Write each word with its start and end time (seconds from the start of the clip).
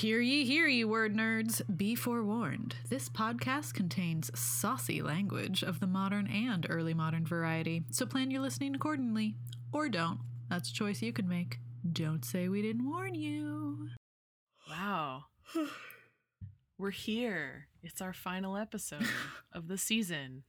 Hear 0.00 0.20
ye, 0.22 0.46
hear 0.46 0.66
ye, 0.66 0.82
word 0.82 1.14
nerds. 1.14 1.60
Be 1.76 1.94
forewarned. 1.94 2.74
This 2.88 3.10
podcast 3.10 3.74
contains 3.74 4.30
saucy 4.34 5.02
language 5.02 5.62
of 5.62 5.78
the 5.78 5.86
modern 5.86 6.26
and 6.26 6.66
early 6.70 6.94
modern 6.94 7.26
variety, 7.26 7.82
so 7.90 8.06
plan 8.06 8.30
your 8.30 8.40
listening 8.40 8.74
accordingly. 8.74 9.34
Or 9.74 9.90
don't. 9.90 10.20
That's 10.48 10.70
a 10.70 10.72
choice 10.72 11.02
you 11.02 11.12
can 11.12 11.28
make. 11.28 11.58
Don't 11.92 12.24
say 12.24 12.48
we 12.48 12.62
didn't 12.62 12.88
warn 12.88 13.14
you. 13.14 13.88
Wow. 14.70 15.24
We're 16.78 16.90
here. 16.92 17.68
It's 17.82 18.00
our 18.00 18.14
final 18.14 18.56
episode 18.56 19.06
of 19.52 19.68
the 19.68 19.76
season. 19.76 20.44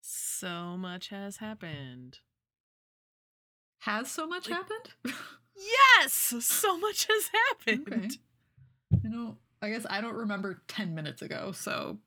So 0.00 0.76
much 0.76 1.10
has 1.10 1.36
happened. 1.36 2.18
Has 3.82 4.10
so 4.10 4.26
much 4.26 4.50
Like- 4.50 4.58
happened? 4.58 5.14
Yes! 5.56 6.34
So 6.40 6.78
much 6.78 7.06
has 7.08 7.30
happened. 7.48 7.88
Okay. 7.92 8.08
you 9.02 9.10
know, 9.10 9.36
I 9.62 9.70
guess 9.70 9.86
I 9.88 10.00
don't 10.00 10.14
remember 10.14 10.62
10 10.68 10.94
minutes 10.94 11.22
ago, 11.22 11.52
so 11.52 11.98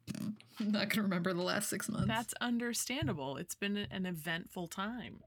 I'm 0.59 0.71
not 0.71 0.81
going 0.81 0.89
to 0.89 1.01
remember 1.03 1.33
the 1.33 1.41
last 1.41 1.69
six 1.69 1.89
months. 1.89 2.07
That's 2.07 2.33
understandable. 2.41 3.37
It's 3.37 3.55
been 3.55 3.77
an 3.77 4.05
eventful 4.05 4.67
time. 4.67 5.21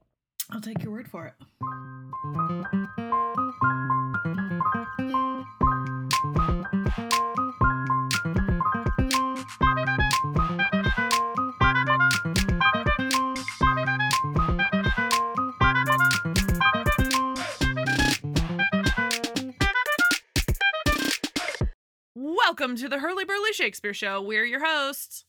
I'll 0.49 0.61
take 0.61 0.83
your 0.83 0.91
word 0.91 1.09
for 1.09 1.27
it. 1.27 2.97
Welcome 22.61 22.77
to 22.77 22.89
the 22.89 22.99
Hurly 22.99 23.25
Burly 23.25 23.53
Shakespeare 23.53 23.91
Show. 23.91 24.21
We're 24.21 24.45
your 24.45 24.63
hosts, 24.63 25.25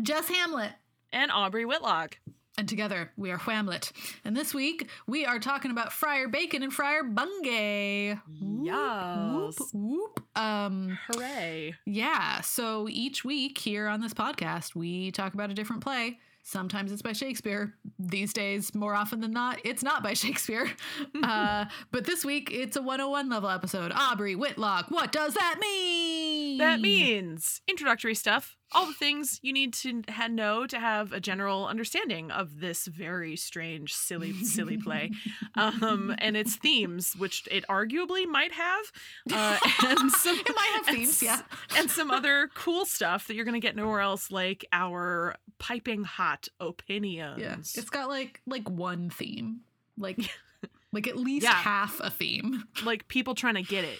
Jess 0.00 0.28
Hamlet. 0.28 0.70
and 1.12 1.32
Aubrey 1.32 1.64
Whitlock. 1.64 2.18
And 2.56 2.68
together 2.68 3.10
we 3.16 3.32
are 3.32 3.36
Whamlet. 3.36 3.90
And 4.24 4.36
this 4.36 4.54
week 4.54 4.88
we 5.08 5.26
are 5.26 5.40
talking 5.40 5.72
about 5.72 5.92
Friar 5.92 6.28
Bacon 6.28 6.62
and 6.62 6.72
Friar 6.72 7.02
Bungay. 7.02 8.16
Yes. 8.62 9.58
Whoop, 9.58 9.58
whoop. 9.72 10.24
Um, 10.36 10.96
Hooray. 11.08 11.74
yeah. 11.84 12.42
So 12.42 12.86
each 12.88 13.24
week 13.24 13.58
here 13.58 13.88
on 13.88 14.00
this 14.00 14.14
podcast, 14.14 14.76
we 14.76 15.10
talk 15.10 15.34
about 15.34 15.50
a 15.50 15.54
different 15.54 15.82
play. 15.82 16.20
Sometimes 16.48 16.92
it's 16.92 17.02
by 17.02 17.12
Shakespeare. 17.12 17.74
These 17.98 18.32
days, 18.32 18.74
more 18.74 18.94
often 18.94 19.20
than 19.20 19.32
not, 19.32 19.60
it's 19.64 19.82
not 19.82 20.02
by 20.02 20.14
Shakespeare. 20.14 20.70
uh, 21.22 21.66
but 21.92 22.06
this 22.06 22.24
week, 22.24 22.50
it's 22.50 22.74
a 22.74 22.80
101 22.80 23.28
level 23.28 23.50
episode. 23.50 23.92
Aubrey 23.94 24.34
Whitlock, 24.34 24.90
what 24.90 25.12
does 25.12 25.34
that 25.34 25.58
mean? 25.60 26.56
That 26.56 26.80
means 26.80 27.60
introductory 27.68 28.14
stuff, 28.14 28.56
all 28.72 28.86
the 28.86 28.92
things 28.92 29.40
you 29.42 29.52
need 29.52 29.72
to 29.72 30.02
ha- 30.10 30.26
know 30.28 30.66
to 30.66 30.78
have 30.78 31.12
a 31.12 31.20
general 31.20 31.66
understanding 31.66 32.30
of 32.30 32.60
this 32.60 32.86
very 32.86 33.34
strange, 33.36 33.94
silly, 33.94 34.32
silly 34.44 34.76
play, 34.76 35.10
um, 35.54 36.14
and 36.18 36.36
its 36.36 36.56
themes, 36.56 37.14
which 37.16 37.48
it 37.50 37.64
arguably 37.68 38.26
might 38.26 38.52
have, 38.52 38.92
uh, 39.32 39.58
and 39.86 40.10
some 40.12 40.38
It 40.38 40.52
might 40.54 40.72
have 40.76 40.86
themes, 40.94 41.22
yeah. 41.22 41.40
and 41.76 41.90
some 41.90 42.10
other 42.10 42.50
cool 42.54 42.84
stuff 42.84 43.26
that 43.26 43.34
you're 43.34 43.44
gonna 43.46 43.60
get 43.60 43.74
nowhere 43.76 44.00
else, 44.00 44.30
like 44.30 44.64
our 44.72 45.36
piping 45.58 46.04
hot 46.04 46.48
opinions. 46.60 47.40
Yeah, 47.40 47.54
it's 47.58 47.90
got 47.90 48.08
like 48.08 48.40
like 48.46 48.68
one 48.68 49.08
theme, 49.10 49.60
like 49.96 50.18
like 50.92 51.06
at 51.08 51.16
least 51.16 51.44
Yeah. 51.44 51.52
half 51.54 52.00
a 52.00 52.10
theme. 52.10 52.64
like 52.84 53.08
people 53.08 53.34
trying 53.34 53.54
to 53.54 53.62
get 53.62 53.84
it. 53.84 53.98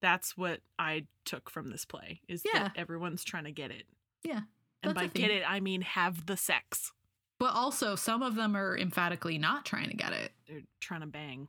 That's 0.00 0.36
what 0.36 0.60
I 0.78 1.06
took 1.24 1.48
from 1.50 1.70
this 1.70 1.84
play. 1.84 2.20
Is 2.28 2.42
Yeah. 2.44 2.64
that 2.64 2.72
everyone's 2.76 3.24
trying 3.24 3.44
to 3.44 3.52
get 3.52 3.70
it. 3.70 3.84
Yeah, 4.24 4.40
And 4.82 4.94
by 4.94 5.06
get 5.08 5.30
it, 5.30 5.42
I 5.48 5.60
mean 5.60 5.82
have 5.82 6.26
the 6.26 6.36
sex. 6.36 6.92
But 7.38 7.54
also, 7.54 7.94
some 7.96 8.22
of 8.22 8.34
them 8.36 8.56
are 8.56 8.76
emphatically 8.76 9.38
not 9.38 9.64
trying 9.66 9.90
to 9.90 9.96
get 9.96 10.12
it. 10.12 10.32
they're 10.48 10.62
trying 10.80 11.00
to 11.02 11.06
bang 11.06 11.48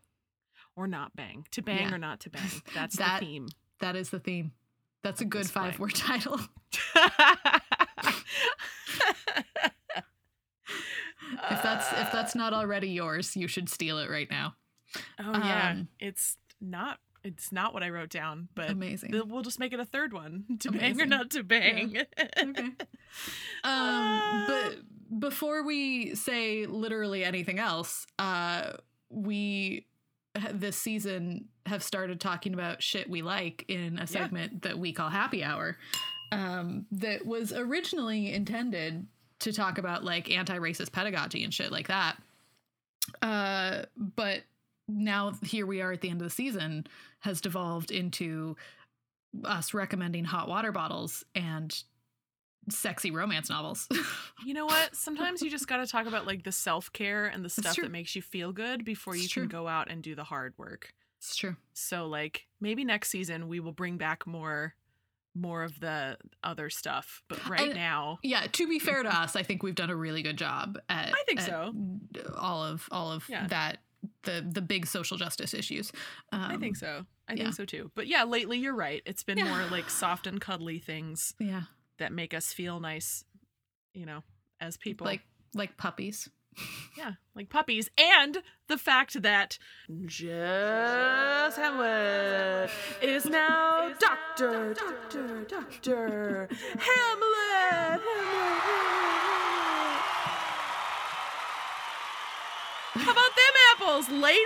or 0.76 0.88
not 0.88 1.16
bang 1.16 1.46
to 1.52 1.62
bang 1.62 1.88
Yeah. 1.90 1.96
or 1.96 1.98
not 1.98 2.20
to 2.22 2.30
bang 2.30 2.44
that's 2.74 2.98
That- 2.98 3.20
the 3.22 3.26
theme 3.26 3.48
That 3.80 3.96
is 3.96 4.10
the 4.10 4.20
theme. 4.20 4.52
That's 5.04 5.22
a 5.22 5.26
good 5.26 5.46
five 5.50 5.80
word 5.80 5.94
title. 5.96 6.40
If 11.52 11.64
that's 11.64 11.92
if 11.94 12.12
that's 12.12 12.36
not 12.36 12.54
already 12.54 12.90
yours, 12.90 13.36
you 13.36 13.48
should 13.48 13.70
steal 13.70 13.98
it 14.00 14.10
right 14.10 14.30
now. 14.30 14.56
oh 15.20 15.32
yeah 15.38 15.72
um, 15.72 15.88
it's 16.00 16.38
not 16.62 17.00
it's 17.26 17.52
not 17.52 17.74
what 17.74 17.84
i 17.84 17.90
wrote 17.90 18.10
down 18.10 18.48
but 18.56 18.70
Amazing. 18.70 19.12
th- 19.12 19.26
we'll 19.26 19.42
just 19.42 19.60
make 19.60 19.74
it 19.74 19.80
a 19.80 19.86
third 19.86 20.14
one 20.14 20.46
to 20.60 20.72
bang 20.72 21.02
or 21.02 21.06
not 21.06 21.32
to 21.32 21.44
bang 21.44 21.98
okay. 22.40 22.70
Um, 23.64 24.46
but 24.48 24.76
before 25.20 25.64
we 25.64 26.16
say 26.16 26.66
literally 26.66 27.24
anything 27.24 27.60
else, 27.60 28.06
uh, 28.20 28.74
we 29.10 29.88
this 30.52 30.78
season 30.78 31.46
have 31.66 31.82
started 31.82 32.20
talking 32.20 32.54
about 32.54 32.84
shit 32.84 33.10
we 33.10 33.22
like 33.22 33.64
in 33.68 33.98
a 33.98 34.06
segment 34.06 34.64
that 34.64 34.78
we 34.78 34.92
call 34.92 35.10
Happy 35.10 35.44
Hour. 35.44 35.78
Um, 36.32 36.86
that 36.92 37.26
was 37.26 37.54
originally 37.54 38.34
intended 38.34 39.08
to 39.40 39.54
talk 39.54 39.78
about 39.78 40.04
like 40.04 40.30
anti-racist 40.30 40.92
pedagogy 40.92 41.44
and 41.44 41.54
shit 41.54 41.72
like 41.72 41.88
that. 41.88 42.18
Uh, 43.22 43.84
but 43.96 44.42
now 44.88 45.34
here 45.44 45.66
we 45.66 45.82
are 45.82 45.92
at 45.92 46.02
the 46.02 46.10
end 46.10 46.22
of 46.22 46.26
the 46.26 46.34
season 46.34 46.86
has 47.20 47.42
devolved 47.42 47.92
into 47.92 48.56
us 49.44 49.74
recommending 49.74 50.24
hot 50.24 50.48
water 50.48 50.72
bottles 50.72 51.24
and 51.34 51.84
sexy 52.70 53.12
romance 53.12 53.50
novels. 53.50 53.88
you 54.46 54.54
know 54.54 54.66
what 54.66 54.96
sometimes 54.96 55.42
you 55.42 55.50
just 55.52 55.68
got 55.68 55.78
to 55.78 55.88
talk 55.88 56.08
about 56.08 56.26
like 56.26 56.44
the 56.44 56.52
self-care 56.52 57.28
and 57.28 57.44
the 57.46 57.50
stuff 57.50 57.76
that 57.76 57.92
makes 57.92 58.16
you 58.16 58.22
feel 58.22 58.52
good 58.52 58.84
before 58.86 59.14
It's 59.14 59.24
you 59.24 59.30
true. 59.30 59.44
can 59.44 59.50
go 59.50 59.68
out 59.68 59.90
and 59.92 60.02
do 60.02 60.16
the 60.16 60.24
hard 60.24 60.54
work 60.58 60.94
it's 61.20 61.36
true. 61.36 61.56
so 61.74 62.08
like 62.08 62.46
maybe 62.62 62.84
next 62.84 63.10
season 63.10 63.48
we 63.48 63.60
will 63.60 63.72
bring 63.72 63.98
back 63.98 64.26
more 64.26 64.74
more 65.38 65.64
of 65.64 65.80
the 65.82 66.18
other 66.44 66.70
stuff 66.70 67.22
but 67.28 67.48
right 67.50 67.60
And- 67.68 67.76
now 67.76 68.20
Yeah, 68.24 68.48
to 68.54 68.68
be 68.68 68.80
fair 68.80 69.04
to 69.04 69.10
us, 69.14 69.36
I 69.36 69.44
think 69.44 69.62
we've 69.64 69.76
done 69.76 69.90
a 69.90 69.96
really 69.96 70.22
good 70.24 70.38
job 70.38 70.80
at 70.88 71.10
I 71.14 71.24
think 71.28 71.42
at 71.42 71.46
so. 71.48 71.74
all 72.38 72.64
of 72.64 72.88
all 72.90 73.12
of 73.12 73.28
Yeah. 73.28 73.46
that 73.48 73.80
the 74.26 74.46
the 74.48 74.62
big 74.62 74.86
social 74.86 75.18
justice 75.18 75.54
issues. 75.54 75.92
Um, 76.32 76.42
I 76.42 76.58
think 76.58 76.76
so. 76.76 77.06
I 77.28 77.34
yeah. 77.34 77.44
think 77.44 77.56
so 77.56 77.66
too. 77.66 77.92
But 77.96 78.08
yeah, 78.08 78.24
lately 78.24 78.58
you're 78.60 78.76
right. 78.76 79.02
It's 79.06 79.24
been 79.24 79.38
Yeah. 79.38 79.46
more 79.46 79.64
like 79.72 79.90
soft 79.90 80.28
and 80.28 80.40
cuddly 80.42 80.80
things 80.80 81.34
Yeah, 81.40 81.64
that 82.00 82.12
make 82.12 82.34
us 82.34 82.54
feel 82.54 82.80
nice, 82.80 83.24
you 83.94 84.06
know, 84.06 84.24
as 84.60 84.78
people. 84.78 85.06
like 85.06 85.22
like 85.54 85.78
puppies. 85.78 86.30
yeah, 86.98 87.14
like 87.36 87.50
puppies. 87.50 87.90
And 87.98 88.38
the 88.68 88.78
fact 88.78 89.22
that 89.22 89.58
Jess 90.06 91.56
Hamlet 91.58 92.70
is 93.02 93.26
now 93.42 93.94
Doctor, 94.00 94.74
Doctor, 94.74 95.44
Doctor 95.50 96.48
Hamlet. 96.80 98.02
Hamlet. 98.02 98.02
How 102.98 103.12
about 103.12 103.36
them 103.36 103.45
apples, 103.86 104.10
lady? 104.10 104.40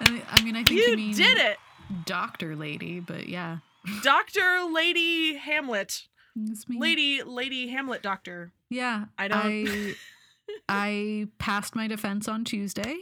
I 0.00 0.42
mean, 0.42 0.56
I, 0.56 0.64
think 0.64 0.70
you, 0.70 0.82
You 0.82 0.96
mean 0.96 1.14
did 1.14 1.38
it. 1.38 1.56
Doctor 2.04 2.56
Lady, 2.56 3.00
but 3.00 3.28
yeah, 3.28 3.58
Doctor 4.02 4.60
Lady 4.72 5.36
Hamlet. 5.36 6.02
Lady 6.68 7.22
Lady 7.22 7.68
Hamlet 7.68 8.02
doctor. 8.02 8.52
Yeah, 8.68 9.04
I 9.16 9.28
don't- 9.28 9.38
I, 9.68 9.94
I 10.68 11.26
passed 11.38 11.76
my 11.76 11.86
defense 11.86 12.26
on 12.26 12.44
Tuesday, 12.44 12.96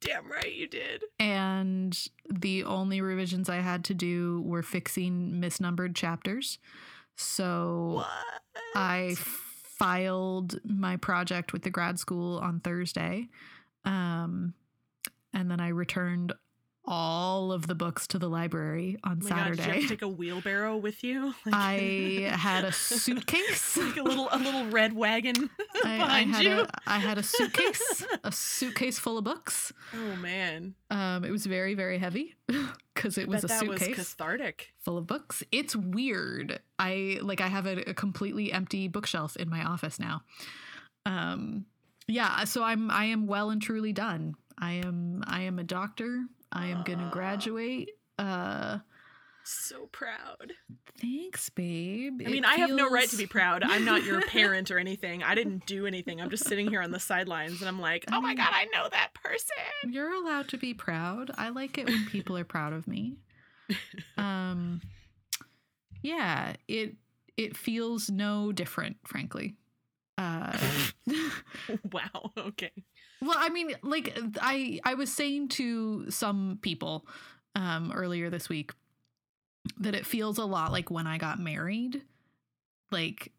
Damn 0.00 0.30
right 0.30 0.52
you 0.52 0.66
did. 0.68 1.04
and 1.18 1.96
the 2.30 2.64
only 2.64 3.00
revisions 3.00 3.48
I 3.50 3.56
had 3.56 3.84
to 3.86 3.94
do 3.94 4.42
were 4.46 4.62
fixing 4.62 5.32
misnumbered 5.40 5.94
chapters. 5.94 6.58
So 7.16 7.94
What? 7.96 8.06
I 8.74 9.16
filed 9.18 10.58
my 10.64 10.96
project 10.96 11.52
with 11.52 11.62
the 11.62 11.70
grad 11.70 11.98
school 11.98 12.38
on 12.38 12.60
Thursday. 12.60 13.28
Um, 13.84 14.54
and 15.32 15.50
then 15.50 15.60
I 15.60 15.68
returned 15.68 16.32
all 16.90 17.52
of 17.52 17.66
the 17.66 17.74
books 17.74 18.06
to 18.06 18.18
the 18.18 18.30
library 18.30 18.96
on 19.04 19.20
Oh 19.22 19.28
my 19.28 19.28
God, 19.28 19.44
did 19.48 19.56
you 19.58 19.62
have 19.62 19.66
Saturday. 19.66 19.82
to 19.82 19.88
take 19.88 20.00
a 20.02 20.08
wheelbarrow 20.08 20.78
with 20.78 21.04
you? 21.04 21.34
Like, 21.44 21.54
I 21.54 22.30
had 22.34 22.64
a 22.64 22.72
suitcase. 22.72 23.76
like 23.76 23.98
a 23.98 24.02
little 24.02 24.26
a 24.32 24.38
little 24.38 24.64
red 24.70 24.94
wagon 24.94 25.50
I, 25.84 25.94
I 25.94 25.98
behind 25.98 26.34
had 26.34 26.44
you. 26.44 26.60
a 26.60 26.68
I 26.86 26.98
had 26.98 27.18
a 27.18 27.22
suitcase, 27.22 28.06
a 28.24 28.32
suitcase 28.32 28.98
full 28.98 29.18
of 29.18 29.24
books. 29.24 29.70
Oh 29.94 30.16
man. 30.16 30.74
Um, 30.90 31.24
it 31.24 31.30
was 31.30 31.44
very 31.44 31.74
very 31.74 31.98
heavy 31.98 32.34
because 32.94 33.18
it 33.18 33.28
was 33.28 33.44
a 33.44 33.48
that 33.48 33.66
was 33.66 33.80
suitcase 33.80 33.96
cathartic. 34.14 34.72
full 34.78 34.96
of 34.96 35.06
books. 35.06 35.42
It's 35.52 35.76
weird. 35.76 36.58
I 36.78 37.18
like 37.20 37.42
I 37.42 37.48
have 37.48 37.66
a, 37.66 37.90
a 37.90 37.94
completely 37.94 38.50
empty 38.50 38.88
bookshelf 38.88 39.36
in 39.36 39.50
my 39.50 39.62
office 39.62 40.00
now. 40.00 40.22
Um 41.04 41.66
yeah, 42.08 42.44
so 42.44 42.62
I'm 42.62 42.90
I 42.90 43.04
am 43.04 43.26
well 43.26 43.50
and 43.50 43.62
truly 43.62 43.92
done. 43.92 44.34
I 44.58 44.72
am 44.72 45.22
I 45.26 45.42
am 45.42 45.58
a 45.58 45.64
doctor. 45.64 46.24
I 46.50 46.66
am 46.68 46.82
going 46.82 46.98
to 46.98 47.10
graduate 47.12 47.90
uh 48.18 48.78
So 49.44 49.86
proud. 49.92 50.52
Thanks, 51.00 51.48
babe. 51.50 52.20
I 52.26 52.30
mean, 52.30 52.44
I 52.44 52.56
have 52.56 52.70
no 52.70 52.90
right 52.90 53.08
to 53.10 53.16
be 53.16 53.26
proud. 53.26 53.62
I'm 53.62 53.84
not 53.84 54.02
your 54.02 54.20
parent 54.26 54.70
or 54.70 54.78
anything. 54.78 55.22
I 55.22 55.34
didn't 55.36 55.64
do 55.66 55.86
anything. 55.86 56.20
I'm 56.20 56.30
just 56.30 56.46
sitting 56.48 56.68
here 56.68 56.82
on 56.82 56.90
the 56.90 56.98
sidelines 56.98 57.60
and 57.60 57.68
I'm 57.68 57.80
like, 57.80 58.04
I 58.10 58.16
oh 58.16 58.20
my 58.20 58.34
God, 58.34 58.50
I 58.50 58.64
know 58.74 58.88
that 58.90 59.10
person. 59.14 59.92
You're 59.92 60.12
allowed 60.12 60.48
to 60.48 60.56
be 60.56 60.74
proud. 60.74 61.30
I 61.38 61.50
like 61.50 61.78
it 61.78 61.86
when 61.86 62.06
people 62.06 62.36
are 62.36 62.44
proud 62.44 62.72
of 62.72 62.88
me. 62.88 63.16
Um 64.16 64.80
yeah, 66.02 66.54
it 66.66 66.94
it 67.36 67.56
feels 67.56 68.08
no 68.10 68.50
different, 68.50 68.96
frankly. 69.04 69.54
Uh 70.18 70.56
wow. 71.92 72.32
Okay. 72.36 72.72
well, 73.22 73.36
I 73.38 73.48
mean, 73.50 73.74
like 73.82 74.18
I 74.40 74.80
I 74.84 74.94
was 74.94 75.12
saying 75.12 75.48
to 75.50 76.10
some 76.10 76.58
people 76.60 77.06
um 77.54 77.92
earlier 77.94 78.28
this 78.28 78.48
week 78.48 78.72
that 79.78 79.94
it 79.94 80.04
feels 80.04 80.38
a 80.38 80.44
lot 80.44 80.72
like 80.72 80.90
when 80.90 81.06
I 81.06 81.18
got 81.18 81.38
married. 81.38 82.02
Like 82.90 83.32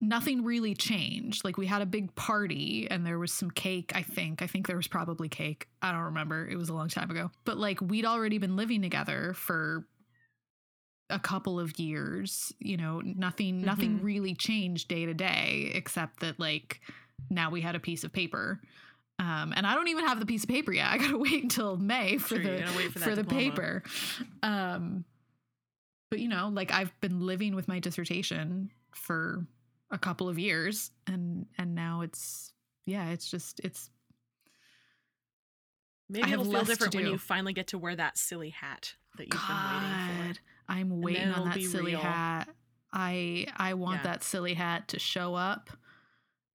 nothing 0.00 0.44
really 0.44 0.74
changed. 0.74 1.44
Like 1.44 1.58
we 1.58 1.66
had 1.66 1.82
a 1.82 1.86
big 1.86 2.14
party 2.14 2.88
and 2.90 3.04
there 3.04 3.18
was 3.18 3.32
some 3.32 3.50
cake, 3.50 3.92
I 3.94 4.02
think. 4.02 4.42
I 4.42 4.46
think 4.46 4.66
there 4.66 4.76
was 4.76 4.88
probably 4.88 5.28
cake. 5.28 5.68
I 5.82 5.92
don't 5.92 6.02
remember. 6.02 6.46
It 6.48 6.56
was 6.56 6.68
a 6.70 6.74
long 6.74 6.88
time 6.88 7.10
ago. 7.10 7.30
But 7.44 7.58
like 7.58 7.80
we'd 7.80 8.06
already 8.06 8.38
been 8.38 8.56
living 8.56 8.80
together 8.80 9.34
for 9.34 9.84
a 11.10 11.18
couple 11.18 11.58
of 11.60 11.78
years, 11.78 12.52
you 12.58 12.76
know, 12.76 13.00
nothing 13.00 13.60
nothing 13.62 13.98
Mhm. 13.98 14.04
really 14.04 14.34
changed 14.34 14.88
day 14.88 15.06
to 15.06 15.14
day 15.14 15.70
except 15.74 16.20
that 16.20 16.38
like 16.40 16.80
now 17.28 17.50
we 17.50 17.60
had 17.60 17.74
a 17.74 17.80
piece 17.80 18.04
of 18.04 18.12
paper. 18.12 18.60
Um, 19.18 19.52
and 19.54 19.66
I 19.66 19.74
don't 19.74 19.88
even 19.88 20.06
have 20.06 20.18
the 20.18 20.24
piece 20.26 20.44
of 20.44 20.48
paper 20.48 20.72
yet. 20.72 20.86
I 20.90 20.98
gotta 20.98 21.18
wait 21.18 21.42
until 21.42 21.76
May 21.76 22.16
for 22.16 22.40
Sure, 22.40 22.56
the 22.58 22.62
for 22.92 22.98
for, 23.00 23.14
the 23.14 23.24
paper. 23.24 23.82
Um, 24.42 25.04
but 26.10 26.20
you 26.20 26.28
know, 26.28 26.48
like 26.48 26.72
I've 26.72 26.98
been 27.00 27.20
living 27.20 27.54
with 27.54 27.68
my 27.68 27.78
dissertation 27.80 28.70
for 28.94 29.46
a 29.90 29.98
couple 29.98 30.28
of 30.28 30.38
years, 30.38 30.90
and 31.06 31.46
and 31.58 31.74
now 31.74 32.00
it's 32.00 32.52
yeah, 32.86 33.10
it's 33.10 33.30
just 33.30 33.60
it's 33.60 33.90
Maybe 36.08 36.32
it'll 36.32 36.44
feel 36.44 36.64
different 36.64 36.94
when 36.94 37.06
you 37.06 37.18
finally 37.18 37.52
get 37.52 37.68
to 37.68 37.78
wear 37.78 37.94
that 37.94 38.18
silly 38.18 38.50
hat 38.50 38.94
that 39.16 39.24
you've 39.32 39.46
been 39.46 39.56
waiting 39.56 40.26
God. 40.26 40.38
I'm 40.70 41.00
waiting 41.00 41.28
on 41.32 41.48
that 41.50 41.60
silly 41.62 41.92
real. 41.92 42.00
hat. 42.00 42.48
I 42.92 43.46
I 43.56 43.74
want 43.74 43.98
Yeah. 44.04 44.12
that 44.12 44.22
silly 44.24 44.54
hat 44.54 44.88
to 44.88 44.98
show 44.98 45.34
up, 45.34 45.68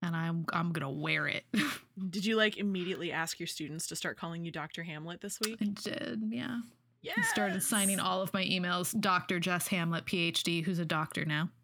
and 0.02 0.16
I'm 0.16 0.46
I'm 0.54 0.72
gonna 0.72 0.90
wear 0.92 1.28
it. 1.28 1.44
Did 2.10 2.26
you 2.26 2.36
like 2.36 2.58
immediately 2.58 3.12
ask 3.12 3.40
your 3.40 3.48
students 3.48 3.88
to 3.88 3.96
start 3.96 4.18
calling 4.18 4.44
you 4.44 4.52
Dr. 4.52 4.84
Hamlet 4.84 5.22
this 5.22 5.40
week? 5.42 5.58
I 5.62 5.66
did, 5.66 6.24
yeah. 6.30 6.60
Yeah. 7.02 7.14
I 7.18 7.22
started 7.24 7.62
signing 7.62 8.00
all 8.00 8.22
of 8.22 8.34
my 8.34 8.44
emails. 8.44 9.00
Dr. 9.00 9.40
Jess 9.40 9.68
Hamlet, 9.68 10.06
PhD, 10.06 10.64
who's 10.64 10.80
a 10.80 10.86
doctor 10.86 11.24
now. 11.24 11.50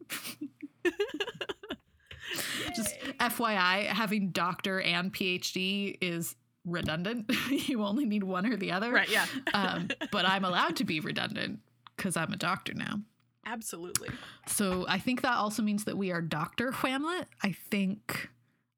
Just 2.75 2.95
FYI, 3.19 3.85
having 3.87 4.29
doctor 4.29 4.79
and 4.81 5.11
PhD 5.13 5.97
is 5.99 6.35
redundant. 6.63 7.29
you 7.49 7.83
only 7.83 8.05
need 8.05 8.23
one 8.23 8.45
or 8.45 8.55
the 8.55 8.71
other. 8.71 8.91
Right, 8.91 9.09
yeah. 9.09 9.25
Um, 9.53 9.89
but 10.11 10.25
I'm 10.25 10.45
allowed 10.45 10.77
to 10.77 10.83
be 10.85 10.99
redundant 11.01 11.59
because 12.01 12.17
I'm 12.17 12.33
a 12.33 12.37
doctor 12.37 12.73
now. 12.73 12.99
Absolutely. 13.45 14.09
So 14.47 14.85
I 14.87 14.97
think 14.97 15.21
that 15.21 15.35
also 15.35 15.61
means 15.61 15.83
that 15.83 15.97
we 15.97 16.11
are 16.11 16.21
Doctor 16.21 16.71
Hamlet. 16.71 17.27
I 17.43 17.51
think. 17.51 18.29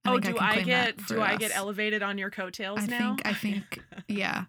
I 0.06 0.10
oh, 0.10 0.14
think 0.16 0.26
do 0.26 0.34
can 0.34 0.44
I, 0.44 0.62
get 0.62 0.98
do 1.08 1.22
I 1.22 1.38
get 1.38 1.56
elevated 1.56 2.04
on 2.04 2.18
your 2.18 2.30
coattails 2.30 2.80
I 2.84 2.86
now? 2.88 3.16
think. 3.16 3.22
I 3.26 3.34
think. 3.34 3.82
Yeah. 4.10 4.46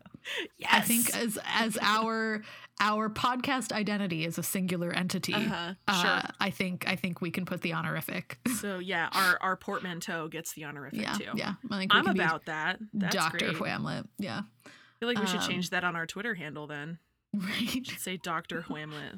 yes. 0.59 0.71
I 0.73 0.81
think 0.81 1.15
as 1.15 1.39
as 1.47 1.79
our 1.81 2.43
our 2.81 3.09
podcast 3.09 3.71
identity 3.73 4.25
is 4.25 4.37
a 4.37 4.43
singular 4.43 4.91
entity. 4.91 5.35
uh-huh. 5.35 5.75
uh, 5.87 6.03
Sure. 6.03 6.31
I 6.41 6.51
think 6.51 6.89
I 6.89 6.97
think 6.97 7.21
we 7.21 7.31
can 7.31 7.45
put 7.45 7.61
the 7.61 7.73
honorific. 7.75 8.39
So 8.61 8.81
yeah, 8.81 9.09
our 9.13 9.39
our 9.41 9.57
portmanteau 9.57 10.27
gets 10.29 10.53
the 10.55 10.65
honorific 10.65 11.01
yeah, 11.01 11.13
too. 11.13 11.31
yeah. 11.37 11.55
I 11.71 11.79
think 11.79 11.95
I'm 11.95 12.09
about 12.09 12.47
that. 12.47 12.81
Doctor 13.11 13.53
great. 13.53 13.69
Hamlet. 13.69 14.07
Yeah, 14.19 14.43
I 14.67 14.71
feel 14.99 15.09
like 15.09 15.21
we 15.21 15.27
should 15.27 15.41
Um, 15.41 15.49
change 15.49 15.71
that 15.71 15.85
on 15.85 15.95
our 15.95 16.07
Twitter 16.07 16.35
handle 16.35 16.67
then. 16.67 16.99
Right. 17.35 17.87
Say 17.99 18.17
Doctor 18.17 18.63
Hamlet. 18.63 19.17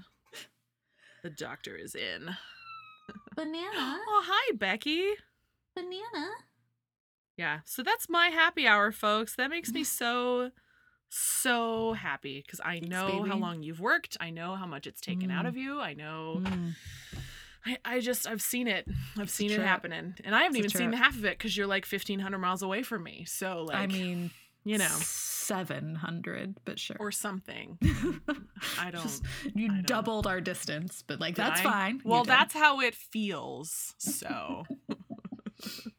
The 1.22 1.30
doctor 1.30 1.74
is 1.74 1.94
in. 1.94 2.36
Banana, 3.34 3.68
Oh, 4.08 4.22
hi, 4.26 4.56
Becky. 4.56 5.04
banana. 5.74 6.28
Yeah. 7.36 7.60
So 7.64 7.82
that's 7.82 8.08
my 8.08 8.28
happy 8.28 8.66
hour, 8.66 8.92
folks. 8.92 9.34
That 9.36 9.50
makes 9.50 9.72
me 9.72 9.84
so, 10.00 10.50
so 11.08 11.92
happy 11.94 12.42
because 12.44 12.60
I 12.60 12.74
Thanks, 12.80 12.88
know 12.88 13.24
how 13.24 13.36
long 13.36 13.62
you've 13.62 13.80
worked. 13.80 14.16
I 14.20 14.30
know 14.30 14.54
how 14.56 14.66
much 14.66 14.86
it's 14.86 15.00
taken 15.00 15.30
out 15.30 15.44
Mm. 15.44 15.48
of 15.48 15.56
you. 15.56 15.80
I 15.80 15.94
know. 15.94 16.40
Mm. 16.42 16.74
I, 17.64 17.78
I 17.84 18.00
just, 18.00 18.28
I've 18.28 18.42
seen 18.42 18.68
it. 18.68 18.86
I've 19.16 19.24
It's 19.24 19.34
seen 19.34 19.50
it 19.50 19.60
happening. 19.60 20.14
And 20.24 20.34
I 20.36 20.42
haven't 20.42 20.64
It's 20.64 20.74
even 20.74 20.92
seen 20.92 20.92
half 20.92 21.16
of 21.16 21.24
it 21.24 21.36
because 21.36 21.56
you're 21.56 21.66
like 21.66 21.84
1,500 21.86 22.38
miles 22.38 22.62
away 22.62 22.82
from 22.84 23.02
me. 23.02 23.24
So, 23.26 23.62
like, 23.64 23.76
I 23.76 23.86
mean, 23.88 24.30
you 24.66 24.76
know, 24.78 24.88
seven 25.00 25.94
hundred, 25.94 26.56
but 26.64 26.78
sure. 26.78 26.96
or 27.00 27.10
something. 27.12 27.78
I 28.78 28.90
don't. 28.90 29.02
Just- 29.02 29.22
you 29.54 29.66
I 29.66 29.74
don't- 29.76 29.86
doubled 29.86 30.26
our 30.26 30.40
distance, 30.40 31.02
but 31.06 31.20
like 31.20 31.36
Did 31.36 31.44
that's 31.46 31.60
I? 31.60 31.64
fine. 31.64 32.00
Well, 32.04 32.24
that's 32.24 32.52
how 32.52 32.80
it 32.80 32.94
feels. 32.94 33.94
So, 33.98 34.64
it 35.60 35.92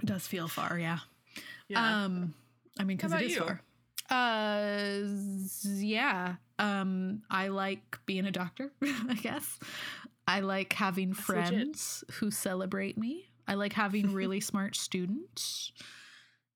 does 0.04 0.26
feel 0.26 0.48
far, 0.48 0.78
yeah. 0.78 0.98
yeah. 1.68 2.04
Um, 2.04 2.34
I 2.78 2.84
mean, 2.84 2.96
because 2.96 3.12
it 3.12 3.16
about 3.16 3.28
you? 3.28 3.40
far. 3.40 3.60
Uh, 4.10 5.06
yeah. 5.64 6.34
Um, 6.58 7.22
I 7.30 7.48
like 7.48 7.98
being 8.06 8.26
a 8.26 8.30
doctor. 8.32 8.72
I 8.82 9.14
guess. 9.20 9.58
I 10.26 10.40
like 10.40 10.72
having 10.74 11.10
That's 11.12 11.28
legit. 11.28 11.48
friends 11.50 12.04
who 12.14 12.30
celebrate 12.30 12.96
me. 12.98 13.26
I 13.48 13.54
like 13.54 13.72
having 13.72 14.12
really 14.12 14.40
smart 14.40 14.76
students. 14.76 15.72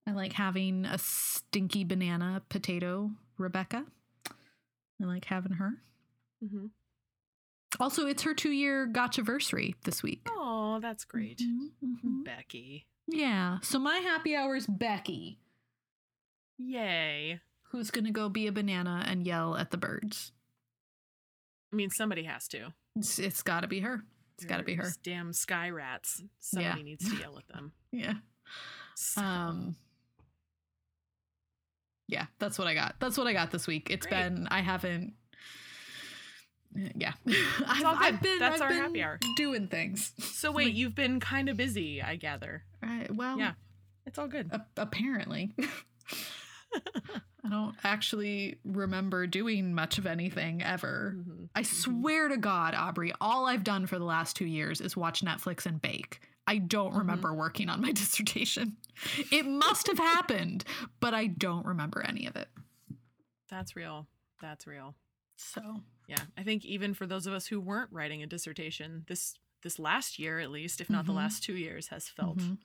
I 0.07 0.13
like 0.13 0.33
having 0.35 0.85
a 0.85 0.99
stinky 0.99 1.85
banana 1.85 2.43
potato, 2.49 3.11
Rebecca. 3.39 3.85
I 4.31 5.05
like 5.05 5.25
having 5.27 5.53
her. 5.53 5.83
Mhm. 6.43 6.71
Also, 7.81 8.07
it's 8.07 8.23
her 8.23 8.35
two 8.35 8.53
year 8.53 8.87
gotchaversary 8.87 9.75
this 9.85 10.03
week. 10.03 10.27
Oh, 10.31 10.79
that's 10.81 11.05
great. 11.05 11.39
Mhm, 11.41 11.71
mhm. 11.83 12.25
Becky. 12.25 12.87
Yeah. 13.09 13.59
So 13.63 13.79
my 13.79 13.99
happy 13.99 14.37
hour 14.37 14.55
is 14.57 14.67
Becky, 14.67 15.39
Yay. 16.59 17.41
who's 17.71 17.91
gonna 17.91 18.13
go 18.13 18.29
be 18.29 18.47
a 18.47 18.53
banana 18.53 19.05
and 19.07 19.27
yell 19.27 19.57
at 19.57 19.71
the 19.71 19.77
birds. 19.77 20.33
I 21.73 21.77
mean, 21.77 21.91
somebody 21.91 22.23
has 22.25 22.47
to. 22.49 22.73
It's, 22.95 23.19
it's 23.19 23.43
got 23.43 23.61
to 23.63 23.67
be 23.67 23.81
her. 23.81 24.05
It's 24.37 24.45
got 24.45 24.59
to 24.59 24.63
be 24.63 24.75
her. 24.75 24.89
Damn 25.03 25.33
sky 25.33 25.71
rats. 25.71 26.23
Somebody 26.39 26.85
needs 26.85 27.11
to 27.11 27.17
yell 27.17 27.37
at 27.39 27.49
them. 27.49 27.73
Yeah. 27.91 28.15
So- 28.95 29.21
Um. 29.23 29.77
Yeah, 32.09 32.27
that's 32.39 32.59
what 32.59 32.69
I 32.69 32.75
got. 32.75 32.97
That's 33.01 33.17
what 33.17 33.27
I 33.27 33.33
got 33.33 33.51
this 33.51 33.67
week. 33.67 33.89
It's 33.91 34.07
Great. 34.07 34.21
been 34.23 34.49
I 34.51 34.61
haven't. 34.61 35.15
Yeah, 36.97 37.13
I've, 37.69 37.85
I've 37.85 38.21
been 38.23 38.39
That's 38.41 38.57
I've 38.57 38.63
our 38.63 38.69
been 38.69 38.79
happy 38.79 39.03
hour. 39.03 39.19
doing 39.37 39.69
things. 39.69 40.13
So 40.19 40.51
wait, 40.51 40.67
Like- 40.67 40.75
you've 40.75 40.95
been 40.97 41.21
kind 41.21 41.49
of 41.49 41.57
busy, 41.57 42.03
I 42.03 42.17
gather. 42.17 42.65
Right, 42.83 43.09
well, 43.15 43.39
Yeah. 43.39 43.53
It's 44.07 44.19
all 44.19 44.27
good. 44.29 44.51
a- 44.53 44.67
apparently. 44.77 45.55
I 47.45 47.49
don't 47.51 47.77
actually 47.85 48.59
remember 48.65 49.27
doing 49.27 49.75
much 49.75 49.99
of 49.99 50.07
anything 50.07 50.63
ever. 50.63 51.15
Mhm. 51.17 51.49
I 51.55 51.61
Mhm. 51.63 51.67
swear 51.67 52.29
to 52.29 52.37
God, 52.37 52.75
Aubrey, 52.75 53.13
all 53.21 53.47
I've 53.47 53.65
done 53.65 53.87
for 53.87 53.99
the 53.99 54.05
last 54.05 54.35
two 54.37 54.47
years 54.47 54.81
is 54.81 54.97
watch 54.97 55.23
Netflix 55.23 55.67
and 55.67 55.81
bake. 55.81 56.21
I 56.47 56.59
don't 56.59 56.93
Mhm. 56.93 56.99
remember 56.99 57.33
working 57.35 57.69
on 57.69 57.81
my 57.81 57.93
dissertation. 57.93 58.77
It 59.31 59.47
must 59.47 59.87
have 59.87 59.99
happened, 59.99 60.65
but 61.01 61.15
I 61.15 61.27
don't 61.27 61.65
remember 61.67 62.03
any 62.03 62.27
of 62.27 62.37
it. 62.37 62.49
That's 63.49 63.75
real. 63.77 64.07
That's 64.41 64.67
real. 64.67 64.95
So, 65.37 65.83
Yeah. 66.07 66.21
I 66.37 66.43
think 66.43 66.65
even 66.65 66.93
for 66.95 67.07
those 67.07 67.27
of 67.27 67.33
us 67.33 67.47
who 67.47 67.61
weren't 67.61 67.91
writing 67.93 68.23
a 68.23 68.27
dissertation, 68.27 69.05
this 69.09 69.35
this 69.63 69.79
last 69.79 70.19
year 70.19 70.41
at 70.41 70.51
least, 70.51 70.79
if 70.83 70.91
not 70.91 71.07
the 71.07 71.13
Mhm. 71.13 71.17
last 71.17 71.43
two 71.43 71.55
years, 71.57 71.89
has 71.89 72.07
felt 72.07 72.37
mhm. 72.37 72.59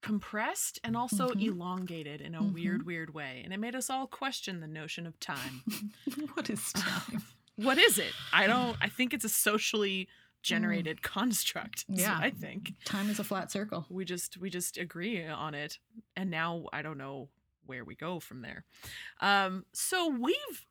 compressed 0.00 0.80
and 0.82 0.96
also 0.96 1.28
Mhm. 1.28 1.46
elongated 1.46 2.20
in 2.20 2.34
a 2.34 2.40
Mhm. 2.42 2.52
weird, 2.52 2.84
weird 2.84 3.14
way. 3.14 3.40
And 3.44 3.52
it 3.54 3.58
made 3.58 3.76
us 3.76 3.88
all 3.88 4.08
question 4.08 4.58
the 4.58 4.66
notion 4.66 5.06
of 5.06 5.20
time. 5.20 5.62
what 6.34 6.50
is 6.50 6.72
time? 6.72 7.22
what 7.54 7.78
is 7.78 7.96
it? 7.98 8.12
I 8.32 8.48
don't 8.48 8.76
I 8.80 8.88
think 8.88 9.14
it's 9.14 9.24
a 9.24 9.28
socially 9.28 10.08
generated 10.42 11.02
construct. 11.16 11.88
Mm. 11.88 11.98
Yeah. 12.00 12.18
I 12.20 12.30
think. 12.30 12.74
time 12.84 13.08
is 13.10 13.18
a 13.18 13.24
flat 13.24 13.50
circle. 13.50 13.86
We 13.88 14.04
just 14.04 14.36
we 14.38 14.50
just 14.50 14.76
agree 14.78 15.24
on 15.26 15.54
it. 15.54 15.78
And 16.16 16.30
now 16.30 16.64
I 16.72 16.82
don't 16.82 16.98
know 16.98 17.28
where 17.66 17.84
we 17.84 17.94
go 17.94 18.20
from 18.20 18.42
there. 18.42 18.64
Um 19.20 19.64
so 19.72 20.08
we've 20.08 20.66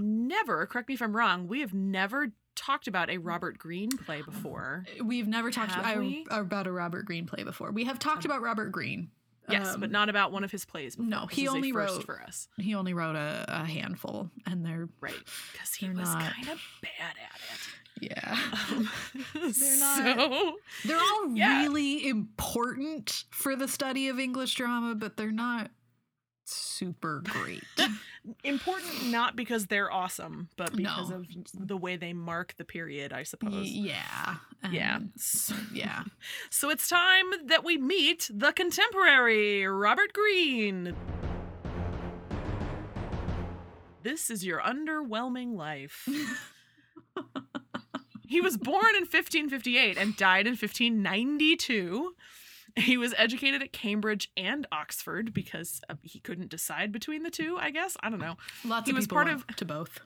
never, 0.00 0.66
correct 0.66 0.88
me 0.88 0.94
if 0.94 1.02
I'm 1.02 1.14
wrong, 1.14 1.46
we 1.48 1.60
have 1.60 1.74
never 1.74 2.32
talked 2.54 2.88
about 2.88 3.10
a 3.10 3.18
Robert 3.18 3.58
Greene 3.58 3.90
play 3.90 4.22
before. 4.22 4.84
We've 5.04 5.28
never 5.28 5.50
talked 5.50 5.76
I- 5.76 5.98
we? 5.98 6.26
about 6.30 6.66
a 6.66 6.72
Robert 6.72 7.04
Greene 7.04 7.26
play 7.26 7.44
before. 7.44 7.70
We 7.70 7.84
have 7.84 7.98
talked 7.98 8.24
Um, 8.24 8.30
about 8.30 8.42
Robert 8.42 8.70
Greene 8.72 9.10
Yes, 9.50 9.76
but 9.78 9.84
Um, 9.86 9.92
not 9.92 10.10
about 10.10 10.30
one 10.30 10.44
of 10.44 10.50
his 10.50 10.66
plays. 10.66 10.96
Before. 10.96 11.08
no, 11.08 11.26
he 11.26 11.48
only 11.48 11.72
wrote- 11.72 12.04
for 12.04 12.20
us, 12.20 12.48
he 12.58 12.74
only 12.74 12.92
wrote 12.92 13.16
a, 13.16 13.46
a 13.48 13.64
handful, 13.64 14.30
and 14.44 14.62
they're 14.62 14.90
right? 15.00 15.14
Because 15.52 15.72
he 15.72 15.88
was 15.88 16.12
not- 16.12 16.20
kind 16.34 16.48
of 16.50 16.60
bad 16.82 17.14
at 17.16 17.40
yeah. 18.00 18.36
Um, 18.70 18.88
They're 19.34 19.78
not- 19.78 19.98
so 20.18 20.52
they're 20.84 20.98
all 20.98 21.30
Yeah. 21.34 21.62
really 21.62 22.06
important 22.08 23.24
for 23.30 23.56
the 23.56 23.68
study 23.68 24.08
of 24.08 24.18
English 24.18 24.54
drama, 24.54 24.94
but 24.94 25.16
they're 25.16 25.30
not 25.32 25.70
super 26.44 27.22
great. 27.26 27.62
important 28.44 29.08
not 29.10 29.36
because 29.36 29.66
they're 29.66 29.92
awesome, 29.92 30.48
but 30.56 30.74
because 30.74 31.10
No. 31.10 31.16
of 31.16 31.26
the 31.54 31.76
way 31.76 31.96
they 31.96 32.12
mark 32.14 32.54
the 32.56 32.64
period, 32.64 33.12
I 33.12 33.22
suppose. 33.22 33.68
yeah, 33.68 34.36
Yeah. 34.70 34.96
and- 34.96 35.12
So, 35.16 35.54
yeah. 35.72 36.04
so 36.50 36.70
it's 36.70 36.88
time 36.88 37.26
that 37.46 37.64
we 37.64 37.76
meet 37.78 38.30
the 38.32 38.52
contemporary 38.52 39.66
Robert 39.66 40.12
Greene. 40.12 40.94
This 44.02 44.30
is 44.30 44.44
your 44.44 44.60
underwhelming 44.60 45.54
life. 45.56 46.08
He 48.28 48.40
was 48.40 48.56
born 48.56 48.94
in 48.94 49.02
1558 49.02 49.96
and 49.98 50.16
died 50.16 50.46
in 50.46 50.52
1592. 50.52 52.14
He 52.76 52.96
was 52.96 53.14
educated 53.16 53.62
at 53.62 53.72
Cambridge 53.72 54.30
and 54.36 54.66
Oxford 54.70 55.32
because 55.32 55.80
uh, 55.88 55.94
he 56.02 56.20
couldn't 56.20 56.50
decide 56.50 56.92
between 56.92 57.22
the 57.24 57.30
two, 57.30 57.56
I 57.58 57.70
guess. 57.70 57.96
I 58.02 58.10
don't 58.10 58.20
know. 58.20 58.36
Lots 58.64 58.86
He 58.86 58.92
of 58.92 58.96
was 58.96 59.06
people 59.06 59.16
part 59.16 59.28
of- 59.28 59.46
to 59.56 59.64
both. 59.64 60.00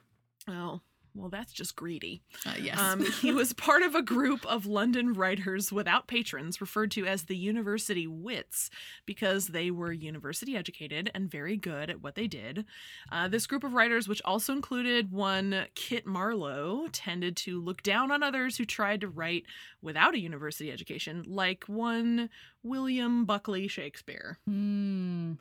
Oh, 0.47 0.81
well, 1.15 1.29
that's 1.29 1.53
just 1.53 1.75
greedy. 1.75 2.21
Uh, 2.45 2.55
yes. 2.59 2.79
Um, 2.79 3.05
he 3.21 3.31
was 3.31 3.53
part 3.53 3.83
of 3.83 3.93
a 3.93 4.01
group 4.01 4.45
of 4.45 4.65
London 4.65 5.13
writers 5.13 5.71
without 5.71 6.07
patrons, 6.07 6.59
referred 6.59 6.91
to 6.91 7.05
as 7.05 7.23
the 7.23 7.37
University 7.37 8.07
Wits, 8.07 8.69
because 9.05 9.47
they 9.47 9.69
were 9.69 9.91
university 9.91 10.57
educated 10.57 11.11
and 11.13 11.29
very 11.29 11.55
good 11.55 11.89
at 11.89 12.01
what 12.01 12.15
they 12.15 12.27
did. 12.27 12.65
Uh, 13.11 13.27
this 13.27 13.45
group 13.45 13.63
of 13.63 13.73
writers, 13.73 14.07
which 14.07 14.21
also 14.25 14.53
included 14.53 15.11
one 15.11 15.67
Kit 15.75 16.05
Marlowe, 16.07 16.87
tended 16.91 17.37
to 17.37 17.61
look 17.61 17.83
down 17.83 18.11
on 18.11 18.23
others 18.23 18.57
who 18.57 18.65
tried 18.65 19.01
to 19.01 19.07
write 19.07 19.43
without 19.81 20.15
a 20.15 20.19
university 20.19 20.71
education, 20.71 21.23
like 21.27 21.65
one 21.67 22.29
William 22.63 23.25
Buckley 23.25 23.67
Shakespeare. 23.67 24.37
Hmm. 24.45 25.33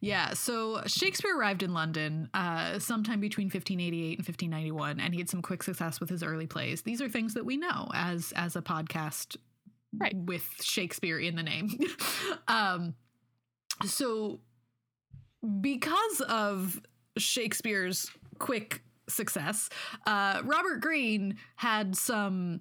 Yeah, 0.00 0.34
so 0.34 0.82
Shakespeare 0.86 1.36
arrived 1.36 1.62
in 1.62 1.74
London 1.74 2.30
uh, 2.34 2.78
sometime 2.78 3.20
between 3.20 3.46
1588 3.46 4.18
and 4.18 4.26
1591, 4.26 5.00
and 5.00 5.12
he 5.12 5.20
had 5.20 5.28
some 5.28 5.42
quick 5.42 5.62
success 5.62 6.00
with 6.00 6.08
his 6.08 6.22
early 6.22 6.46
plays. 6.46 6.82
These 6.82 7.02
are 7.02 7.08
things 7.08 7.34
that 7.34 7.44
we 7.44 7.56
know 7.56 7.88
as 7.92 8.32
as 8.36 8.56
a 8.56 8.62
podcast, 8.62 9.36
Right. 9.96 10.14
With 10.14 10.46
Shakespeare 10.60 11.18
in 11.18 11.34
the 11.34 11.42
name. 11.42 11.70
um, 12.48 12.94
so 13.84 14.40
because 15.60 16.20
of 16.28 16.80
Shakespeare's 17.16 18.10
quick 18.38 18.82
success, 19.08 19.70
uh, 20.06 20.42
Robert 20.44 20.80
Greene 20.80 21.38
had 21.56 21.96
some 21.96 22.60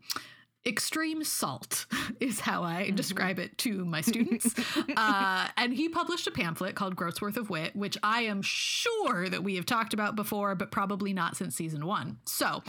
extreme 0.68 1.24
salt 1.24 1.86
is 2.20 2.42
how 2.42 2.64
I 2.64 2.92
describe 2.92 3.40
it 3.40 3.58
to 3.60 3.86
my 3.86 4.02
students. 4.02 4.54
uh, 4.98 5.48
and 5.56 5.74
he 5.74 5.90
published 5.90 6.28
a 6.28 6.32
pamphlet 6.32 6.76
called 6.76 6.96
Groatsworth 6.96 7.38
of 7.38 7.50
Wit, 7.50 7.76
which 7.76 7.98
I 8.04 8.24
am 8.24 8.42
sure 8.42 9.30
that 9.30 9.44
we 9.44 9.56
have 9.56 9.66
talked 9.66 9.94
about 9.94 10.16
before, 10.16 10.56
but 10.56 10.72
probably 10.72 11.14
not 11.14 11.38
since 11.38 11.56
season 11.56 11.86
one. 11.86 12.18
So, 12.26 12.62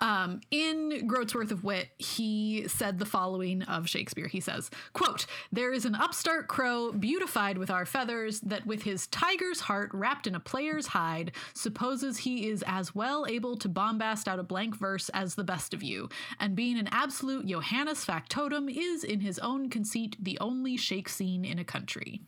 um, 0.00 0.40
in 0.50 1.06
Groatsworth 1.06 1.50
of 1.50 1.64
Wit, 1.64 1.88
he 1.98 2.68
said 2.68 2.98
the 2.98 3.06
following 3.06 3.62
of 3.62 3.88
Shakespeare. 3.88 4.28
He 4.28 4.40
says, 4.40 4.70
quote, 4.92 5.26
There 5.50 5.72
is 5.72 5.84
an 5.84 5.94
upstart 5.94 6.48
crow 6.48 6.92
beautified 6.92 7.56
with 7.56 7.70
our 7.70 7.86
feathers 7.86 8.40
that 8.40 8.66
with 8.66 8.82
his 8.82 9.06
tiger's 9.06 9.60
heart 9.60 9.90
wrapped 9.94 10.26
in 10.26 10.34
a 10.34 10.40
player's 10.40 10.88
hide 10.88 11.32
supposes 11.54 12.18
he 12.18 12.48
is 12.48 12.62
as 12.66 12.94
well 12.94 13.26
able 13.28 13.56
to 13.56 13.68
bombast 13.68 14.28
out 14.28 14.38
a 14.38 14.42
blank 14.42 14.76
verse 14.76 15.08
as 15.10 15.34
the 15.34 15.44
best 15.44 15.72
of 15.72 15.82
you, 15.82 16.08
and 16.38 16.54
being 16.54 16.78
an 16.78 16.88
absolute 16.92 17.45
Johannes 17.46 18.04
factotum 18.04 18.68
is 18.68 19.04
in 19.04 19.20
his 19.20 19.38
own 19.38 19.70
conceit 19.70 20.16
the 20.20 20.38
only 20.40 20.76
shake 20.76 21.08
scene 21.08 21.44
in 21.44 21.58
a 21.58 21.64
country. 21.64 22.20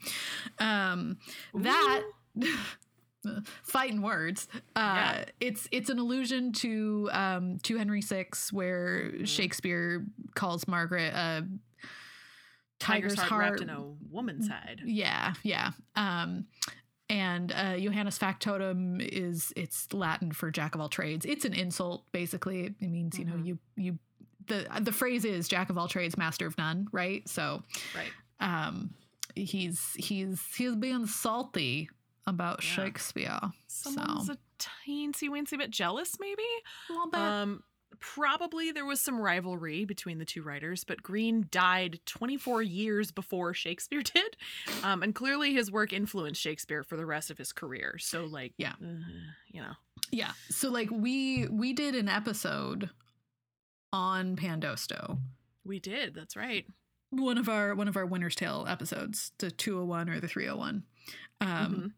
Um, 0.58 1.18
that 1.54 2.02
fighting 3.64 4.00
words 4.00 4.46
uh 4.76 4.80
Yeah. 4.80 5.24
it's 5.40 5.68
it's 5.72 5.90
an 5.90 5.98
allusion 5.98 6.52
to 6.52 7.10
um 7.12 7.58
to 7.64 7.76
henry 7.76 8.00
VI, 8.00 8.26
where 8.52 9.10
Mm-hmm. 9.10 9.24
shakespeare 9.24 10.06
calls 10.34 10.68
margaret 10.68 11.12
a 11.12 11.46
Tiger's, 12.78 13.16
tiger's, 13.16 13.18
heart, 13.18 13.28
heart, 13.28 13.42
wrapped 13.50 13.60
in 13.62 13.70
a 13.70 13.82
woman's 14.08 14.48
hide. 14.48 14.80
yeah 14.84 15.34
yeah 15.42 15.72
um 15.96 16.46
and 17.10 17.50
uh 17.52 17.76
johannes 17.76 18.16
factotum 18.18 19.00
is 19.00 19.52
it's 19.56 19.92
latin 19.92 20.30
for 20.30 20.50
jack 20.52 20.76
of 20.76 20.80
all 20.80 20.88
trades 20.88 21.26
it's 21.26 21.44
an 21.44 21.54
insult 21.54 22.04
basically 22.12 22.66
it 22.66 22.80
means 22.88 23.18
you 23.18 23.24
know 23.24 23.32
Mhm. 23.34 23.46
you 23.46 23.58
you 23.76 23.98
the 24.48 24.66
the 24.80 24.92
phrase 24.92 25.24
is 25.24 25.48
jack 25.48 25.70
of 25.70 25.78
all 25.78 25.88
trades 25.88 26.16
master 26.16 26.46
of 26.46 26.56
none 26.58 26.86
right 26.92 27.28
so 27.28 27.62
Right. 27.94 28.10
um 28.40 28.90
he's 29.34 29.94
he's 29.96 30.42
he's 30.56 30.74
being 30.76 31.06
salty 31.06 31.88
about 32.26 32.62
Yeah. 32.62 32.70
shakespeare 32.70 33.40
Someone's 33.68 34.26
so 34.26 34.32
a 34.34 34.36
teensy 34.58 35.28
weensy 35.28 35.56
bit 35.56 35.70
jealous, 35.70 36.16
maybe? 36.18 36.42
a 36.88 36.92
little 36.92 37.10
bit 37.10 37.20
Um, 37.20 37.62
probably 38.00 38.72
there 38.72 38.84
was 38.84 39.00
some 39.00 39.18
rivalry 39.20 39.84
between 39.84 40.18
the 40.18 40.24
two 40.24 40.42
writers, 40.42 40.84
but 40.84 41.02
Greene 41.02 41.46
died 41.50 42.00
24 42.06 42.62
years 42.62 43.10
before 43.12 43.54
Shakespeare 43.54 44.02
did, 44.14 44.36
um, 44.82 45.02
and 45.02 45.14
clearly 45.14 45.52
his 45.54 45.70
work 45.70 45.92
influenced 45.92 46.40
Shakespeare 46.40 46.82
for 46.82 46.96
the 46.96 47.06
rest 47.06 47.30
of 47.30 47.38
his 47.38 47.52
career. 47.52 47.96
So, 47.98 48.24
like, 48.24 48.52
Yeah. 48.58 48.72
uh, 48.82 48.86
you 49.52 49.60
know, 49.62 49.72
yeah 50.10 50.32
so 50.50 50.70
like 50.70 50.88
we 50.90 51.46
we 51.48 51.72
did 51.72 51.94
an 51.94 52.08
episode 52.08 52.88
on 53.92 54.36
pandosto 54.36 55.18
we 55.64 55.78
did. 55.80 56.14
That's 56.14 56.34
right. 56.36 56.66
one 57.10 57.36
of 57.38 57.48
our 57.48 57.74
one 57.74 57.88
of 57.88 57.96
our 57.96 58.06
winter's 58.06 58.34
tale 58.34 58.64
episodes 58.68 59.32
the 59.38 59.50
201 59.50 60.08
or 60.10 60.20
the 60.20 60.28
301 60.28 60.84
um 61.40 61.74
Mhm. 61.74 61.92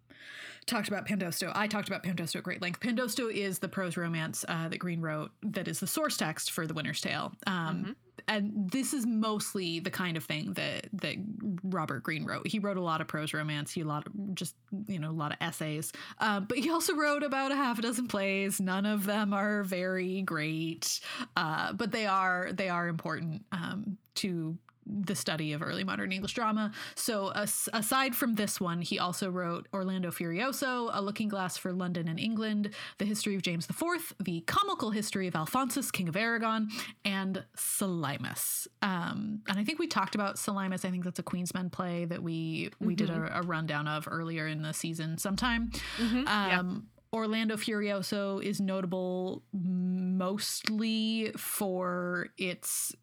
talked 0.66 0.88
about 0.88 1.06
pandosto 1.06 1.50
i 1.54 1.66
talked 1.66 1.88
about 1.88 2.02
pandosto 2.04 2.36
at 2.36 2.44
great 2.44 2.62
length 2.62 2.80
pandosto 2.80 3.32
is 3.32 3.58
the 3.58 3.68
prose 3.68 3.96
romance 3.96 4.44
uh, 4.48 4.68
that 4.68 4.78
greene 4.78 5.00
wrote 5.00 5.30
that 5.42 5.66
is 5.66 5.80
the 5.80 5.86
source 5.86 6.16
text 6.16 6.50
for 6.52 6.66
the 6.66 6.74
winter's 6.74 7.00
tale 7.00 7.32
um 7.46 7.84
Mhm. 7.86 7.96
And 8.28 8.70
this 8.70 8.92
is 8.92 9.06
mostly 9.06 9.80
the 9.80 9.90
kind 9.90 10.16
of 10.16 10.24
thing 10.24 10.52
that 10.54 10.88
that 10.92 11.16
robert 11.62 12.02
Greene 12.02 12.24
wrote. 12.24 12.46
He 12.46 12.58
wrote 12.58 12.76
a 12.76 12.82
lot 12.82 13.00
of 13.00 13.08
prose 13.08 13.32
romance 13.32 13.72
he 13.72 13.80
a 13.80 13.84
lot 13.84 14.06
of 14.06 14.34
just 14.34 14.54
you 14.86 14.98
know 14.98 15.10
a 15.10 15.12
lot 15.12 15.32
of 15.32 15.38
essays. 15.40 15.92
Um, 16.18 16.46
but 16.46 16.58
he 16.58 16.70
also 16.70 16.94
wrote 16.94 17.22
about 17.22 17.52
a 17.52 17.56
half 17.56 17.78
a 17.78 17.82
dozen 17.82 18.08
plays. 18.08 18.60
None 18.60 18.86
of 18.86 19.06
them 19.06 19.32
are 19.32 19.62
very 19.62 20.22
great 20.22 21.00
uh, 21.36 21.72
but 21.72 21.92
they 21.92 22.06
are 22.06 22.50
they 22.52 22.68
are 22.68 22.88
important 22.88 23.44
um, 23.52 23.96
to 24.16 24.58
the 24.92 25.14
study 25.14 25.52
of 25.52 25.62
early 25.62 25.84
modern 25.84 26.10
English 26.12 26.34
drama. 26.34 26.72
So, 26.94 27.28
as- 27.32 27.68
aside 27.72 28.14
from 28.16 28.34
this 28.34 28.60
one, 28.60 28.82
he 28.82 28.98
also 28.98 29.30
wrote 29.30 29.68
Orlando 29.72 30.10
Furioso, 30.10 30.90
A 30.92 31.00
Looking 31.00 31.28
Glass 31.28 31.56
for 31.56 31.72
London 31.72 32.08
and 32.08 32.18
England, 32.18 32.70
The 32.98 33.04
History 33.04 33.34
of 33.36 33.42
James 33.42 33.68
IV, 33.70 34.14
The 34.18 34.40
Comical 34.42 34.90
History 34.90 35.26
of 35.28 35.34
Alphonsus, 35.36 35.90
King 35.90 36.08
of 36.08 36.16
Aragon, 36.16 36.68
and 37.04 37.44
Selimus. 37.56 38.66
Um, 38.82 39.42
and 39.48 39.58
I 39.58 39.64
think 39.64 39.78
we 39.78 39.86
talked 39.86 40.14
about 40.14 40.36
Selimus. 40.36 40.84
I 40.84 40.90
think 40.90 41.04
that's 41.04 41.18
a 41.18 41.22
Queen's 41.22 41.54
Men 41.54 41.70
play 41.70 42.04
that 42.06 42.22
we 42.22 42.70
we 42.80 42.94
did 42.94 43.10
a, 43.10 43.38
a 43.38 43.42
rundown 43.42 43.86
of 43.88 44.08
earlier 44.10 44.46
in 44.46 44.62
the 44.62 44.72
season 44.72 45.18
sometime. 45.18 45.70
Mhm. 45.98 46.24
Yeah. 46.24 46.58
Um, 46.60 46.86
Orlando 47.12 47.56
Furioso 47.56 48.40
is 48.40 48.60
notable 48.60 49.42
mostly 49.52 51.32
for 51.36 52.28
its 52.38 52.94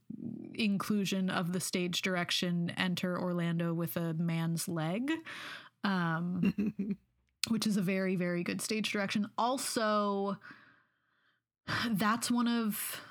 inclusion 0.58 1.30
of 1.30 1.54
the 1.54 1.60
stage 1.60 2.02
direction 2.02 2.72
enter 2.78 3.20
Orlando 3.20 3.74
with 3.74 3.96
a 3.98 4.14
man's 4.16 4.68
leg, 4.68 5.12
um, 5.84 6.98
which 7.50 7.66
is 7.68 7.78
a 7.78 7.82
very, 7.82 8.16
very 8.16 8.44
good 8.44 8.62
stage 8.62 8.92
direction. 8.92 9.30
Also, 9.38 10.38
that's 11.92 12.30
one 12.32 12.48
of 12.48 13.02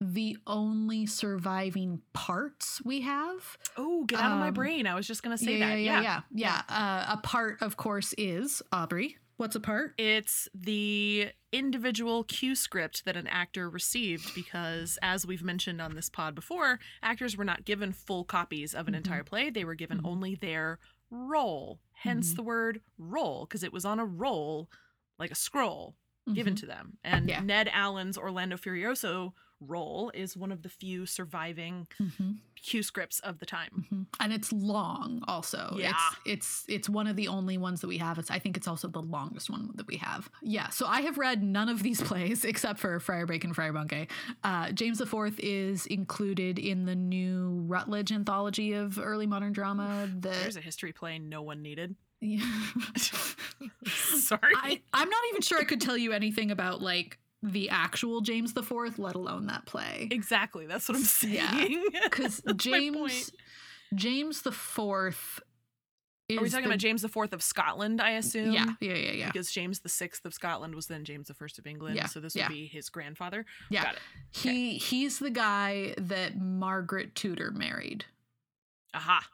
the 0.00 0.36
only 0.46 1.06
surviving 1.06 2.00
parts 2.12 2.80
we 2.84 3.00
have. 3.00 3.58
oh, 3.76 4.04
get 4.04 4.20
out 4.20 4.32
of 4.32 4.38
my 4.38 4.48
Um, 4.48 4.54
brain. 4.54 4.86
I 4.86 4.94
was 4.94 5.06
just 5.08 5.24
going 5.24 5.36
to 5.36 5.42
say 5.44 5.58
yeah, 5.58 5.68
that. 5.70 5.80
yeah, 5.80 6.00
yeah, 6.02 6.20
yeah. 6.32 6.62
yeah. 6.68 6.76
Uh, 7.08 7.14
a 7.14 7.20
part, 7.22 7.60
of 7.62 7.76
course, 7.76 8.14
is 8.16 8.62
Aubrey. 8.72 9.16
What's 9.38 9.54
a 9.54 9.60
part? 9.60 9.94
It's 9.98 10.48
the 10.52 11.30
individual 11.52 12.24
cue 12.24 12.56
script 12.56 13.04
that 13.04 13.16
an 13.16 13.28
actor 13.28 13.70
received 13.70 14.34
because, 14.34 14.98
as 15.00 15.24
we've 15.26 15.44
mentioned 15.44 15.80
on 15.80 15.94
this 15.94 16.10
pod 16.10 16.34
before, 16.34 16.80
actors 17.04 17.36
were 17.36 17.44
not 17.44 17.64
given 17.64 17.92
full 17.92 18.24
copies 18.24 18.74
of 18.74 18.88
an 18.88 18.94
Mhm. 18.94 18.98
entire 18.98 19.22
play. 19.22 19.48
They 19.48 19.64
were 19.64 19.76
given 19.76 20.02
Mhm. 20.02 20.06
only 20.08 20.34
their 20.34 20.80
role, 21.08 21.80
hence 21.92 22.32
Mhm. 22.32 22.36
the 22.36 22.42
word 22.42 22.82
roll, 22.98 23.46
because 23.46 23.62
it 23.62 23.72
was 23.72 23.84
on 23.84 24.00
a 24.00 24.04
roll 24.04 24.68
like 25.18 25.30
a 25.30 25.36
scroll. 25.36 25.96
given 26.34 26.52
Mhm. 26.52 26.60
to 26.60 26.66
them. 26.66 26.98
And 27.02 27.26
Yeah. 27.26 27.40
Ned 27.40 27.68
Alleyn's 27.68 28.18
Orlando 28.18 28.58
Furioso 28.58 29.32
role 29.60 30.10
is 30.14 30.36
one 30.36 30.52
of 30.52 30.62
the 30.62 30.68
few 30.68 31.04
surviving 31.06 31.86
Mhm. 32.00 32.38
cue 32.60 32.82
scripts 32.82 33.18
of 33.20 33.38
the 33.38 33.46
time. 33.46 33.86
Mhm. 33.90 34.06
And 34.20 34.32
it's 34.32 34.52
long 34.52 35.22
also. 35.26 35.74
Yeah. 35.78 35.90
It's 35.90 36.16
it's 36.24 36.64
it's 36.68 36.88
one 36.88 37.06
of 37.06 37.16
the 37.16 37.28
only 37.28 37.58
ones 37.58 37.80
that 37.80 37.88
we 37.88 37.98
have. 37.98 38.18
It's 38.18 38.30
I 38.30 38.38
think 38.38 38.56
it's 38.56 38.68
also 38.68 38.88
the 38.88 39.02
longest 39.02 39.50
one 39.50 39.70
that 39.74 39.86
we 39.86 39.96
have. 39.96 40.30
Yeah. 40.42 40.68
So 40.70 40.86
I 40.86 41.00
have 41.02 41.18
read 41.18 41.42
none 41.42 41.68
of 41.68 41.82
these 41.82 42.00
plays 42.08 42.44
except 42.44 42.78
for 42.78 42.98
Friar 43.00 43.26
Bacon, 43.26 43.52
Friar 43.52 43.72
Bungay. 43.72 44.08
Uh, 44.44 44.70
James 44.72 45.00
IV 45.00 45.38
is 45.40 45.86
included 45.86 46.58
in 46.58 46.84
the 46.84 46.94
new 46.94 47.64
Routledge 47.66 48.12
anthology 48.12 48.72
of 48.74 48.98
early 48.98 49.26
modern 49.26 49.52
drama. 49.52 50.08
There's 50.14 50.56
a 50.56 50.60
history 50.60 50.92
play 50.92 51.18
no 51.18 51.42
one 51.42 51.62
needed. 51.62 51.96
yeah. 52.20 52.40
Sorry. 53.86 54.52
I, 54.56 54.80
I'm 54.92 55.08
not 55.08 55.20
even 55.30 55.40
sure 55.42 55.58
I 55.60 55.64
could 55.64 55.80
tell 55.80 55.96
you 55.96 56.12
anything 56.12 56.50
about 56.50 56.82
like 56.82 57.18
the 57.42 57.68
actual 57.70 58.20
James 58.20 58.52
the 58.54 58.62
Fourth, 58.62 58.98
let 58.98 59.14
alone 59.14 59.46
that 59.46 59.64
play. 59.66 60.08
exactly. 60.10 60.66
That's 60.66 60.88
what 60.88 60.96
I'm 60.96 61.04
saying. 61.04 61.34
Yeah. 61.92 62.00
Because 62.04 62.42
my 62.44 62.52
James. 62.54 63.30
James 63.94 64.42
the 64.42 64.52
Fourth. 64.52 65.40
Are 66.30 66.42
we 66.42 66.50
talking 66.50 66.66
about 66.66 66.78
James 66.78 67.00
the 67.00 67.08
Fourth 67.08 67.32
of 67.32 67.42
Scotland? 67.42 68.02
I 68.02 68.10
assume. 68.10 68.52
Yeah, 68.52 68.66
yeah, 68.80 68.92
yeah, 68.92 69.12
yeah. 69.12 69.26
Because 69.28 69.50
James 69.50 69.80
the 69.80 69.88
Sixth 69.88 70.26
of 70.26 70.34
Scotland 70.34 70.74
was 70.74 70.86
then 70.86 71.04
James 71.04 71.28
the 71.28 71.34
First 71.34 71.58
of 71.58 71.66
England, 71.66 71.96
Yeah, 71.96 72.04
so 72.04 72.20
this 72.20 72.36
yeah. 72.36 72.48
would 72.48 72.54
be 72.54 72.66
his 72.66 72.90
grandfather. 72.90 73.46
Yeah. 73.70 73.84
Got 73.84 73.94
it. 73.94 74.00
He 74.30 74.74
he's 74.76 75.18
the 75.20 75.30
guy 75.30 75.94
that 75.96 76.36
Margaret 76.38 77.14
Tudor 77.14 77.50
married. 77.50 78.04
Aha. 78.92 79.24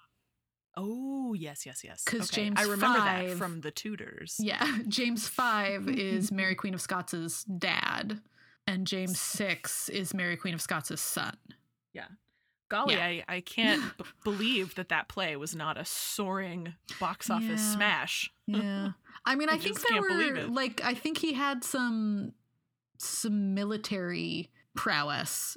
Oh 0.76 1.34
yes, 1.34 1.64
yes, 1.66 1.84
yes. 1.84 2.02
'Cause 2.04 2.30
Okay, 2.32 2.44
James 2.46 2.58
I 2.58 2.62
remember 2.62 2.98
five- 2.98 3.30
that 3.30 3.36
from 3.38 3.60
the 3.60 3.70
Tudors. 3.70 4.36
Yeah, 4.38 4.78
James 4.88 5.28
Five 5.28 5.88
is 5.88 6.30
Mary 6.32 6.54
Queen 6.54 6.74
of 6.74 6.80
Scots' 6.80 7.44
dad, 7.44 8.20
and 8.66 8.86
James 8.86 9.20
Six 9.20 9.88
is 9.88 10.12
Mary 10.14 10.36
Queen 10.36 10.54
of 10.54 10.60
Scots' 10.60 11.00
son. 11.00 11.36
Yeah. 11.92 12.06
Golly, 12.70 12.94
Yeah. 12.94 13.04
I, 13.04 13.24
I 13.28 13.40
can't 13.56 13.82
b- 13.98 14.04
believe 14.24 14.74
that 14.76 14.88
that 14.88 15.06
play 15.08 15.36
was 15.36 15.54
not 15.54 15.76
a 15.76 15.84
soaring 15.84 16.74
box 16.98 17.30
office 17.30 17.60
Yeah. 17.60 17.72
smash. 17.74 18.32
Yeah, 18.46 18.92
I 19.24 19.34
mean, 19.36 19.48
I, 19.48 19.54
I 19.54 19.58
think 19.58 19.80
there 19.88 20.00
were 20.02 20.42
like 20.48 20.82
I 20.82 20.94
think 20.94 21.18
he 21.18 21.34
had 21.34 21.62
some 21.62 22.32
some 22.98 23.54
military 23.54 24.50
prowess, 24.74 25.56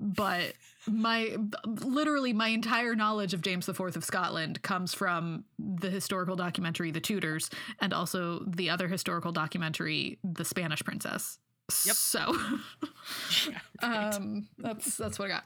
but 0.00 0.52
my 0.86 1.36
literally 1.66 2.32
my 2.32 2.48
entire 2.48 2.94
knowledge 2.94 3.34
of 3.34 3.42
James 3.42 3.68
IV 3.68 3.80
of 3.80 4.04
Scotland 4.04 4.62
comes 4.62 4.94
from 4.94 5.44
the 5.58 5.90
historical 5.90 6.36
documentary 6.36 6.90
The 6.90 7.00
Tudors 7.00 7.50
and 7.80 7.92
also 7.92 8.42
the 8.46 8.70
other 8.70 8.88
historical 8.88 9.32
documentary 9.32 10.18
The 10.24 10.44
Spanish 10.44 10.82
Princess. 10.82 11.38
Yep. 11.84 11.96
So 11.96 12.36
Yeah, 13.48 13.58
right. 13.82 14.14
um 14.14 14.48
that's 14.58 14.96
that's 14.96 15.18
what 15.18 15.30
I 15.30 15.40
got. 15.40 15.44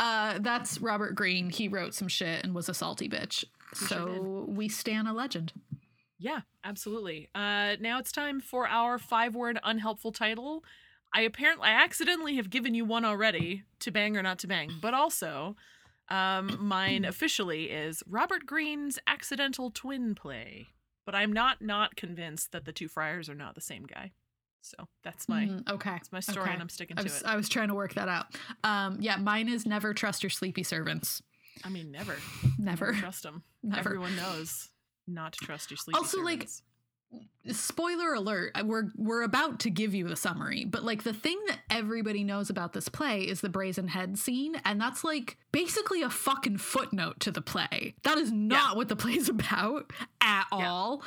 Uh, 0.00 0.38
that's 0.40 0.80
Robert 0.80 1.14
Greene. 1.14 1.50
He 1.50 1.68
wrote 1.68 1.94
some 1.94 2.08
shit 2.08 2.42
and 2.42 2.54
was 2.54 2.70
a 2.70 2.74
salty 2.74 3.06
bitch. 3.06 3.44
He 3.78 3.84
sure 3.84 3.88
so 3.88 4.46
we 4.48 4.68
stand 4.68 5.06
a 5.06 5.12
legend. 5.12 5.52
Yeah, 6.18 6.40
absolutely. 6.64 7.28
Uh, 7.34 7.76
now 7.80 7.98
it's 7.98 8.10
time 8.10 8.40
for 8.40 8.66
our 8.66 8.98
five-word 8.98 9.58
unhelpful 9.62 10.12
title. 10.12 10.64
I 11.14 11.22
apparently 11.22 11.68
I 11.68 11.72
accidentally 11.82 12.36
have 12.36 12.50
given 12.50 12.74
you 12.74 12.84
one 12.84 13.04
already 13.04 13.64
to 13.80 13.90
bang 13.90 14.16
or 14.16 14.22
not 14.22 14.38
to 14.40 14.46
bang, 14.46 14.70
but 14.80 14.94
also 14.94 15.56
um, 16.08 16.56
mine 16.60 17.04
officially 17.04 17.64
is 17.70 18.02
Robert 18.08 18.46
Greene's 18.46 18.98
accidental 19.06 19.70
twin 19.70 20.14
play. 20.14 20.68
But 21.06 21.14
I'm 21.14 21.32
not 21.32 21.60
not 21.62 21.96
convinced 21.96 22.52
that 22.52 22.64
the 22.64 22.72
two 22.72 22.86
friars 22.88 23.28
are 23.28 23.34
not 23.34 23.54
the 23.54 23.60
same 23.60 23.84
guy. 23.84 24.12
So 24.62 24.76
that's 25.02 25.28
my 25.28 25.46
Mhm, 25.46 25.68
okay. 25.70 25.90
that's 25.92 26.12
my 26.12 26.20
story, 26.20 26.42
okay. 26.42 26.52
and 26.52 26.60
I'm 26.62 26.68
sticking 26.68 26.98
I 26.98 27.00
to 27.00 27.04
was 27.04 27.20
it. 27.22 27.26
I 27.26 27.34
was 27.36 27.48
trying 27.48 27.68
to 27.68 27.74
work 27.74 27.94
that 27.94 28.08
out. 28.08 28.26
Um, 28.62 28.98
yeah, 29.00 29.16
mine 29.16 29.48
is 29.48 29.64
never 29.66 29.94
trust 29.94 30.22
your 30.22 30.30
sleepy 30.30 30.62
servants. 30.62 31.22
I 31.64 31.70
mean, 31.70 31.90
never, 31.90 32.16
Never. 32.58 32.92
trust 32.92 33.22
them. 33.22 33.42
Never. 33.62 33.88
Everyone 33.88 34.14
knows 34.16 34.68
not 35.08 35.32
to 35.32 35.44
trust 35.44 35.70
your 35.70 35.78
sleepy 35.78 35.98
Also, 35.98 36.18
like, 36.22 36.34
servants. 36.40 36.62
Spoiler 37.50 38.12
alert, 38.12 38.52
we're 38.64 38.90
we're 38.96 39.22
about 39.22 39.60
to 39.60 39.70
give 39.70 39.94
you 39.94 40.06
the 40.06 40.14
summary, 40.14 40.64
but 40.66 40.84
like 40.84 41.02
the 41.04 41.14
thing 41.14 41.40
that 41.48 41.58
everybody 41.70 42.22
knows 42.22 42.50
about 42.50 42.74
this 42.74 42.88
play 42.90 43.22
is 43.22 43.40
the 43.40 43.48
brazen 43.48 43.88
head 43.88 44.18
scene, 44.18 44.56
and 44.64 44.78
that's 44.80 45.02
like 45.02 45.38
basically 45.50 46.02
a 46.02 46.10
fucking 46.10 46.58
footnote 46.58 47.18
to 47.20 47.30
the 47.32 47.40
play. 47.40 47.94
That 48.04 48.18
is 48.18 48.30
not 48.30 48.76
what 48.76 48.88
the 48.88 48.94
play's 48.96 49.28
about 49.30 49.90
at 50.20 50.44
Yeah. 50.52 50.70
all. 50.70 51.02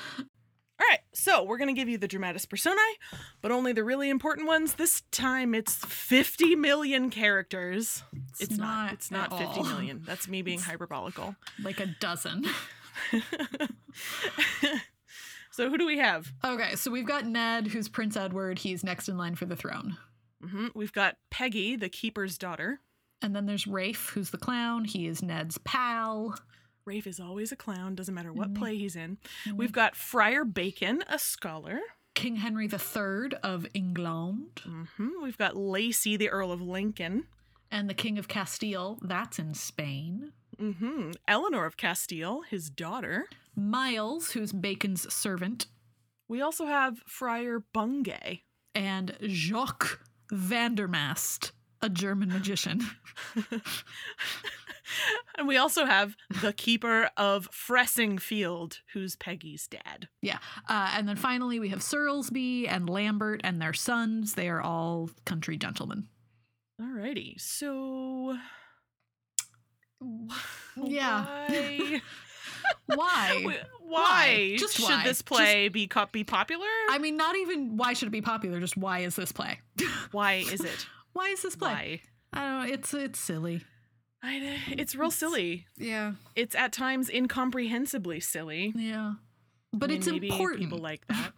All 0.79 0.87
right, 0.89 0.99
so 1.13 1.43
we're 1.43 1.59
going 1.59 1.73
to 1.73 1.79
give 1.79 1.87
you 1.87 1.99
the 1.99 2.07
dramatis 2.07 2.45
personae, 2.47 2.81
but 3.43 3.51
only 3.51 3.71
the 3.71 3.83
really 3.83 4.09
important 4.09 4.47
ones. 4.47 4.73
This 4.73 5.01
time 5.11 5.53
it's 5.53 5.75
50 5.75 6.55
million 6.55 7.11
characters. 7.11 8.03
It's, 8.39 8.57
not, 8.57 8.91
It's 8.91 9.11
not 9.11 9.29
50 9.37 9.45
all. 9.59 9.63
million. 9.65 10.01
That's 10.03 10.27
me 10.27 10.41
being 10.41 10.57
It's- 10.59 10.69
hyperbolical. 10.75 11.35
Like 11.61 11.79
a 11.79 11.85
dozen. 11.85 12.45
so 15.53 15.69
who 15.69 15.77
do 15.77 15.85
we 15.85 15.97
have? 15.99 16.31
Okay, 16.43 16.75
so 16.75 16.91
we've 16.91 17.07
got 17.07 17.25
Ned, 17.25 17.67
who's 17.67 17.87
Prince 17.87 18.17
Edward. 18.17 18.59
He's 18.59 18.83
next 18.83 19.07
in 19.07 19.17
line 19.17 19.35
for 19.35 19.45
the 19.45 19.55
throne. 19.55 19.97
hmm 20.43 20.67
We've 20.75 20.91
got 20.93 21.15
Peggy, 21.31 21.75
the 21.77 21.89
keeper's 21.89 22.37
daughter. 22.37 22.81
And 23.21 23.33
then 23.35 23.45
there's 23.45 23.65
Rafe, 23.67 24.09
who's 24.13 24.31
the 24.31 24.37
clown. 24.37 24.83
He 24.83 25.07
is 25.07 25.21
Ned's 25.23 25.57
pal. 25.59 26.37
Rafe 26.85 27.07
is 27.07 27.19
always 27.21 27.53
a 27.53 27.55
clown, 27.55 27.95
doesn't 27.95 28.13
matter 28.13 28.33
what 28.33 28.49
Mhm. 28.53 28.55
play 28.57 28.77
he's 28.77 28.97
in. 28.97 29.17
Mhm. 29.45 29.53
We've 29.55 29.71
got 29.71 29.95
Friar 29.95 30.43
Bacon, 30.43 31.01
a 31.07 31.17
scholar. 31.17 31.79
King 32.15 32.35
Henry 32.35 32.65
III 32.67 33.29
of 33.41 33.65
England. 33.73 34.61
hmm 34.65 35.21
We've 35.21 35.37
got 35.37 35.55
Lacey, 35.55 36.17
the 36.17 36.29
Earl 36.29 36.51
of 36.51 36.61
Lincoln. 36.61 37.27
And 37.71 37.89
the 37.89 37.93
King 37.95 38.19
of 38.19 38.27
Castile, 38.27 38.99
that's 39.01 39.39
in 39.39 39.53
Spain. 39.53 40.33
Hmm 40.59 41.11
Eleanor 41.27 41.65
of 41.65 41.77
Castile, 41.77 42.41
his 42.49 42.69
daughter. 42.69 43.25
Miles, 43.55 44.31
who's 44.31 44.51
Bacon's 44.51 45.11
servant. 45.13 45.67
We 46.27 46.41
also 46.41 46.65
have 46.65 46.99
Friar 47.05 47.63
Bungay. 47.73 48.43
And 48.75 49.15
Jacques 49.27 49.99
Vandermast, 50.31 51.51
a 51.81 51.89
German 51.89 52.29
magician. 52.29 52.81
and 55.37 55.47
we 55.47 55.57
also 55.57 55.85
have 55.85 56.15
the 56.41 56.53
keeper 56.53 57.09
of 57.17 57.49
Fressingfield, 57.51 58.79
who's 58.93 59.15
Peggy's 59.15 59.67
dad. 59.67 60.07
Yeah. 60.21 60.39
Uh, 60.67 60.91
and 60.95 61.07
then 61.07 61.17
finally, 61.17 61.59
we 61.59 61.69
have 61.69 61.79
Serlsby 61.79 62.67
and 62.67 62.89
Lambert 62.89 63.41
and 63.43 63.61
their 63.61 63.73
sons. 63.73 64.33
They 64.33 64.49
are 64.49 64.61
all 64.61 65.11
country 65.25 65.57
gentlemen. 65.57 66.07
Alrighty, 66.81 67.39
so 67.39 68.35
Yeah. 70.75 71.25
why? 71.47 72.01
Why? 72.85 73.43
Wh- 73.83 73.89
why 73.91 74.55
Just 74.57 74.75
should 74.75 74.85
why? 74.85 75.03
this 75.03 75.21
play 75.21 75.67
be 75.69 75.87
co- 75.87 76.07
be 76.11 76.23
popular? 76.23 76.65
I 76.89 76.97
mean, 76.97 77.15
not 77.17 77.35
even 77.35 77.77
why 77.77 77.93
should 77.93 78.07
it 78.07 78.11
be 78.11 78.21
popular, 78.21 78.59
just 78.59 78.75
why 78.77 78.99
is 78.99 79.15
this 79.15 79.31
play? 79.31 79.59
why 80.11 80.33
is 80.51 80.61
it? 80.61 80.87
why 81.13 81.29
is 81.29 81.41
this 81.43 81.55
play? 81.55 82.01
Why? 82.33 82.39
I 82.41 82.43
don't 82.45 82.67
know. 82.67 82.73
It's 82.73 82.93
it's 82.93 83.19
silly. 83.19 83.63
I, 84.23 84.57
it's 84.71 84.95
real 84.95 85.11
silly. 85.11 85.67
Yeah. 85.77 86.13
It's 86.35 86.55
at 86.55 86.71
times 86.71 87.09
incomprehensibly 87.09 88.19
silly. 88.21 88.73
Yeah. 88.75 89.13
But 89.73 89.89
I 89.89 89.93
mean, 89.93 89.97
it's 89.99 90.07
important. 90.07 90.61
People 90.61 90.79
like 90.79 91.05
that. 91.07 91.33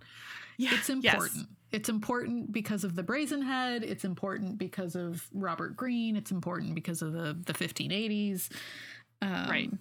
Yeah, 0.57 0.69
It's 0.73 0.89
yes. 1.01 1.45
It's 1.75 1.89
important 1.89 2.51
because 2.51 2.83
of 2.83 2.95
the 2.95 3.03
Brazen 3.03 3.41
Head. 3.41 3.83
It's 3.83 4.05
important 4.05 4.57
because 4.57 4.95
of 4.95 5.27
Robert 5.33 5.75
Greene. 5.75 6.15
It's 6.15 6.31
important 6.31 6.73
because 6.75 7.01
of 7.01 7.11
the 7.13 7.37
the 7.45 7.53
1580s. 7.53 8.49
Um, 9.21 9.49
Right. 9.49 9.71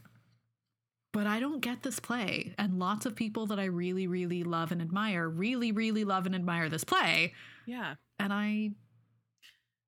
But 1.12 1.28
I 1.28 1.38
don't 1.38 1.60
get 1.60 1.84
this 1.84 2.00
play, 2.00 2.54
and 2.58 2.80
lots 2.80 3.06
of 3.06 3.14
people 3.14 3.46
that 3.46 3.60
I 3.60 3.66
really, 3.66 4.08
really 4.08 4.42
love 4.42 4.72
and 4.72 4.82
admire 4.82 5.28
really, 5.28 5.70
really 5.70 6.04
love 6.04 6.26
and 6.26 6.34
admire 6.34 6.68
this 6.68 6.82
play, 6.82 7.32
Yeah. 7.66 7.94
and 8.18 8.32
I 8.32 8.72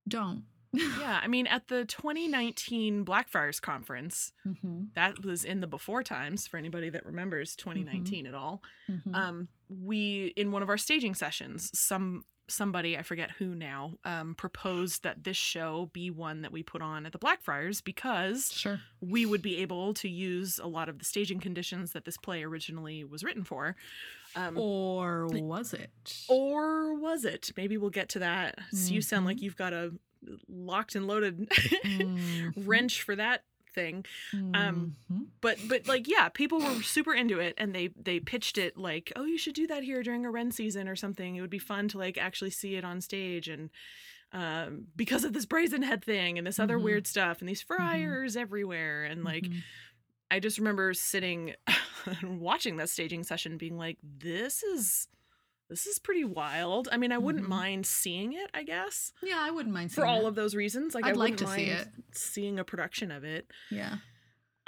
don't. 0.09 0.45
Yeah. 1.01 1.19
I 1.23 1.27
mean, 1.27 1.47
at 1.47 1.69
the 1.69 1.85
2019 1.87 3.03
Blackfriars 3.05 3.61
conference, 3.61 4.33
hmm 4.45 4.85
that 4.95 5.25
was 5.25 5.45
in 5.45 5.61
the 5.61 5.67
before 5.67 6.03
times 6.03 6.47
for 6.47 6.59
anybody 6.59 6.91
that 6.91 7.05
remembers 7.07 7.57
2019 7.57 8.27
at 8.27 8.35
all. 8.35 8.63
hmm 8.87 9.15
Um, 9.15 9.49
we 9.69 10.33
in 10.37 10.53
one 10.53 10.63
of 10.63 10.69
our 10.69 10.79
staging 10.79 11.15
sessions, 11.15 11.71
some 11.79 12.25
somebody 12.49 12.97
I 12.97 13.03
forget 13.03 13.33
who 13.33 13.57
now 13.57 13.95
um, 14.05 14.37
proposed 14.37 15.03
that 15.03 15.25
this 15.25 15.37
show 15.37 15.91
be 15.93 16.11
one 16.11 16.43
that 16.43 16.53
we 16.53 16.63
put 16.63 16.81
on 16.81 17.05
at 17.05 17.11
the 17.11 17.19
Blackfriars 17.19 17.81
because 17.81 18.53
sure. 18.53 18.81
we 19.01 19.27
would 19.27 19.43
be 19.43 19.57
able 19.59 19.95
to 19.95 20.09
use 20.09 20.61
a 20.61 20.67
lot 20.69 20.89
of 20.89 21.01
the 21.01 21.05
staging 21.05 21.41
conditions 21.41 21.91
that 21.91 22.05
this 22.05 22.17
play 22.17 22.45
originally 22.45 23.03
was 23.03 23.25
written 23.25 23.43
for. 23.43 23.75
Um, 24.37 24.57
Or 24.57 25.27
was 25.27 25.73
it? 25.75 25.91
or 26.29 26.95
was 26.95 27.25
it? 27.25 27.51
Maybe 27.57 27.77
we'll 27.79 27.91
get 27.91 28.09
to 28.11 28.21
that. 28.21 28.61
So 28.73 28.93
you 28.95 29.03
sound 29.03 29.27
like 29.27 29.43
you've 29.43 29.57
got 29.57 29.73
a 29.73 29.93
locked 30.49 30.95
and 30.95 31.09
loaded 31.09 31.49
Mhm. 31.85 32.53
wrench 32.57 33.03
for 33.03 33.17
that 33.17 33.43
thing. 33.77 34.05
Um, 34.33 34.97
Mhm. 35.13 35.27
but 35.41 35.59
but 35.69 35.87
like 35.87 36.09
yeah 36.09 36.29
people 36.31 36.59
were 36.59 36.83
super 36.83 37.15
into 37.15 37.39
it 37.39 37.55
and 37.59 37.73
they 37.75 37.91
they 38.03 38.19
pitched 38.19 38.59
it 38.59 38.77
like 38.77 39.13
oh 39.15 39.25
you 39.25 39.39
should 39.39 39.55
do 39.55 39.67
that 39.69 39.85
here 39.85 40.03
during 40.03 40.25
a 40.25 40.31
ren 40.31 40.51
season 40.51 40.89
or 40.89 40.97
something 40.97 41.37
it 41.37 41.41
would 41.43 41.51
be 41.51 41.59
fun 41.59 41.87
to 41.89 41.99
like 41.99 42.17
actually 42.19 42.51
see 42.51 42.75
it 42.75 42.85
on 42.85 43.01
stage 43.01 43.47
and 43.49 43.69
um 44.33 44.87
because 44.97 45.25
of 45.25 45.33
this 45.35 45.45
brazen 45.47 45.83
head 45.83 46.03
thing 46.05 46.39
and 46.39 46.47
this 46.47 46.59
other 46.59 46.79
Mhm. 46.79 46.83
weird 46.83 47.07
stuff 47.07 47.41
and 47.41 47.49
these 47.49 47.61
friars 47.63 48.35
everywhere 48.37 49.05
and 49.05 49.23
like 49.25 49.45
Mhm. 49.45 49.63
i 50.31 50.41
just 50.41 50.59
remember 50.59 50.95
sitting 50.95 51.55
and 52.23 52.41
watching 52.41 52.77
that 52.79 52.89
staging 52.89 53.23
session 53.23 53.59
being 53.59 53.77
like 53.77 53.99
this 54.03 54.63
is 54.63 55.07
this 55.69 55.87
is 55.87 55.99
pretty 55.99 56.25
wild 56.25 56.89
i 56.93 56.97
mean 56.97 57.13
i 57.13 57.19
wouldn't 57.19 57.45
Mhm. 57.45 57.49
mind 57.49 57.87
seeing 57.87 58.33
it 58.33 58.51
i 58.55 58.63
guess 58.63 59.13
yeah, 59.23 59.39
I 59.39 59.51
wouldn't 59.51 59.75
mind 59.75 59.93
for 59.93 60.07
all 60.07 60.23
it. 60.27 60.29
of 60.29 60.35
those 60.35 60.55
reasons 60.55 60.95
like 60.95 61.05
i 61.05 61.11
I'd 61.11 61.17
like 61.17 61.33
wouldn't 61.33 61.49
to 61.51 61.55
see 61.55 61.67
it. 61.67 61.89
seeing 62.13 62.59
a 62.59 62.65
production 62.65 63.11
of 63.11 63.25
it 63.25 63.51
yeah. 63.71 63.97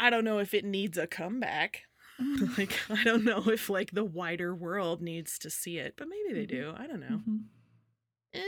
I 0.01 0.11
don't 0.11 0.25
know 0.25 0.39
if 0.39 0.55
it 0.55 0.65
needs 0.65 0.97
a 0.97 1.09
comeback. 1.09 1.83
like 2.57 2.79
I 2.89 3.03
don't 3.03 3.25
know 3.25 3.43
if 3.49 3.69
like 3.69 3.91
the 3.91 4.05
wider 4.05 4.55
world 4.55 5.03
needs 5.03 5.41
to 5.41 5.51
see 5.51 5.79
it, 5.79 5.95
but 5.97 6.07
maybe 6.07 6.35
they 6.39 6.47
Mhm. 6.47 6.57
do. 6.61 6.75
I 6.79 6.87
don't 6.87 7.01
know. 7.01 7.21
Mhm. 7.29 7.41
Eh, 8.33 8.41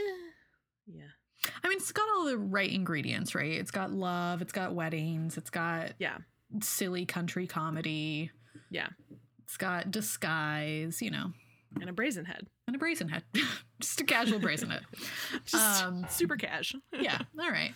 yeah. 0.87 1.09
I 1.61 1.67
mean, 1.67 1.77
it's 1.77 1.91
got 1.91 2.07
all 2.15 2.23
the 2.23 2.37
right 2.37 2.71
ingredients, 2.71 3.35
right? 3.35 3.51
It's 3.51 3.69
got 3.71 3.91
love, 3.91 4.41
it's 4.41 4.53
got 4.53 4.73
weddings, 4.73 5.37
it's 5.37 5.49
got 5.49 5.91
Yeah. 5.99 6.19
silly 6.61 7.05
country 7.05 7.47
comedy, 7.47 8.31
Yeah. 8.69 8.87
it's 9.43 9.57
got 9.57 9.91
disguise, 9.91 11.01
you 11.01 11.11
know, 11.11 11.33
And 11.79 11.89
a 11.89 11.93
brazen 11.93 12.25
head. 12.25 12.47
and 12.67 12.75
a 12.75 12.79
brazen 12.79 13.07
head, 13.09 13.23
just 13.79 14.01
a 14.01 14.03
casual 14.03 14.39
brazen 14.39 14.69
head. 14.69 14.81
Just 15.45 15.83
Um, 15.83 16.05
super 16.09 16.35
cash. 16.35 16.75
Yeah, 16.99 17.17
all 17.39 17.49
right. 17.49 17.71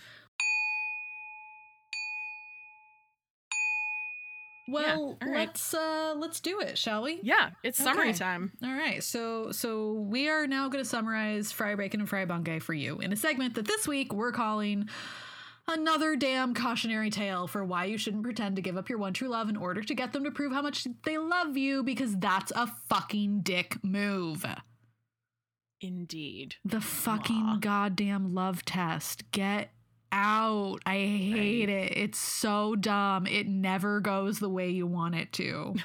Well, 4.68 5.18
all 5.22 5.30
right. 5.30 5.48
let's 5.48 5.74
uh 5.76 6.16
let's 6.18 6.40
do 6.40 6.60
it, 6.60 6.76
shall 6.78 7.04
we? 7.04 7.20
yeah, 7.22 7.52
it's 7.64 7.78
summary 7.78 8.10
Okay. 8.10 8.18
time. 8.18 8.52
All 8.64 8.74
right, 8.74 9.04
so 9.04 9.52
so 9.52 9.94
we 9.94 10.28
are 10.28 10.48
now 10.48 10.70
going 10.70 10.84
to 10.84 10.90
summarize 10.90 11.52
Friar 11.52 11.78
Bacon 11.78 12.00
and 12.00 12.10
Friar 12.10 12.26
Bungay 12.26 12.60
for 12.60 12.74
you 12.74 12.98
in 13.00 13.14
a 13.14 13.16
segment 13.16 13.54
that 13.56 13.68
this 13.68 13.88
week 13.88 14.12
we're 14.12 14.32
calling 14.32 14.90
another 15.68 16.16
damn 16.16 16.54
cautionary 16.54 17.10
tale 17.10 17.48
for 17.48 17.64
why 17.64 17.86
you 17.86 17.98
shouldn't 17.98 18.24
pretend 18.24 18.56
to 18.56 18.62
give 18.62 18.78
up 18.78 18.90
your 18.90 18.98
one 19.00 19.14
true 19.14 19.28
love 19.30 19.50
in 19.50 19.58
order 19.58 19.82
to 19.82 19.96
get 19.96 20.14
them 20.14 20.24
to 20.24 20.32
prove 20.32 20.52
how 20.54 20.62
much 20.62 20.88
they 21.04 21.18
love 21.18 21.58
you 21.58 21.84
because 21.84 22.16
that's 22.18 22.52
a 22.56 22.68
fucking 22.90 23.42
dick 23.42 23.78
move. 23.84 24.46
Indeed. 25.82 26.56
The 26.64 26.82
fucking 26.82 27.44
Aw. 27.46 27.58
goddamn 27.60 28.34
love 28.34 28.64
test. 28.66 29.30
Get 29.32 29.72
out. 30.12 30.78
I 30.86 30.96
hate 30.96 31.70
it. 31.70 31.98
It's 31.98 32.18
so 32.18 32.76
dumb. 32.76 33.28
It 33.28 33.48
never 33.48 34.00
goes 34.00 34.40
the 34.40 34.50
way 34.50 34.70
you 34.70 34.88
want 34.88 35.16
it 35.16 35.34
to. 35.34 35.76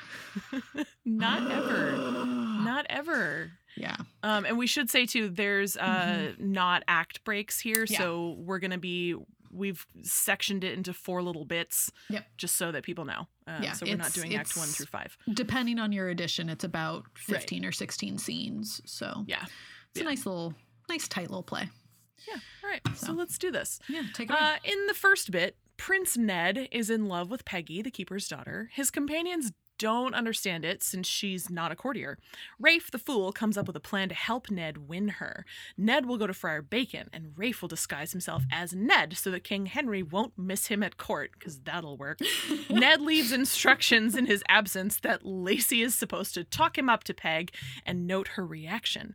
Not 1.05 1.51
ever. 1.51 1.93
Not 1.97 2.87
ever. 2.89 3.51
Yeah. 3.77 3.97
Um, 4.23 4.45
and 4.45 4.57
we 4.59 4.67
should 4.67 4.91
say 4.91 5.07
too, 5.07 5.29
there's 5.29 5.77
uh 5.77 6.33
not 6.39 6.83
act 6.89 7.25
breaks 7.25 7.59
here, 7.61 7.85
Mm-hmm. 7.85 7.93
Yeah. 7.95 7.99
so 7.99 8.37
we're 8.39 8.59
gonna 8.59 8.79
be 8.79 9.17
we've 9.51 9.87
sectioned 10.03 10.65
it 10.65 10.75
into 10.75 10.93
four 10.93 11.23
little 11.23 11.45
bits, 11.45 11.91
Yep. 12.09 12.27
just 12.37 12.57
so 12.57 12.71
that 12.73 12.83
people 12.85 13.05
know. 13.05 13.27
Um, 13.47 13.63
Yeah, 13.63 13.73
so 13.73 13.87
we're 13.87 13.97
not 13.97 14.13
doing 14.13 14.35
Act 14.37 14.57
One 14.57 14.69
through 14.69 14.87
five. 14.87 15.17
Depending 15.33 15.79
on 15.79 15.93
your 15.93 16.09
edition, 16.09 16.49
it's 16.49 16.65
about 16.65 17.07
15 17.19 17.65
or 17.65 17.73
16 17.73 18.19
scenes. 18.19 18.81
So 18.85 19.25
Yeah. 19.27 19.45
it's 19.93 20.01
a 20.01 20.05
nice 20.05 20.25
little, 20.27 20.55
nice 20.89 21.09
tight 21.09 21.29
little 21.31 21.43
play. 21.43 21.69
Yeah. 22.29 22.39
All 22.63 22.71
right. 22.71 22.81
So, 22.97 23.07
So. 23.07 23.13
let's 23.13 23.39
do 23.39 23.51
this. 23.51 23.81
Yeah. 23.89 24.03
Take 24.15 24.31
it. 24.31 24.37
Uh, 24.41 24.57
in 24.65 24.87
the 24.87 24.95
first 24.95 25.31
bit, 25.31 25.57
Prince 25.79 26.17
Ned 26.19 26.69
is 26.71 26.91
in 26.91 27.07
love 27.07 27.31
with 27.31 27.45
Peggy, 27.47 27.81
the 27.81 27.91
keeper's 27.91 28.29
daughter. 28.29 28.71
His 28.75 28.91
companions 28.91 29.51
don't 29.81 30.15
understand 30.15 30.63
it 30.63 30.83
since 30.83 31.09
she's 31.09 31.49
not 31.49 31.73
a 31.73 31.75
courtier. 31.75 32.19
Rafe, 32.59 32.91
the 32.91 32.99
fool, 32.99 33.33
comes 33.33 33.57
up 33.57 33.67
with 33.67 33.75
a 33.75 33.81
plan 33.81 34.11
to 34.11 34.15
help 34.15 34.51
Ned 34.51 34.89
win 34.89 35.09
her. 35.09 35.47
Ned 35.79 36.05
will 36.05 36.19
go 36.19 36.27
to 36.27 36.35
Friar 36.35 36.61
Bacon, 36.61 37.09
and 37.15 37.33
Rafe 37.35 37.63
will 37.63 37.69
disguise 37.71 38.13
himself 38.13 38.43
as 38.53 38.75
Ned 38.75 39.17
so 39.17 39.31
that 39.31 39.43
King 39.43 39.65
Henry 39.65 40.03
won't 40.03 40.37
miss 40.37 40.67
him 40.67 40.83
at 40.83 40.99
court, 40.99 41.31
because 41.39 41.61
that'll 41.61 41.97
work. 41.97 42.19
Ned 42.71 43.01
leaves 43.01 43.33
instructions 43.33 44.15
in 44.15 44.27
his 44.27 44.45
absence 44.49 45.01
that 45.01 45.25
Lacey 45.25 45.81
is 45.81 45.95
supposed 45.95 46.35
to 46.35 46.45
talk 46.45 46.77
him 46.77 46.91
up 46.91 47.03
to 47.05 47.15
Peg 47.15 47.51
and 47.87 48.07
note 48.07 48.29
her 48.29 48.45
reaction. 48.45 49.15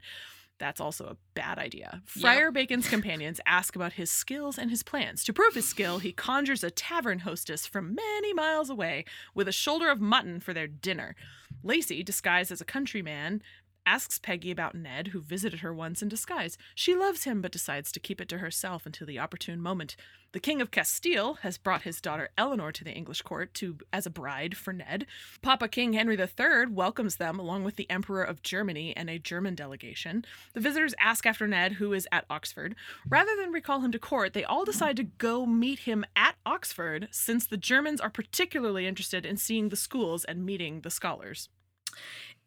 That's 0.57 0.79
also 0.79 1.05
a 1.05 1.17
bad 1.33 1.57
idea. 1.57 2.01
Friar 2.05 2.51
Bacon's 2.51 2.87
companions 2.87 3.41
ask 3.45 3.75
about 3.75 3.93
his 3.93 4.09
skills 4.09 4.57
and 4.57 4.69
his 4.69 4.83
plans. 4.83 5.23
To 5.25 5.33
prove 5.33 5.53
his 5.53 5.67
skill, 5.67 5.99
he 5.99 6.13
conjures 6.13 6.63
a 6.63 6.71
tavern 6.71 7.19
hostess 7.19 7.65
from 7.65 7.95
many 7.95 8.33
miles 8.33 8.69
away 8.69 9.05
with 9.33 9.47
a 9.47 9.51
shoulder 9.51 9.89
of 9.89 9.99
mutton 9.99 10.39
for 10.39 10.53
their 10.53 10.67
dinner. 10.67 11.15
Lacey, 11.61 12.03
disguised 12.03 12.51
as 12.51 12.61
a 12.61 12.65
countryman, 12.65 13.41
asks 13.85 14.19
Peggy 14.19 14.51
about 14.51 14.75
Ned, 14.75 15.07
who 15.07 15.21
visited 15.21 15.59
her 15.59 15.73
once 15.73 16.01
in 16.01 16.09
disguise. 16.09 16.57
She 16.73 16.95
loves 16.95 17.23
him, 17.23 17.41
but 17.41 17.51
decides 17.51 17.91
to 17.91 17.99
keep 17.99 18.19
it 18.19 18.29
to 18.29 18.39
herself 18.39 18.85
until 18.85 19.07
the 19.07 19.19
opportune 19.19 19.61
moment. 19.61 19.95
The 20.35 20.41
King 20.41 20.59
of 20.59 20.69
Castile 20.69 21.35
has 21.43 21.57
brought 21.57 21.83
his 21.83 22.01
daughter 22.01 22.27
Eleanor 22.37 22.73
to 22.73 22.83
the 22.83 22.91
English 22.91 23.21
court 23.21 23.53
to 23.53 23.77
as 23.93 24.05
a 24.05 24.09
bride 24.09 24.57
for 24.57 24.73
Ned. 24.73 25.05
Papa 25.41 25.69
King 25.69 25.93
Henry 25.93 26.19
III 26.19 26.65
welcomes 26.71 27.15
them 27.15 27.39
along 27.39 27.63
with 27.63 27.77
the 27.77 27.89
Emperor 27.89 28.21
of 28.21 28.41
Germany 28.41 28.93
and 28.97 29.09
a 29.09 29.17
German 29.17 29.55
delegation. 29.55 30.25
The 30.53 30.59
visitors 30.59 30.93
ask 30.99 31.25
after 31.25 31.47
Ned, 31.47 31.73
who 31.73 31.93
is 31.93 32.05
at 32.11 32.25
Oxford. 32.29 32.75
Rather 33.07 33.33
than 33.37 33.53
recall 33.53 33.79
him 33.79 33.93
to 33.93 33.99
court, 33.99 34.33
they 34.33 34.43
all 34.43 34.65
decide 34.65 34.97
to 34.97 35.03
go 35.03 35.45
meet 35.45 35.79
him 35.79 36.03
at 36.17 36.35
Oxford, 36.45 37.07
since 37.11 37.45
the 37.45 37.55
Germans 37.55 38.01
are 38.01 38.09
particularly 38.09 38.87
interested 38.87 39.25
in 39.25 39.37
seeing 39.37 39.69
the 39.69 39.77
schools 39.77 40.25
and 40.25 40.45
meeting 40.45 40.81
the 40.81 40.91
scholars. 40.91 41.47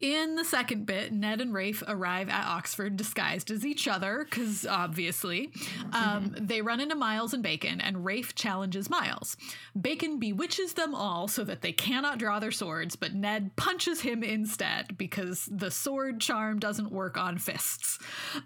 In 0.01 0.35
the 0.35 0.45
second 0.45 0.85
bit, 0.85 1.11
Ned 1.11 1.41
and 1.41 1.53
Rafe 1.53 1.83
arrive 1.85 2.29
at 2.29 2.45
Oxford 2.45 2.95
disguised 2.95 3.51
as 3.51 3.65
each 3.65 3.85
other, 3.85 4.25
because 4.29 4.65
obviously. 4.65 5.51
Um, 5.91 6.33
they 6.39 6.61
run 6.61 6.79
into 6.79 6.95
Miles 6.95 7.33
and 7.33 7.43
Bacon, 7.43 7.81
and 7.81 8.05
Rafe 8.05 8.33
challenges 8.33 8.89
Miles. 8.89 9.35
Bacon 9.79 10.17
bewitches 10.17 10.73
them 10.73 10.95
all 10.95 11.27
so 11.27 11.43
that 11.43 11.61
they 11.61 11.73
cannot 11.73 12.17
draw 12.17 12.39
their 12.39 12.51
swords, 12.51 12.95
but 12.95 13.13
Ned 13.13 13.55
punches 13.57 13.99
him 14.01 14.23
instead 14.23 14.97
because 14.97 15.49
the 15.51 15.69
sword 15.69 16.21
charm 16.21 16.59
doesn't 16.59 16.91
work 16.91 17.17
on 17.17 17.37
fists. 17.37 17.99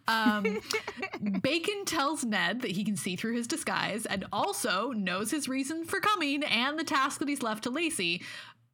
Um, 0.08 0.60
Bacon 1.42 1.86
tells 1.86 2.24
Ned 2.24 2.62
that 2.62 2.72
he 2.72 2.84
can 2.84 2.96
see 2.96 3.16
through 3.16 3.36
his 3.36 3.46
disguise 3.46 4.08
and 4.08 4.26
also 4.34 4.90
knows 4.90 5.30
his 5.30 5.48
reason 5.48 5.86
for 5.86 6.00
coming 6.00 6.44
and 6.44 6.80
the 6.80 6.84
task 6.84 7.20
that 7.20 7.30
he's 7.30 7.44
left 7.44 7.64
to 7.64 7.70
Lacey. 7.70 8.24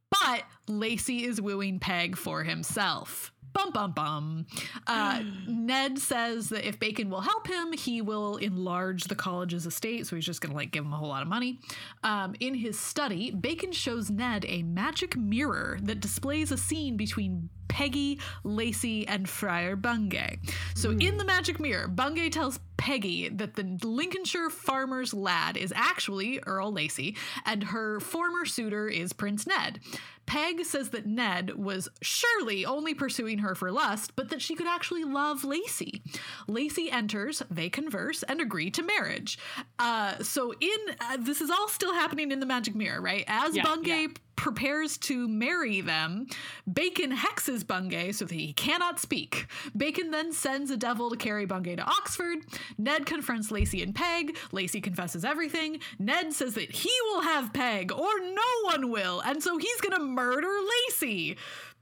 But 0.09 0.43
Lacey 0.67 1.25
is 1.25 1.41
wooing 1.41 1.79
Peg 1.79 2.17
for 2.17 2.43
himself. 2.43 3.31
Bum 3.53 3.71
bum 3.71 3.91
bum. 3.91 4.45
Uh, 4.85 5.23
Ned 5.47 5.97
says 5.97 6.49
that 6.49 6.67
if 6.67 6.79
Bacon 6.79 7.09
will 7.09 7.21
help 7.21 7.47
him, 7.47 7.73
he 7.73 8.01
will 8.01 8.37
enlarge 8.37 9.05
the 9.05 9.15
college's 9.15 9.65
estate. 9.65 10.07
So 10.07 10.15
he's 10.15 10.25
just 10.25 10.41
going 10.41 10.51
to 10.51 10.55
like 10.55 10.71
give 10.71 10.85
him 10.85 10.93
a 10.93 10.97
whole 10.97 11.09
lot 11.09 11.21
of 11.21 11.27
money. 11.27 11.59
Um, 12.03 12.35
in 12.39 12.53
his 12.53 12.79
study, 12.79 13.31
Bacon 13.31 13.71
shows 13.71 14.09
Ned 14.09 14.45
a 14.47 14.63
magic 14.63 15.17
mirror 15.17 15.79
that 15.83 15.99
displays 15.99 16.51
a 16.51 16.57
scene 16.57 16.95
between 16.95 17.49
Peggy, 17.67 18.19
Lacey, 18.43 19.07
and 19.07 19.27
Friar 19.27 19.75
Bungay. 19.75 20.39
So 20.75 20.91
in 20.91 21.17
the 21.17 21.25
magic 21.25 21.59
mirror, 21.59 21.87
Bungay 21.87 22.29
tells 22.29 22.59
Peggy 22.79 23.27
that 23.27 23.55
the 23.55 23.77
Lincolnshire 23.83 24.49
farmer's 24.49 25.13
lad 25.13 25.57
is 25.57 25.73
actually 25.75 26.39
Earl 26.39 26.71
Lacey, 26.71 27.17
and 27.45 27.65
her 27.65 27.99
former 27.99 28.45
suitor 28.45 28.87
is 28.87 29.11
Prince 29.11 29.45
Ned. 29.45 29.81
Peg 30.25 30.63
says 30.63 30.91
that 30.91 31.07
Ned 31.07 31.55
was 31.55 31.89
surely 32.01 32.63
only 32.63 32.93
pursuing 32.93 33.39
her 33.39 33.55
for 33.55 33.71
lust, 33.71 34.15
but 34.15 34.29
that 34.29 34.41
she 34.41 34.55
could 34.55 34.67
actually 34.67 35.03
love 35.03 35.43
Lacey. 35.43 36.03
Lacey 36.47 36.89
enters, 36.89 37.41
they 37.49 37.67
converse, 37.67 38.23
and 38.23 38.39
agree 38.39 38.69
to 38.71 38.83
marriage. 38.83 39.39
Uh, 39.79 40.23
so 40.23 40.53
in 40.53 40.77
uh, 41.01 41.17
this 41.19 41.41
is 41.41 41.49
all 41.49 41.67
still 41.67 41.93
happening 41.93 42.31
in 42.31 42.39
the 42.39 42.45
magic 42.45 42.75
mirror, 42.75 43.01
right? 43.01 43.25
As 43.27 43.55
Yeah, 43.55 43.63
Bungay 43.63 44.01
yeah. 44.01 44.07
Prepares 44.39 44.97
to 44.97 45.27
marry 45.27 45.81
them, 45.81 46.25
Bacon 46.71 47.11
hexes 47.11 47.67
Bungay 47.67 48.13
so 48.13 48.23
that 48.23 48.33
he 48.33 48.53
cannot 48.53 48.97
speak. 48.97 49.47
Bacon 49.75 50.11
then 50.11 50.31
sends 50.31 50.71
a 50.71 50.77
devil 50.77 51.09
to 51.09 51.17
carry 51.17 51.45
Bungay 51.45 51.75
to 51.75 51.83
Oxford. 51.83 52.37
Ned 52.77 53.05
confronts 53.05 53.51
Lacey 53.51 53.83
and 53.83 53.93
Peg. 53.93 54.37
Lacey 54.53 54.79
confesses 54.79 55.25
everything. 55.25 55.81
Ned 55.99 56.31
says 56.31 56.53
that 56.53 56.71
he 56.71 56.91
will 57.07 57.21
have 57.21 57.51
Peg 57.51 57.91
or 57.91 58.19
no 58.21 58.51
one 58.63 58.89
will, 58.89 59.19
and 59.19 59.43
so 59.43 59.57
he's 59.57 59.81
gonna 59.81 60.03
murder 60.03 60.47
Lacey 60.87 61.37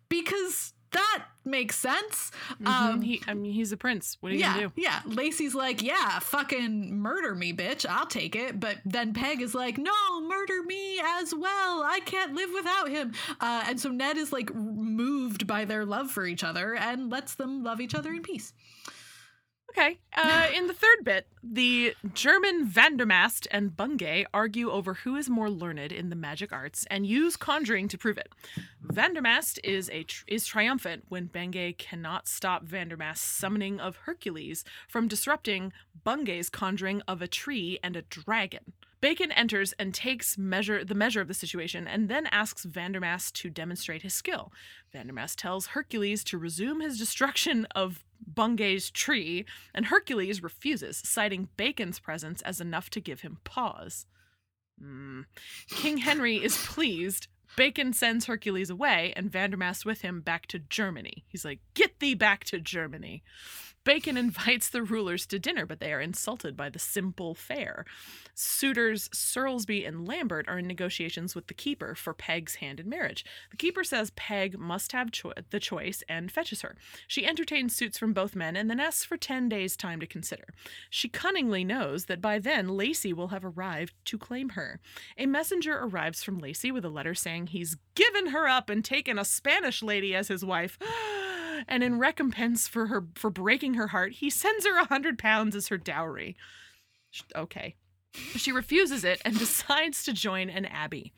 because 0.10 0.74
that 0.98 1.26
makes 1.46 1.78
sense. 1.78 2.32
Um, 2.66 3.02
he, 3.02 3.22
I 3.28 3.34
mean, 3.34 3.54
he's 3.54 3.72
a 3.72 3.78
prince. 3.78 4.18
What 4.20 4.32
are 4.32 4.36
you 4.36 4.42
Yeah, 4.42 4.54
gonna 4.56 4.68
do? 4.68 4.74
yeah. 4.82 5.02
Lacey's 5.06 5.56
like, 5.56 5.82
yeah, 5.82 6.20
fucking 6.20 6.94
murder 7.00 7.34
me, 7.36 7.54
bitch. 7.54 7.86
I'll 7.90 8.06
take 8.06 8.36
it. 8.36 8.60
But 8.60 8.80
then 8.86 9.14
Peg 9.14 9.42
is 9.42 9.56
like, 9.56 9.78
no, 9.78 10.22
murder 10.22 10.64
me 10.64 11.00
as 11.20 11.34
well. 11.34 11.84
I 11.84 12.02
can't 12.06 12.34
live 12.34 12.50
without 12.54 12.90
him. 12.90 13.14
Uh, 13.40 13.64
and 13.68 13.80
so 13.80 13.90
Ned 13.90 14.18
is 14.18 14.34
like 14.34 14.54
moved 14.54 15.48
by 15.48 15.64
their 15.66 15.86
love 15.86 16.12
for 16.12 16.26
each 16.26 16.44
other 16.44 16.76
and 16.76 17.10
lets 17.10 17.36
them 17.36 17.64
love 17.64 17.80
each 17.80 17.96
other 17.96 18.12
in 18.14 18.22
peace. 18.24 18.52
Okay. 19.78 20.00
Uh, 20.16 20.48
in 20.56 20.66
the 20.66 20.74
third 20.74 21.04
bit, 21.04 21.28
the 21.44 21.94
German 22.16 22.68
Vandermast 22.68 23.46
and 23.52 23.78
Bungay 23.78 24.26
argue 24.34 24.72
over 24.72 24.96
who 24.96 25.16
is 25.16 25.30
more 25.30 25.52
learned 25.52 25.92
in 25.92 26.10
the 26.10 26.16
magic 26.16 26.52
arts 26.52 26.88
and 26.90 27.06
use 27.06 27.36
conjuring 27.36 27.88
to 27.90 27.98
prove 27.98 28.18
it. 28.18 28.30
Vandermast 28.84 29.60
is 29.64 29.88
a 29.92 30.04
tr- 30.04 30.24
is 30.28 30.48
triumphant 30.48 31.06
when 31.10 31.28
Bungay 31.28 31.74
cannot 31.74 32.28
stop 32.28 32.66
Vandermast's 32.66 33.20
summoning 33.20 33.80
of 33.80 33.98
Hercules 33.98 34.64
from 34.88 35.08
disrupting 35.08 35.72
Bungay's 36.04 36.50
conjuring 36.50 37.04
of 37.08 37.22
a 37.22 37.28
tree 37.28 37.78
and 37.84 37.96
a 37.96 38.02
dragon. 38.02 38.74
Bacon 39.00 39.32
enters 39.32 39.74
and 39.74 39.94
takes 39.94 40.38
measure 40.38 40.84
the 40.84 40.96
measure 40.96 41.22
of 41.22 41.28
the 41.28 41.34
situation 41.34 41.88
and 41.88 42.10
then 42.10 42.26
asks 42.28 42.66
Vandermast 42.66 43.34
to 43.34 43.50
demonstrate 43.50 44.02
his 44.02 44.14
skill. 44.14 44.52
Vandermast 44.94 45.36
tells 45.36 45.68
Hercules 45.68 46.24
to 46.26 46.38
resume 46.38 46.80
his 46.82 46.98
destruction 46.98 47.68
of 47.76 48.04
Bungay's 48.26 48.90
tree, 48.90 49.46
and 49.74 49.86
Hercules 49.86 50.42
refuses, 50.42 51.02
citing 51.06 51.50
Bacon's 51.56 52.00
presence 52.00 52.42
as 52.42 52.60
enough 52.60 52.90
to 52.92 53.02
give 53.02 53.22
him 53.22 53.38
pause. 53.44 54.08
Hmm. 54.80 55.22
King 55.70 55.98
Henry 55.98 56.44
is 56.44 56.58
pleased. 56.66 57.28
Bacon 57.56 57.94
sends 57.94 58.26
Hercules 58.26 58.70
away 58.70 59.14
and 59.16 59.32
Vandermast 59.32 59.86
with 59.86 60.02
him 60.02 60.22
back 60.22 60.48
to 60.48 60.60
Germany. 60.60 61.24
He's 61.28 61.46
like, 61.46 61.60
Get 61.74 62.00
thee 62.00 62.14
back 62.14 62.44
to 62.46 62.60
Germany. 62.60 63.24
Bacon 63.88 64.18
invites 64.18 64.68
the 64.68 64.84
rulers 64.84 65.26
to 65.28 65.40
dinner, 65.40 65.66
but 65.66 65.80
they 65.80 65.94
are 65.94 66.02
insulted 66.02 66.58
by 66.58 66.70
the 66.70 66.78
simple 66.78 67.34
fare. 67.34 67.86
Suitors 68.36 69.08
Serlsby 69.14 69.88
and 69.88 70.06
Lambert 70.06 70.46
are 70.50 70.60
in 70.60 70.68
negotiations 70.68 71.34
with 71.34 71.48
the 71.48 71.54
keeper 71.54 71.96
for 71.96 72.14
Peg's 72.14 72.56
hand 72.56 72.82
in 72.82 72.90
marriage. 72.90 73.24
The 73.50 73.56
keeper 73.56 73.86
says 73.86 74.12
Peg 74.18 74.60
must 74.60 74.92
have 74.92 75.14
cho- 75.14 75.32
the 75.52 75.62
choice 75.62 76.04
and 76.10 76.30
fetches 76.30 76.64
her. 76.64 76.76
She 77.08 77.26
entertains 77.26 77.78
suits 77.78 77.98
from 77.98 78.12
both 78.12 78.36
men 78.36 78.58
and 78.58 78.70
then 78.70 78.82
asks 78.82 79.06
for 79.06 79.16
10 79.16 79.48
days' 79.48 79.78
time 79.78 80.02
to 80.02 80.06
consider. 80.06 80.50
She 80.90 81.08
cunningly 81.08 81.64
knows 81.64 82.08
that 82.08 82.20
by 82.20 82.40
then 82.40 82.68
Lacey 82.68 83.14
will 83.14 83.30
have 83.30 83.46
arrived 83.46 83.94
to 84.04 84.18
claim 84.18 84.50
her. 84.50 84.82
A 85.18 85.28
messenger 85.28 85.80
arrives 85.80 86.24
from 86.24 86.40
Lacey 86.40 86.74
with 86.74 86.84
a 86.84 86.90
letter 86.90 87.16
saying 87.16 87.48
he's 87.48 87.78
given 87.96 88.28
her 88.28 88.50
up 88.50 88.70
and 88.70 88.84
taken 88.84 89.18
a 89.18 89.24
Spanish 89.24 89.82
lady 89.82 90.14
as 90.14 90.28
his 90.28 90.44
wife. 90.44 90.78
And 91.68 91.84
in 91.84 92.00
recompense 92.00 92.68
for 92.68 92.88
her 92.88 93.06
for 93.16 93.30
breaking 93.30 93.76
her 93.76 93.88
heart, 93.88 94.14
he 94.14 94.30
sends 94.30 94.66
her 94.66 94.78
a 94.78 94.86
hundred 94.86 95.18
pounds 95.18 95.56
as 95.56 95.68
her 95.68 95.78
dowry. 95.78 96.36
Okay. 97.36 97.76
She 98.36 98.52
refuses 98.52 99.04
it 99.04 99.22
and 99.24 99.38
decides 99.40 100.04
to 100.04 100.14
join 100.14 100.50
an 100.50 100.66
abbey. 100.66 101.14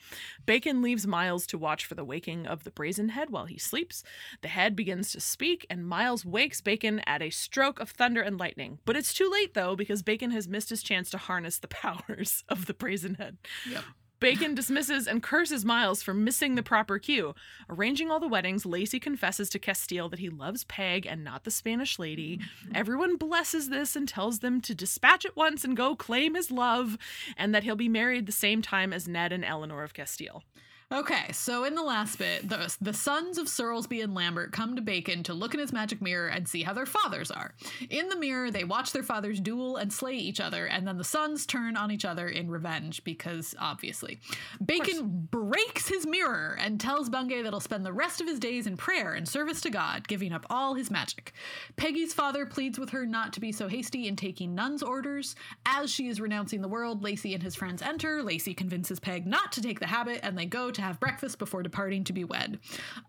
Bacon 0.45 0.81
leaves 0.81 1.07
Miles 1.07 1.47
to 1.47 1.57
watch 1.57 1.85
for 1.85 1.95
the 1.95 2.03
waking 2.03 2.45
of 2.45 2.63
the 2.63 2.71
brazen 2.71 3.09
head 3.09 3.29
while 3.29 3.45
he 3.45 3.57
sleeps. 3.57 4.03
The 4.41 4.47
head 4.49 4.75
begins 4.75 5.11
to 5.11 5.21
speak, 5.21 5.65
and 5.69 5.87
Miles 5.87 6.25
wakes 6.25 6.61
Bacon 6.61 6.99
at 7.05 7.21
a 7.21 7.29
stroke 7.29 7.79
of 7.79 7.91
thunder 7.91 8.21
and 8.21 8.37
lightning. 8.37 8.79
But 8.85 8.97
it's 8.97 9.13
too 9.13 9.29
late, 9.31 9.53
though, 9.53 9.75
because 9.75 10.03
Bacon 10.03 10.31
has 10.31 10.47
missed 10.47 10.69
his 10.69 10.83
chance 10.83 11.09
to 11.11 11.17
harness 11.17 11.57
the 11.57 11.67
powers 11.69 12.43
of 12.49 12.65
the 12.65 12.73
brazen 12.73 13.15
head. 13.15 13.37
Yep. 13.69 13.83
Bacon 14.19 14.53
dismisses 14.53 15.07
and 15.07 15.23
curses 15.23 15.63
Miles 15.63 16.03
for 16.03 16.13
missing 16.13 16.55
the 16.55 16.63
proper 16.63 16.99
cue. 16.99 17.33
Arranging 17.69 18.11
all 18.11 18.19
the 18.19 18.27
weddings, 18.27 18.65
Lacey 18.65 18.99
confesses 18.99 19.49
to 19.49 19.59
Castile 19.59 20.09
that 20.09 20.19
he 20.19 20.29
loves 20.29 20.65
Peg 20.65 21.05
and 21.05 21.23
not 21.23 21.45
the 21.45 21.51
Spanish 21.51 21.97
lady. 21.97 22.39
Everyone 22.75 23.15
blesses 23.15 23.69
this 23.69 23.95
and 23.95 24.07
tells 24.07 24.39
them 24.39 24.59
to 24.61 24.75
dispatch 24.75 25.25
at 25.25 25.37
once 25.37 25.63
and 25.63 25.77
go 25.77 25.95
claim 25.95 26.35
his 26.35 26.51
love, 26.51 26.97
and 27.37 27.55
that 27.55 27.63
he'll 27.63 27.75
be 27.75 27.89
married 27.89 28.25
the 28.25 28.31
same 28.33 28.61
time 28.61 28.91
as 28.91 29.07
Ned 29.07 29.31
and 29.31 29.45
Eleanor 29.45 29.83
of 29.83 29.93
Castile. 29.93 30.43
Okay, 30.91 31.31
so 31.33 31.65
in 31.65 31.75
the 31.75 31.83
last 31.83 32.17
bit, 32.17 32.49
the, 32.49 32.75
the 32.81 32.93
sons 32.93 33.37
of 33.37 33.45
Serlsby 33.45 34.03
and 34.03 34.15
Lambert 34.15 34.51
come 34.51 34.75
to 34.75 34.81
Bacon 34.81 35.21
to 35.21 35.35
look 35.35 35.53
in 35.53 35.59
his 35.59 35.71
magic 35.71 36.01
mirror 36.01 36.29
and 36.29 36.47
see 36.47 36.63
how 36.63 36.73
their 36.73 36.87
fathers 36.87 37.29
are. 37.29 37.53
In 37.91 38.09
the 38.09 38.15
mirror, 38.15 38.49
they 38.49 38.63
watch 38.63 38.91
their 38.91 39.03
fathers 39.03 39.39
duel 39.39 39.77
and 39.77 39.93
slay 39.93 40.15
each 40.15 40.39
other, 40.39 40.65
and 40.65 40.87
then 40.87 40.97
the 40.97 41.03
sons 41.03 41.45
turn 41.45 41.77
on 41.77 41.91
each 41.91 42.05
other 42.05 42.27
in 42.27 42.49
revenge, 42.49 43.03
because 43.03 43.53
obviously. 43.59 44.19
Bacon 44.65 45.27
breaks 45.29 45.87
his 45.87 46.07
mirror 46.07 46.57
and 46.59 46.81
tells 46.81 47.07
Bungay 47.07 47.43
that 47.43 47.53
he'll 47.53 47.59
spend 47.59 47.85
the 47.85 47.93
rest 47.93 48.19
of 48.19 48.27
his 48.27 48.39
days 48.39 48.65
in 48.65 48.75
prayer 48.75 49.13
and 49.13 49.29
service 49.29 49.61
to 49.61 49.69
God, 49.69 50.07
giving 50.07 50.33
up 50.33 50.47
all 50.49 50.73
his 50.73 50.89
magic. 50.89 51.33
Peggy's 51.75 52.15
father 52.15 52.47
pleads 52.47 52.79
with 52.79 52.89
her 52.89 53.05
not 53.05 53.31
to 53.33 53.39
be 53.39 53.51
so 53.51 53.67
hasty 53.67 54.07
in 54.07 54.15
taking 54.15 54.55
nun's 54.55 54.81
orders. 54.81 55.35
As 55.67 55.91
she 55.91 56.07
is 56.07 56.19
renouncing 56.19 56.61
the 56.61 56.67
world, 56.67 57.03
Lacey 57.03 57.35
and 57.35 57.43
his 57.43 57.53
friends 57.53 57.83
enter. 57.83 58.23
Lacey 58.23 58.55
convinces 58.55 58.99
Peg 58.99 59.27
not 59.27 59.51
to 59.51 59.61
take 59.61 59.79
the 59.79 59.85
habit, 59.85 60.21
and 60.23 60.35
they 60.35 60.47
go 60.47 60.71
to 60.71 60.78
have 60.79 60.99
breakfast 60.99 61.39
before 61.39 61.63
departing 61.63 62.03
to 62.05 62.13
be 62.13 62.23
wed. 62.23 62.59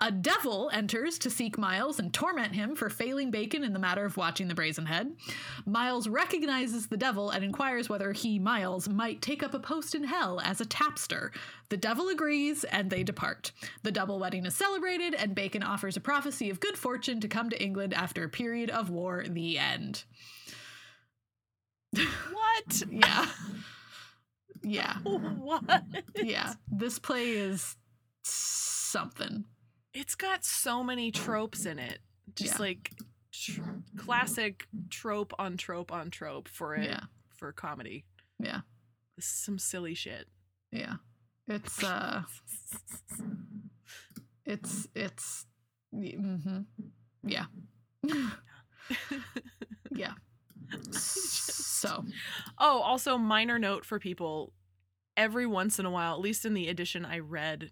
A 0.00 0.10
devil 0.10 0.70
enters 0.72 1.18
to 1.20 1.30
seek 1.30 1.58
Miles 1.58 1.98
and 1.98 2.12
torment 2.12 2.54
him 2.54 2.74
for 2.74 2.90
failing 2.90 3.30
Bacon 3.30 3.64
in 3.64 3.72
the 3.72 3.78
matter 3.78 4.04
of 4.04 4.16
watching 4.16 4.48
the 4.48 4.54
brazen 4.54 4.86
head. 4.86 5.14
Miles 5.66 6.08
recognizes 6.08 6.86
the 6.86 6.96
devil 6.96 7.30
and 7.30 7.44
inquires 7.44 7.88
whether 7.88 8.12
he, 8.12 8.38
Miles, 8.38 8.88
might 8.88 9.22
take 9.22 9.42
up 9.42 9.54
a 9.54 9.58
post 9.60 9.94
in 9.94 10.04
hell 10.04 10.40
as 10.40 10.60
a 10.60 10.66
tapster. 10.66 11.30
The 11.68 11.76
devil 11.76 12.08
agrees, 12.08 12.64
and 12.64 12.90
they 12.90 13.02
depart. 13.04 13.52
The 13.82 13.92
double 13.92 14.18
wedding 14.18 14.44
is 14.46 14.54
celebrated, 14.54 15.14
and 15.14 15.34
Bacon 15.34 15.62
offers 15.62 15.96
a 15.96 16.00
prophecy 16.00 16.50
of 16.50 16.60
good 16.60 16.76
fortune 16.76 17.20
to 17.20 17.28
come 17.28 17.50
to 17.50 17.62
England 17.62 17.94
after 17.94 18.24
a 18.24 18.28
period 18.28 18.70
of 18.70 18.90
war. 18.90 19.24
The 19.28 19.58
end. 19.58 20.04
What? 22.32 22.82
Yeah. 22.90 23.26
Yeah. 24.62 24.96
what? 25.02 25.82
Yeah. 26.16 26.54
This 26.68 26.98
play 26.98 27.30
is 27.30 27.76
something. 28.24 29.44
It's 29.94 30.14
got 30.14 30.44
so 30.44 30.82
many 30.84 31.10
tropes 31.10 31.66
in 31.66 31.78
it. 31.78 32.00
Just 32.34 32.54
Yeah. 32.54 32.60
like 32.66 32.92
tr- 33.32 33.60
classic 33.96 34.66
trope 34.90 35.32
on 35.38 35.56
trope 35.56 35.92
on 35.92 36.10
trope 36.10 36.48
for 36.48 36.74
it 36.74 36.84
Yeah. 36.84 37.00
for 37.36 37.52
comedy. 37.52 38.04
Yeah. 38.38 38.60
This 39.16 39.26
is 39.26 39.32
some 39.44 39.58
silly 39.58 39.94
shit. 39.94 40.28
Yeah. 40.70 40.96
It's 41.48 41.82
uh 41.82 42.22
it's 44.46 44.86
it's 44.94 45.46
mm-hmm. 45.94 46.60
yeah. 47.24 47.46
yeah. 49.90 50.12
So, 51.80 52.04
Oh, 52.58 52.80
also 52.82 53.16
minor 53.16 53.58
note 53.58 53.84
for 53.86 53.98
people. 53.98 54.52
Every 55.16 55.46
once 55.46 55.78
in 55.78 55.86
a 55.86 55.90
while, 55.90 56.12
at 56.14 56.20
least 56.20 56.44
in 56.44 56.52
the 56.54 56.68
edition 56.68 57.04
I 57.06 57.18
read, 57.20 57.70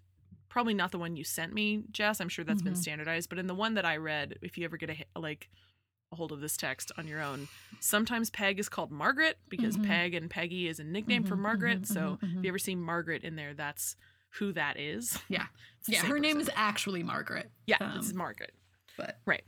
probably 0.49 0.73
not 0.73 0.91
the 0.91 0.97
one 0.97 1.15
you 1.15 1.23
sent 1.23 1.53
me, 1.53 1.83
Jess. 1.91 2.19
I'm 2.19 2.27
sure 2.29 2.43
that's 2.43 2.61
been 2.63 2.73
Mhm. 2.73 2.77
standardized, 2.77 3.29
but 3.29 3.37
in 3.39 3.45
the 3.47 3.53
one 3.55 3.75
that 3.75 3.85
I 3.85 3.97
read, 3.97 4.37
if 4.41 4.57
you 4.57 4.65
ever 4.65 4.77
get 4.77 4.89
a 4.89 5.05
like 5.19 5.49
a 6.11 6.15
hold 6.15 6.31
of 6.31 6.41
this 6.41 6.57
text 6.57 6.91
on 6.97 7.07
your 7.07 7.21
own, 7.21 7.47
sometimes 7.79 8.31
Peg 8.31 8.59
is 8.59 8.67
called 8.67 8.91
Margaret 8.91 9.37
because 9.47 9.77
Mhm. 9.77 9.83
Peg 9.83 10.13
and 10.15 10.27
Peggy 10.29 10.67
is 10.67 10.79
a 10.79 10.83
nickname 10.83 11.23
for 11.23 11.35
Mhm, 11.37 11.41
Margaret. 11.41 11.81
mhm, 11.83 11.87
so 11.87 12.17
mhm, 12.21 12.37
if 12.39 12.43
you 12.43 12.49
ever 12.49 12.57
see 12.59 12.73
Margaret 12.75 13.23
in 13.23 13.35
there, 13.35 13.53
that's 13.53 13.95
who 14.31 14.51
that 14.53 14.77
is. 14.79 15.19
Yeah. 15.29 15.45
Yeah, 15.87 16.05
her 16.05 16.19
name 16.19 16.39
is 16.39 16.49
actually 16.55 17.03
Margaret. 17.03 17.51
yeah, 17.67 17.77
um, 17.79 17.97
this 17.97 18.07
is 18.07 18.13
Margaret. 18.15 18.53
But 18.97 19.19
Right. 19.25 19.43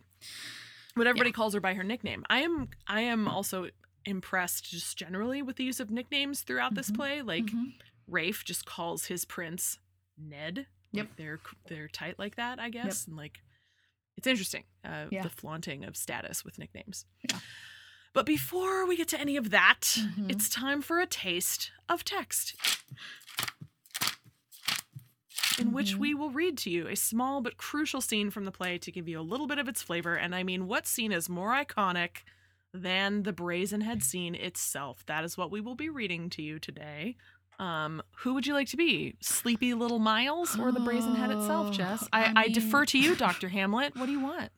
But 0.96 1.08
everybody 1.08 1.32
calls 1.32 1.54
her 1.54 1.60
by 1.62 1.74
her 1.74 1.84
nickname. 1.84 2.26
I 2.30 2.42
am 2.42 2.70
I 2.88 3.02
am 3.02 3.28
also 3.28 3.70
impressed 4.06 4.70
just 4.70 4.98
generally 4.98 5.42
with 5.42 5.56
the 5.58 5.64
use 5.64 5.80
of 5.80 5.90
nicknames 5.92 6.42
throughout 6.42 6.74
this 6.76 6.90
Mhm. 6.92 6.96
play. 6.96 7.22
Like 7.22 7.46
Mhm. 7.46 7.74
Rafe 8.08 8.44
just 8.44 8.66
calls 8.66 9.06
his 9.06 9.26
prince 9.26 9.80
Ned. 10.18 10.68
Yep. 10.92 11.08
Like 11.08 11.16
they're 11.18 11.40
they're 11.68 11.88
tight 11.88 12.20
like 12.20 12.36
that, 12.36 12.60
I 12.60 12.70
guess. 12.70 13.08
And 13.08 13.16
like 13.16 13.42
it's 14.18 14.28
interesting. 14.28 14.66
Uh, 14.84 15.08
Yeah. 15.12 15.24
the 15.24 15.30
flaunting 15.30 15.86
of 15.86 15.96
status 15.96 16.44
with 16.44 16.58
nicknames. 16.60 17.06
Yeah. 17.30 17.40
But 18.14 18.26
before 18.26 18.86
we 18.86 18.98
get 18.98 19.08
to 19.10 19.20
any 19.20 19.38
of 19.38 19.52
that, 19.52 19.82
Mhm. 19.82 20.30
it's 20.30 20.50
time 20.50 20.82
for 20.82 21.00
a 21.00 21.06
taste 21.08 21.72
of 21.88 22.04
text. 22.04 22.56
In 25.62 25.72
which 25.74 25.96
Mhm. 25.96 26.00
we 26.00 26.14
will 26.14 26.32
read 26.32 26.58
to 26.60 26.70
you 26.70 26.88
a 26.88 26.96
small 26.96 27.42
but 27.42 27.58
crucial 27.58 28.02
scene 28.02 28.30
from 28.32 28.46
the 28.46 28.52
play 28.52 28.78
to 28.80 28.92
give 28.92 29.08
you 29.08 29.20
a 29.20 29.22
little 29.22 29.48
bit 29.48 29.60
of 29.60 29.68
its 29.68 29.82
flavor. 29.82 30.16
And 30.16 30.34
I 30.34 30.44
mean, 30.44 30.68
what 30.68 30.88
scene 30.88 31.12
is 31.12 31.30
more 31.30 31.52
iconic 31.54 32.24
than 32.74 33.24
the 33.24 33.34
brazen 33.34 33.82
head 33.82 34.02
scene 34.04 34.34
itself? 34.36 35.06
That 35.06 35.24
is 35.24 35.38
what 35.38 35.52
we 35.52 35.62
will 35.62 35.76
be 35.76 35.90
reading 35.90 36.30
to 36.32 36.42
you 36.42 36.58
today. 36.60 37.16
Um, 37.60 38.02
who 38.18 38.34
would 38.34 38.48
you 38.48 38.54
like 38.56 38.70
to 38.70 38.78
be? 38.78 39.16
Sleepy 39.22 39.74
little 39.76 40.00
Miles 40.00 40.58
or 40.58 40.72
the 40.72 40.80
brazen 40.80 41.14
head 41.16 41.30
itself, 41.30 41.68
Oh, 41.70 41.72
Jess? 41.74 42.08
I 42.12 42.24
I, 42.26 42.34
I, 42.36 42.48
defer 42.50 42.86
to 42.88 42.98
you, 42.98 43.16
Dr. 43.28 43.50
Hamlet. 43.50 43.96
What 43.96 44.08
do 44.08 44.12
you 44.12 44.20
want? 44.20 44.52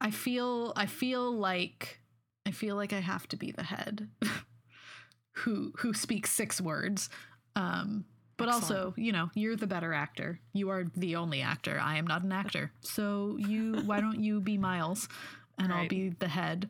I 0.00 0.10
feel 0.10 0.74
I 0.76 0.84
feel 0.86 1.32
like 1.32 2.00
I 2.44 2.50
feel 2.50 2.76
like 2.76 2.92
I 2.92 3.00
have 3.00 3.26
to 3.28 3.36
be 3.36 3.50
the 3.50 3.62
head 3.62 4.10
who 5.32 5.72
who 5.78 5.94
speaks 5.94 6.30
six 6.32 6.60
words. 6.60 7.08
Um 7.56 8.04
but 8.40 8.48
also, 8.48 8.94
you 8.96 9.12
know, 9.12 9.30
you're 9.34 9.56
the 9.56 9.66
better 9.66 9.92
actor. 9.92 10.40
You 10.52 10.70
are 10.70 10.84
the 10.96 11.16
only 11.16 11.40
actor. 11.42 11.78
I 11.80 11.96
am 11.98 12.06
not 12.06 12.22
an 12.24 12.32
actor. 12.32 12.72
So 12.80 13.36
you 13.38 13.82
why 13.84 14.00
don't 14.00 14.20
you 14.22 14.40
be 14.40 14.58
Miles 14.58 15.08
and 15.58 15.72
I'll 15.72 15.86
be 15.88 16.08
the 16.08 16.28
head. 16.28 16.68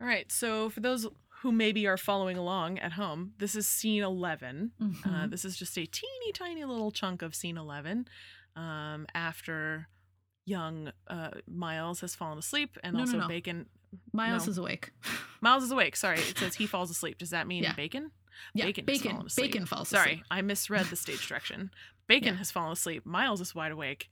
All 0.00 0.06
right. 0.06 0.30
So 0.32 0.68
for 0.70 0.80
those 0.80 1.06
who 1.42 1.52
maybe 1.52 1.86
are 1.86 1.96
following 1.98 2.36
along 2.38 2.78
at 2.78 2.92
home, 2.92 3.34
this 3.38 3.54
is 3.54 3.68
scene 3.68 4.02
11. 4.02 4.72
Uh, 4.80 4.84
Mhm. 4.84 5.30
this 5.30 5.44
is 5.44 5.56
just 5.56 5.76
a 5.78 5.84
teeny 5.86 6.32
tiny 6.32 6.64
little 6.64 6.90
chunk 6.90 7.22
of 7.22 7.34
scene 7.34 7.56
11 7.58 8.08
um, 8.56 9.06
after 9.14 9.88
young 10.46 10.90
uh, 11.08 11.30
Miles 11.46 12.00
has 12.00 12.14
fallen 12.14 12.38
asleep 12.38 12.76
and 12.82 12.94
No, 12.94 12.98
no, 13.00 13.04
also 13.04 13.18
no. 13.20 13.28
Bacon. 13.28 13.66
Miles 14.12 14.46
no. 14.46 14.50
is 14.52 14.58
awake. 14.58 14.90
Miles 15.40 15.62
is 15.64 15.70
awake. 15.70 15.96
Sorry, 15.96 16.18
it 16.18 16.36
says 16.38 16.54
he 16.56 16.66
falls 16.66 16.90
asleep. 16.90 17.18
Does 17.18 17.30
that 17.30 17.46
mean 17.46 17.62
Yeah. 17.62 17.74
Bacon? 17.74 18.10
Yeah, 18.54 18.66
Bacon 18.66 18.84
bacon. 18.84 19.02
has 19.02 19.12
fallen 19.12 19.26
asleep. 19.26 19.52
Bacon 19.52 19.66
falls 19.66 19.88
Sorry, 19.88 20.12
asleep. 20.12 20.24
I 20.30 20.42
misread 20.42 20.86
the 20.86 20.96
stage 20.96 21.26
direction. 21.28 21.70
Bacon 22.06 22.34
Yeah. 22.34 22.38
has 22.38 22.50
fallen 22.50 22.72
asleep. 22.72 23.04
Miles 23.06 23.40
is 23.40 23.54
wide 23.54 23.72
awake. 23.72 24.08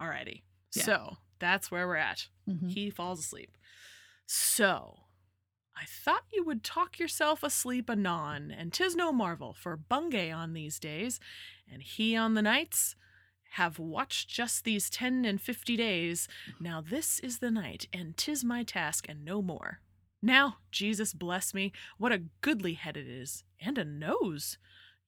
Alrighty. 0.00 0.42
Yeah. 0.74 0.82
So 0.84 1.16
that's 1.38 1.70
where 1.70 1.86
we're 1.86 1.96
at. 1.96 2.28
Mhm. 2.48 2.70
He 2.70 2.90
falls 2.90 3.20
asleep. 3.20 3.56
So 4.26 5.00
I 5.76 5.84
thought 5.86 6.24
you 6.32 6.44
would 6.44 6.62
talk 6.62 6.98
yourself 6.98 7.42
asleep 7.42 7.88
anon, 7.88 8.50
and 8.50 8.72
'tis 8.72 8.94
no 8.94 9.12
marvel, 9.12 9.54
for 9.54 9.76
Bungay 9.76 10.30
on 10.30 10.52
these 10.52 10.78
days, 10.78 11.18
and 11.66 11.82
he 11.82 12.14
on 12.16 12.34
the 12.34 12.42
nights, 12.42 12.96
have 13.54 13.78
watched 13.78 14.28
just 14.28 14.64
these 14.64 14.88
ten 14.90 15.24
and 15.24 15.40
fifty 15.40 15.76
days. 15.76 16.28
Now 16.60 16.80
this 16.80 17.18
is 17.20 17.38
the 17.38 17.50
night, 17.50 17.86
and 17.92 18.16
'tis 18.16 18.44
my 18.44 18.62
task, 18.62 19.08
and 19.08 19.24
no 19.24 19.40
more. 19.42 19.80
Now, 20.22 20.58
Jesus 20.70 21.14
bless 21.14 21.54
me, 21.54 21.72
what 21.96 22.12
a 22.12 22.24
goodly 22.40 22.74
head 22.74 22.96
it 22.96 23.06
is, 23.06 23.44
and 23.60 23.78
a 23.78 23.84
nose. 23.84 24.58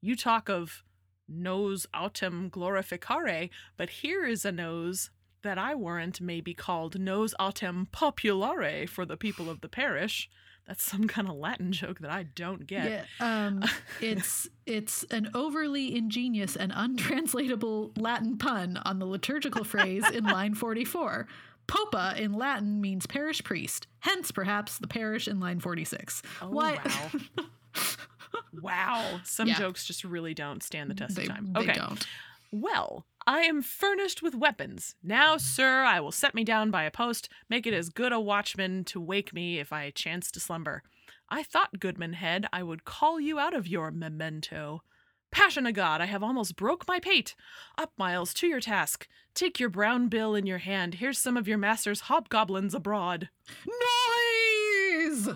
You 0.01 0.17
talk 0.17 0.49
of 0.49 0.83
nos 1.29 1.87
autem 1.95 2.51
glorificare, 2.51 3.51
but 3.77 3.91
here 3.91 4.25
is 4.27 4.45
a 4.45 4.53
nose 4.53 5.11
that 5.43 5.59
I 5.59 5.75
warrant 5.75 6.21
may 6.21 6.41
be 6.41 6.55
called 6.55 6.99
nos 6.99 7.35
autem 7.39 7.89
populare 7.91 8.89
for 8.89 9.05
the 9.05 9.17
people 9.17 9.51
of 9.51 9.61
the 9.61 9.69
parish. 9.69 10.31
That's 10.67 10.85
some 10.85 11.09
kind 11.09 11.29
of 11.29 11.35
Latin 11.35 11.73
joke 11.73 11.99
that 12.01 12.11
I 12.11 12.23
don't 12.23 12.67
get. 12.67 12.89
Yeah, 12.89 13.05
um, 13.21 13.65
it's 14.01 14.49
it's 14.65 15.03
an 15.05 15.31
overly 15.35 15.97
ingenious 15.97 16.55
and 16.55 16.73
untranslatable 16.75 17.93
Latin 17.97 18.39
pun 18.39 18.77
on 18.85 19.01
the 19.01 19.07
liturgical 19.07 19.65
phrase 19.65 20.09
in 20.11 20.25
line 20.25 20.55
44. 20.55 21.27
Popa 21.67 22.15
in 22.17 22.33
Latin 22.35 22.81
means 22.81 23.07
parish 23.07 23.43
priest, 23.45 23.87
hence 24.01 24.31
perhaps 24.31 24.79
the 24.79 24.87
parish 24.89 25.27
in 25.29 25.41
line 25.41 25.61
46. 25.61 26.23
Oh, 26.43 26.51
What? 26.51 26.79
wow. 26.85 27.11
wow. 28.61 29.21
Some 29.25 29.49
Yeah. 29.49 29.59
jokes 29.59 29.85
just 29.87 30.05
really 30.05 30.35
don't 30.35 30.63
stand 30.63 30.91
the 30.91 30.95
test 30.95 31.17
they, 31.17 31.23
of 31.23 31.29
time. 31.29 31.53
they 31.53 31.61
Okay. 31.61 31.75
don't. 31.75 32.07
Well, 32.51 33.07
I 33.27 33.41
am 33.41 33.63
furnished 33.63 34.23
with 34.23 34.35
weapons. 34.35 34.95
Now, 35.03 35.37
sir, 35.37 35.85
I 35.85 36.01
will 36.01 36.13
set 36.13 36.35
me 36.35 36.45
down 36.45 36.71
by 36.71 36.83
a 36.85 36.91
post, 36.91 37.29
make 37.49 37.67
it 37.67 37.73
as 37.75 37.89
good 37.89 38.13
a 38.13 38.21
watchman 38.21 38.85
to 38.87 39.01
wake 39.01 39.33
me 39.33 39.59
if 39.59 39.73
I 39.73 39.91
chance 39.91 40.31
to 40.33 40.41
slumber. 40.41 40.83
I 41.29 41.43
thought, 41.43 41.81
Goodman 41.81 42.15
Head, 42.15 42.47
I 42.53 42.63
would 42.63 42.85
call 42.85 43.19
you 43.19 43.39
out 43.39 43.55
of 43.55 43.67
your 43.67 43.91
memento. 43.91 44.83
Passion 45.33 45.67
o' 45.67 45.73
God, 45.73 46.01
I 46.01 46.07
have 46.07 46.23
almost 46.23 46.57
broke 46.57 46.87
my 46.87 47.01
pate. 47.01 47.35
Up, 47.79 47.93
Miles, 47.97 48.33
to 48.35 48.47
your 48.47 48.61
task. 48.61 49.09
Take 49.35 49.59
your 49.59 49.71
brown 49.71 50.09
bill 50.09 50.35
in 50.35 50.47
your 50.47 50.59
hand. 50.59 50.95
Here's 50.95 51.19
some 51.19 51.37
of 51.39 51.49
your 51.49 51.59
master's 51.59 52.03
hobgoblins 52.03 52.75
abroad. 52.75 53.31
Noise! 53.67 55.29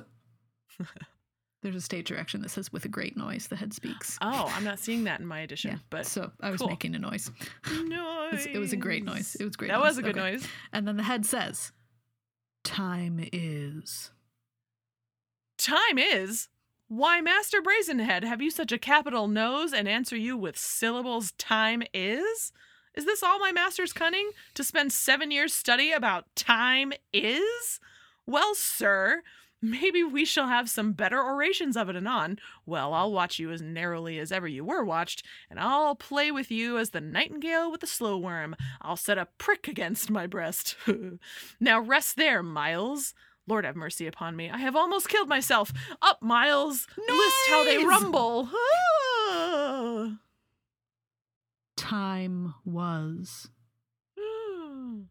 There's 1.62 1.74
a 1.76 1.80
stage 1.80 2.06
direction 2.06 2.42
that 2.42 2.50
says 2.50 2.70
with 2.72 2.84
a 2.84 2.88
great 2.88 3.16
noise 3.16 3.48
the 3.48 3.56
head 3.56 3.72
speaks. 3.72 4.18
Oh, 4.20 4.52
I'm 4.54 4.62
not 4.62 4.78
seeing 4.78 5.04
that 5.04 5.18
in 5.18 5.26
my 5.26 5.40
edition, 5.40 5.72
yeah, 5.72 5.78
but 5.90 6.06
so 6.06 6.30
I 6.40 6.50
was 6.50 6.60
cool. 6.60 6.68
making 6.68 6.94
a 6.94 6.98
noise. 6.98 7.30
noise. 7.86 8.46
It 8.46 8.58
was 8.58 8.72
a 8.72 8.76
great 8.76 9.02
noise. 9.04 9.34
It 9.40 9.44
was 9.44 9.56
great. 9.56 9.68
That 9.68 9.78
noise. 9.78 9.88
was 9.88 9.98
a 9.98 10.02
good 10.02 10.16
Okay. 10.18 10.32
noise. 10.32 10.46
And 10.72 10.86
then 10.86 10.96
the 10.96 11.02
head 11.02 11.24
says, 11.26 11.72
"Time 12.62 13.18
is." 13.32 14.12
Time 15.58 15.98
is. 15.98 16.48
Why, 16.88 17.20
Master 17.20 17.60
Brazenhead, 17.60 18.22
have 18.22 18.40
you 18.40 18.48
such 18.48 18.70
a 18.70 18.78
capital 18.78 19.26
nose 19.26 19.72
and 19.72 19.88
answer 19.88 20.16
you 20.16 20.36
with 20.36 20.56
syllables 20.56 21.32
time 21.32 21.82
is? 21.92 22.52
Is 22.94 23.04
this 23.04 23.24
all 23.24 23.40
my 23.40 23.50
master's 23.50 23.92
cunning? 23.92 24.30
To 24.54 24.62
spend 24.62 24.92
seven 24.92 25.32
years 25.32 25.52
study 25.52 25.90
about 25.90 26.26
time 26.36 26.92
is? 27.12 27.80
Well, 28.24 28.54
sir, 28.54 29.22
maybe 29.60 30.04
we 30.04 30.24
shall 30.24 30.46
have 30.46 30.70
some 30.70 30.92
better 30.92 31.20
orations 31.20 31.76
of 31.76 31.88
it 31.88 31.96
anon. 31.96 32.38
Well, 32.64 32.94
I'll 32.94 33.12
watch 33.12 33.40
you 33.40 33.50
as 33.50 33.60
narrowly 33.60 34.20
as 34.20 34.30
ever 34.30 34.46
you 34.46 34.64
were 34.64 34.84
watched, 34.84 35.26
and 35.50 35.58
I'll 35.58 35.96
play 35.96 36.30
with 36.30 36.52
you 36.52 36.78
as 36.78 36.90
the 36.90 37.00
nightingale 37.00 37.68
with 37.68 37.80
the 37.80 37.88
slow 37.88 38.16
worm. 38.16 38.54
I'll 38.80 38.96
set 38.96 39.18
a 39.18 39.26
prick 39.38 39.66
against 39.66 40.08
my 40.08 40.28
breast. 40.28 40.76
now 41.60 41.80
rest 41.80 42.16
there, 42.16 42.44
Miles. 42.44 43.12
Lord 43.46 43.64
have 43.64 43.76
mercy 43.76 44.06
upon 44.06 44.36
me. 44.36 44.50
I 44.50 44.58
have 44.58 44.76
almost 44.76 45.08
killed 45.08 45.28
myself. 45.28 45.72
Up, 46.02 46.20
Miles. 46.20 46.86
List 46.96 47.36
how 47.48 47.64
they 47.64 47.78
rumble. 47.84 48.48
Ah. 48.52 50.18
Time 51.76 52.54
was. 52.64 53.48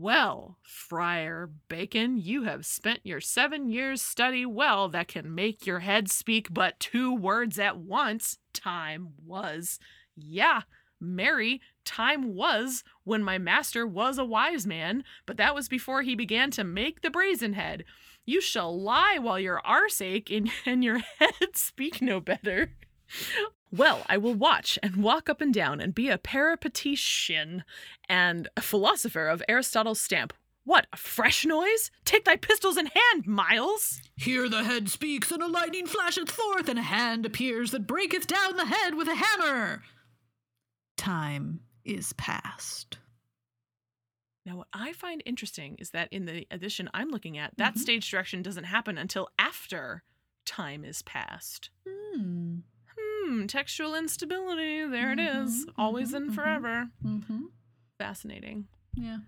Well, 0.00 0.58
Friar 0.62 1.50
Bacon, 1.68 2.18
you 2.18 2.44
have 2.44 2.64
spent 2.64 3.00
your 3.02 3.20
seven 3.20 3.68
years' 3.68 4.00
study 4.00 4.46
well 4.46 4.88
that 4.90 5.08
can 5.08 5.34
make 5.34 5.66
your 5.66 5.80
head 5.80 6.08
speak 6.08 6.54
but 6.54 6.78
two 6.78 7.12
words 7.12 7.58
at 7.58 7.78
once. 7.78 8.38
Time 8.52 9.14
was. 9.24 9.80
Yeah, 10.14 10.62
Mary, 11.00 11.60
time 11.84 12.34
was 12.34 12.84
when 13.04 13.22
my 13.22 13.38
master 13.38 13.86
was 13.86 14.18
a 14.18 14.24
wise 14.24 14.66
man, 14.66 15.04
but 15.26 15.36
that 15.36 15.54
was 15.54 15.68
before 15.68 16.02
he 16.02 16.14
began 16.14 16.50
to 16.50 16.64
make 16.64 17.02
the 17.02 17.10
brazen 17.10 17.52
head. 17.54 17.84
You 18.26 18.40
shall 18.40 18.78
lie 18.78 19.18
while 19.18 19.40
your 19.40 19.60
arse 19.60 20.00
ache 20.00 20.30
and, 20.32 20.50
and 20.66 20.84
your 20.84 20.98
head 21.18 21.54
speak 21.54 22.02
no 22.02 22.20
better. 22.20 22.72
Well, 23.70 24.02
I 24.06 24.16
will 24.16 24.34
watch 24.34 24.78
and 24.82 24.96
walk 24.96 25.28
up 25.28 25.40
and 25.40 25.52
down 25.52 25.80
and 25.80 25.94
be 25.94 26.08
a 26.08 26.18
peripatetian 26.18 27.64
and 28.08 28.48
a 28.56 28.62
philosopher 28.62 29.28
of 29.28 29.42
Aristotle's 29.48 30.00
stamp. 30.00 30.32
What, 30.64 30.86
a 30.92 30.98
fresh 30.98 31.46
noise? 31.46 31.90
Take 32.04 32.26
thy 32.26 32.36
pistols 32.36 32.76
in 32.76 32.86
hand, 32.86 33.26
Miles! 33.26 34.02
Here 34.16 34.50
the 34.50 34.64
head 34.64 34.90
speaks, 34.90 35.30
and 35.30 35.42
a 35.42 35.46
lightning 35.46 35.86
flasheth 35.86 36.30
forth, 36.30 36.68
and 36.68 36.78
a 36.78 36.82
hand 36.82 37.24
appears 37.24 37.70
that 37.70 37.86
breaketh 37.86 38.26
down 38.26 38.56
the 38.56 38.66
head 38.66 38.94
with 38.94 39.08
a 39.08 39.14
hammer. 39.14 39.82
Time 40.98 41.60
is 41.84 42.12
past. 42.14 42.98
Now, 44.44 44.56
what 44.58 44.68
I 44.72 44.92
find 44.92 45.22
interesting 45.24 45.76
is 45.78 45.90
that 45.90 46.08
in 46.12 46.26
the 46.26 46.46
edition 46.50 46.90
I'm 46.92 47.08
looking 47.10 47.38
at, 47.38 47.56
that 47.56 47.74
Mhm. 47.74 47.78
stage 47.78 48.10
direction 48.10 48.42
doesn't 48.42 48.64
happen 48.64 48.98
until 48.98 49.28
after 49.38 50.02
time 50.44 50.84
is 50.84 51.02
past. 51.02 51.70
Hmm. 51.86 52.60
Hmm, 52.98 53.46
textual 53.46 53.94
instability. 53.94 54.86
There 54.86 55.12
it 55.12 55.20
is. 55.20 55.66
Mhm, 55.66 55.72
Always 55.76 56.12
mhm, 56.12 56.16
and 56.16 56.30
mhm. 56.30 56.34
forever. 56.34 56.90
Mm-hmm. 57.04 57.44
Fascinating. 57.98 58.68
Yeah. 58.94 59.18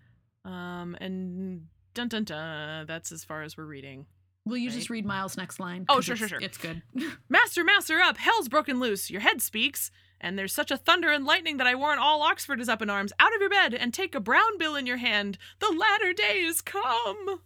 Um, 0.44 0.96
and 1.00 1.68
dun 1.94 2.08
dun 2.08 2.24
dun. 2.24 2.86
That's 2.86 3.12
as 3.12 3.24
far 3.24 3.42
as 3.42 3.56
we're 3.56 3.66
reading. 3.66 4.06
Will 4.50 4.58
you 4.58 4.68
Right. 4.68 4.76
just 4.76 4.90
read 4.90 5.06
Miles' 5.06 5.36
next 5.36 5.60
line? 5.60 5.86
Oh, 5.88 6.00
sure, 6.00 6.16
sure, 6.16 6.28
sure. 6.28 6.40
It's 6.40 6.58
good. 6.58 6.82
Master, 7.28 7.62
master, 7.62 8.00
up! 8.00 8.16
Hell's 8.16 8.48
broken 8.48 8.80
loose. 8.80 9.10
Your 9.10 9.20
head 9.20 9.40
speaks. 9.40 9.90
And 10.20 10.38
there's 10.38 10.52
such 10.52 10.70
a 10.70 10.76
thunder 10.76 11.10
and 11.10 11.24
lightning 11.24 11.56
that 11.56 11.66
I 11.66 11.74
warrant 11.74 12.00
all 12.00 12.20
Oxford 12.20 12.60
is 12.60 12.68
up 12.68 12.82
in 12.82 12.90
arms. 12.90 13.12
Out 13.18 13.34
of 13.34 13.40
your 13.40 13.48
bed 13.48 13.72
and 13.72 13.94
take 13.94 14.14
a 14.14 14.20
brown 14.20 14.58
bill 14.58 14.76
in 14.76 14.84
your 14.86 14.98
hand. 14.98 15.38
The 15.60 15.70
latter 15.70 16.12
day 16.12 16.40
is 16.40 16.60
come. 16.60 17.40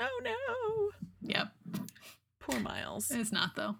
Oh 0.00 0.20
no. 0.22 0.90
yep. 1.20 1.48
Poor 2.40 2.60
Miles. 2.60 3.10
It's 3.10 3.32
not 3.32 3.54
though. 3.54 3.76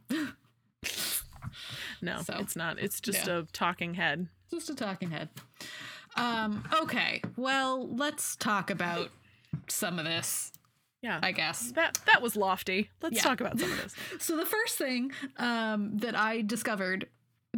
No, 2.02 2.20
so, 2.22 2.34
it's 2.38 2.56
not. 2.56 2.78
It's 2.78 3.00
just 3.00 3.26
yeah. 3.26 3.38
a 3.38 3.42
talking 3.44 3.94
head. 3.94 4.28
Just 4.50 4.68
a 4.68 4.74
talking 4.74 5.10
head. 5.10 5.30
Um, 6.16 6.62
okay. 6.82 7.22
Well, 7.36 7.88
let's 7.88 8.36
talk 8.36 8.70
about 8.70 9.10
some 9.68 9.98
of 9.98 10.04
this, 10.04 10.52
Yeah. 11.02 11.20
I 11.22 11.32
guess. 11.32 11.72
that 11.72 11.98
that 12.06 12.22
was 12.22 12.36
lofty. 12.36 12.90
Let's 13.02 13.16
Yeah. 13.16 13.22
talk 13.22 13.40
about 13.40 13.58
some 13.58 13.70
of 13.70 13.82
this. 13.82 13.94
So 14.18 14.36
the 14.36 14.46
first 14.46 14.76
thing 14.76 15.12
um, 15.36 15.98
that 15.98 16.16
I 16.16 16.42
discovered 16.42 17.08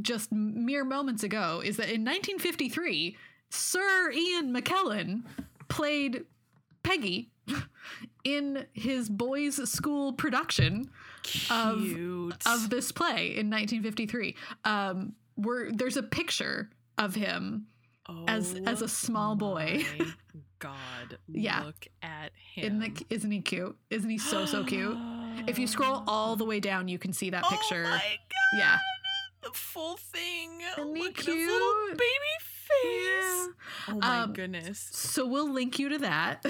just 0.01 0.31
mere 0.33 0.85
moments 0.85 1.23
ago 1.23 1.61
is 1.65 1.77
that 1.79 1.85
in 1.91 2.05
1953, 2.05 3.17
Sir 3.51 4.11
Ian 4.13 4.55
McKellen 4.55 5.23
played 5.69 6.25
Peggy 6.83 7.31
in 8.25 8.67
his 8.73 9.09
boys' 9.09 9.69
school 9.71 10.13
production 10.13 10.91
Of- 11.51 11.81
Cute. 11.83 12.47
of 12.47 12.71
this 12.71 12.93
play 12.93 13.29
in 13.37 13.51
1953. 13.51 14.37
Um, 14.65 15.15
where 15.37 15.71
there's 15.73 15.97
a 15.97 16.03
picture 16.03 16.69
of 16.99 17.15
him 17.15 17.67
as 18.27 18.55
as 18.67 18.83
Oh 18.83 18.87
a 18.87 18.89
small 18.89 19.35
boy. 19.37 19.85
God. 20.61 21.19
Yeah. 21.29 21.63
Look 21.65 21.87
at 22.03 22.33
Isn't, 22.57 22.83
him. 22.83 22.95
the, 22.95 23.07
isn't 23.15 23.31
he 23.31 23.41
cute? 23.41 23.77
Isn't 23.91 24.11
he 24.11 24.19
so 24.19 24.45
so 24.45 24.65
cute? 24.65 24.97
If 25.47 25.59
you 25.59 25.67
scroll 25.69 26.03
all 26.09 26.35
the 26.35 26.45
way 26.45 26.59
down, 26.59 26.89
you 26.89 26.99
can 26.99 27.13
see 27.13 27.31
that 27.31 27.45
picture. 27.45 27.85
Oh 27.87 27.91
my 27.91 27.99
god. 27.99 28.59
yeah. 28.59 28.79
The 29.43 29.51
full 29.53 29.97
thing. 29.99 30.61
Isn't 30.79 30.97
he 30.97 31.03
Look 31.03 31.19
at 31.21 31.25
his 31.27 31.35
little 31.49 31.75
cute? 31.87 31.99
baby 31.99 32.35
face. 32.41 33.49
Oh 33.89 33.99
my 34.01 34.19
Um, 34.23 34.33
goodness. 34.33 34.89
So 34.93 35.27
we'll 35.27 35.51
link 35.53 35.79
you 35.79 35.91
to 35.91 35.99
that. 35.99 36.45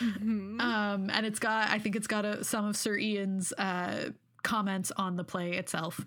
Mhm. 0.00 0.60
Um, 0.60 1.08
and 1.12 1.24
it's 1.24 1.38
got, 1.38 1.70
I 1.70 1.78
think 1.78 1.94
it's 1.96 2.06
got 2.08 2.24
a, 2.24 2.42
some 2.44 2.64
of 2.66 2.76
Sir 2.76 2.96
Ian's 2.96 3.52
uh, 3.52 4.10
comments 4.42 4.90
on 4.96 5.16
the 5.16 5.24
play 5.24 5.52
itself. 5.52 6.00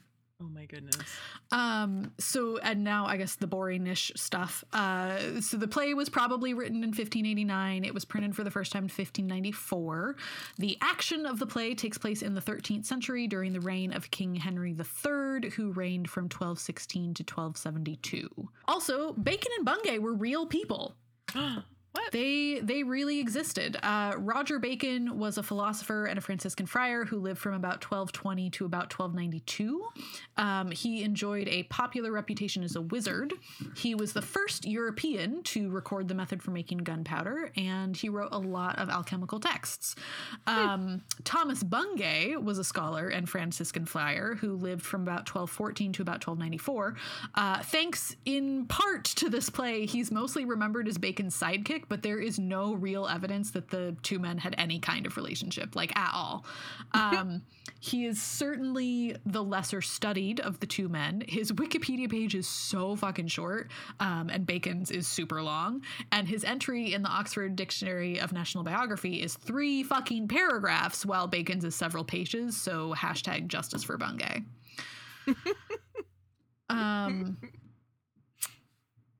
Oh 0.46 0.50
my 0.54 0.66
goodness. 0.66 0.98
Um, 1.52 2.12
so 2.20 2.58
and 2.58 2.84
now 2.84 3.06
I 3.06 3.18
guess 3.18 3.36
the 3.36 3.48
boring-ish 3.48 4.12
stuff. 4.16 4.64
Uh, 4.74 5.42
so 5.42 5.58
the 5.58 5.68
play 5.68 5.94
was 5.94 6.10
probably 6.10 6.54
written 6.54 6.84
in 6.84 6.90
1589. 6.90 7.84
It 7.84 7.94
was 7.94 8.06
printed 8.06 8.36
for 8.36 8.44
the 8.44 8.52
first 8.52 8.72
time 8.72 8.84
in 8.84 8.90
1594. 8.90 10.16
The 10.58 10.78
action 10.82 11.26
of 11.26 11.40
the 11.40 11.48
play 11.48 11.74
takes 11.74 11.98
place 11.98 12.22
in 12.22 12.36
the 12.36 12.42
13th 12.42 12.86
century 12.86 13.28
during 13.28 13.54
the 13.54 13.62
reign 13.62 13.92
of 13.94 14.12
King 14.12 14.36
Henry 14.36 14.72
III, 14.72 15.50
who 15.52 15.72
reigned 15.72 16.10
from 16.10 16.26
1216 16.26 17.16
to 17.16 17.24
1272. 17.24 18.30
Also, 18.68 19.14
Bacon 19.14 19.52
and 19.58 19.66
Bungay 19.66 20.00
were 20.00 20.14
real 20.14 20.46
people. 20.46 20.96
what? 21.96 22.12
They 22.12 22.60
they 22.62 22.84
really 22.84 23.20
existed. 23.20 23.78
Uh, 23.82 24.16
Roger 24.18 24.60
Bacon 24.60 25.18
was 25.18 25.38
a 25.38 25.44
philosopher 25.44 26.06
and 26.06 26.18
a 26.18 26.22
Franciscan 26.22 26.66
friar 26.66 27.06
who 27.06 27.20
lived 27.20 27.40
from 27.40 27.54
about 27.54 27.84
1220 27.84 28.50
to 28.50 28.66
about 28.66 28.94
1292. 28.94 29.88
Um, 30.36 30.72
he 30.72 31.04
enjoyed 31.04 31.48
a 31.48 31.64
popular 31.64 32.12
reputation 32.12 32.64
as 32.64 32.76
a 32.76 32.82
wizard. 32.82 33.34
He 33.78 33.96
was 33.96 34.12
the 34.12 34.22
first 34.22 34.66
European 34.66 35.42
to 35.44 35.70
record 35.70 36.10
the 36.10 36.14
method 36.14 36.44
for 36.44 36.52
making 36.52 36.80
gunpowder, 36.80 37.52
and 37.56 37.96
he 37.96 38.10
wrote 38.10 38.30
a 38.34 38.40
lot 38.40 38.78
of 38.78 38.90
alchemical 38.90 39.40
texts. 39.40 39.96
Um, 40.48 41.02
Thomas 41.24 41.64
Bungay 41.64 42.36
was 42.36 42.60
a 42.60 42.64
scholar 42.66 43.08
and 43.08 43.30
Franciscan 43.30 43.86
friar 43.86 44.36
who 44.36 44.56
lived 44.56 44.82
from 44.84 45.04
about 45.04 45.34
1214 45.34 45.94
to 45.94 46.02
about 46.02 46.28
1294. 46.28 46.96
Uh, 47.36 47.64
thanks 47.64 48.18
in 48.26 48.66
part 48.66 49.06
to 49.06 49.30
this 49.30 49.50
play, 49.50 49.86
he's 49.86 50.12
mostly 50.12 50.44
remembered 50.44 50.88
as 50.90 50.98
Bacon's 50.98 51.40
sidekick, 51.40 51.85
but 51.88 52.02
there 52.02 52.20
is 52.20 52.40
no 52.40 52.74
real 52.74 53.08
evidence 53.08 53.52
that 53.52 53.70
the 53.70 53.96
two 54.04 54.20
men 54.20 54.38
had 54.38 54.56
any 54.58 54.80
kind 54.80 55.06
of 55.06 55.18
relationship, 55.18 55.76
like 55.76 55.96
at 55.98 56.12
all. 56.14 56.46
Um, 56.96 57.42
he 57.82 58.06
is 58.06 58.22
certainly 58.22 59.16
the 59.26 59.44
lesser 59.44 59.82
studied 59.82 60.40
of 60.40 60.60
the 60.60 60.66
two 60.66 60.88
men. 60.88 61.24
His 61.28 61.52
Wikipedia 61.52 62.10
page 62.10 62.34
is 62.34 62.48
so 62.48 62.96
fucking 62.96 63.28
short, 63.28 63.70
um, 64.00 64.30
and 64.30 64.46
Bacon's 64.46 64.92
is 64.92 65.08
super 65.08 65.44
long. 65.44 65.82
And 66.12 66.28
his 66.28 66.44
entry 66.44 66.94
in 66.94 67.04
the 67.04 67.10
Oxford 67.10 67.56
Dictionary 67.56 68.20
of 68.20 68.32
National 68.32 68.64
Biography 68.64 69.22
is 69.22 69.36
three 69.36 69.84
fucking 69.84 70.30
paragraphs, 70.30 71.06
while 71.06 71.28
Bacon's 71.28 71.66
is 71.66 71.76
several 71.76 72.06
pages. 72.06 72.56
So 72.56 72.94
hashtag 72.98 73.48
justice 73.48 73.84
for 73.84 73.98
Bungay. 73.98 74.44
um, 76.70 77.38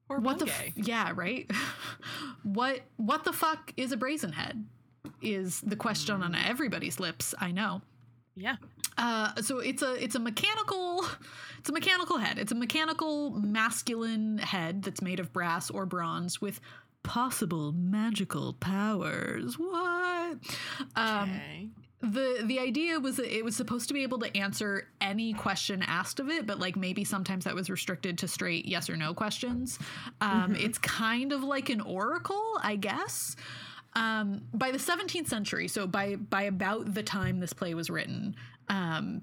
Or 0.10 0.20
what 0.20 0.40
the 0.40 0.46
f- 0.48 0.78
yeah 0.78 1.12
right? 1.16 1.50
What 2.44 2.82
what 2.98 3.24
the 3.24 3.34
fuck 3.34 3.74
is 3.76 3.92
a 3.92 3.98
brazen 3.98 4.32
head? 4.34 4.66
Is 5.22 5.62
the 5.62 5.76
question 5.76 6.22
on 6.22 6.36
everybody's 6.36 7.00
lips 7.00 7.34
i 7.40 7.52
know. 7.52 7.82
Yeah. 8.36 8.58
uh, 8.98 9.42
so 9.42 9.60
it's 9.60 9.82
a 9.82 9.94
it's 10.04 10.16
a 10.16 10.20
mechanical 10.20 11.04
it's 11.60 11.70
a 11.70 11.74
mechanical 11.74 12.18
head. 12.18 12.38
It's 12.38 12.52
a 12.52 12.56
mechanical 12.56 13.32
masculine 13.32 14.38
head 14.38 14.84
that's 14.84 15.02
made 15.02 15.20
of 15.20 15.32
brass 15.34 15.70
or 15.72 15.86
bronze 15.86 16.40
with 16.42 16.60
possible 17.04 17.72
magical 17.72 18.54
powers. 18.54 19.58
What? 19.58 20.38
Um, 20.96 21.30
Okay. 21.32 21.70
The 22.06 22.42
the 22.44 22.60
idea 22.60 23.00
was 23.00 23.18
that 23.18 23.36
it 23.36 23.44
was 23.44 23.56
supposed 23.56 23.88
to 23.88 23.94
be 23.94 24.04
able 24.04 24.20
to 24.20 24.38
answer 24.38 24.88
any 25.02 25.34
question 25.34 25.84
asked 25.84 26.20
of 26.20 26.30
it 26.30 26.46
but 26.46 26.60
like 26.60 26.76
maybe 26.76 27.04
sometimes 27.04 27.46
that 27.46 27.56
was 27.56 27.70
restricted 27.70 28.18
to 28.20 28.28
straight 28.28 28.66
yes 28.66 28.90
or 28.90 28.96
no 28.96 29.14
questions. 29.14 29.80
Um, 30.22 30.56
it's 30.56 30.78
kind 30.78 31.32
of 31.32 31.44
like 31.44 31.70
an 31.70 31.82
oracle 31.82 32.60
i 32.62 32.76
guess. 32.76 33.36
Um, 33.98 34.42
by 34.54 34.72
the 34.72 34.78
17th 34.78 35.28
century 35.28 35.68
so 35.68 35.88
by 35.88 36.16
by 36.16 36.44
about 36.44 36.94
the 36.94 37.04
time 37.04 37.40
this 37.40 37.54
play 37.54 37.74
was 37.74 37.90
written 37.90 38.36
um, 38.68 39.22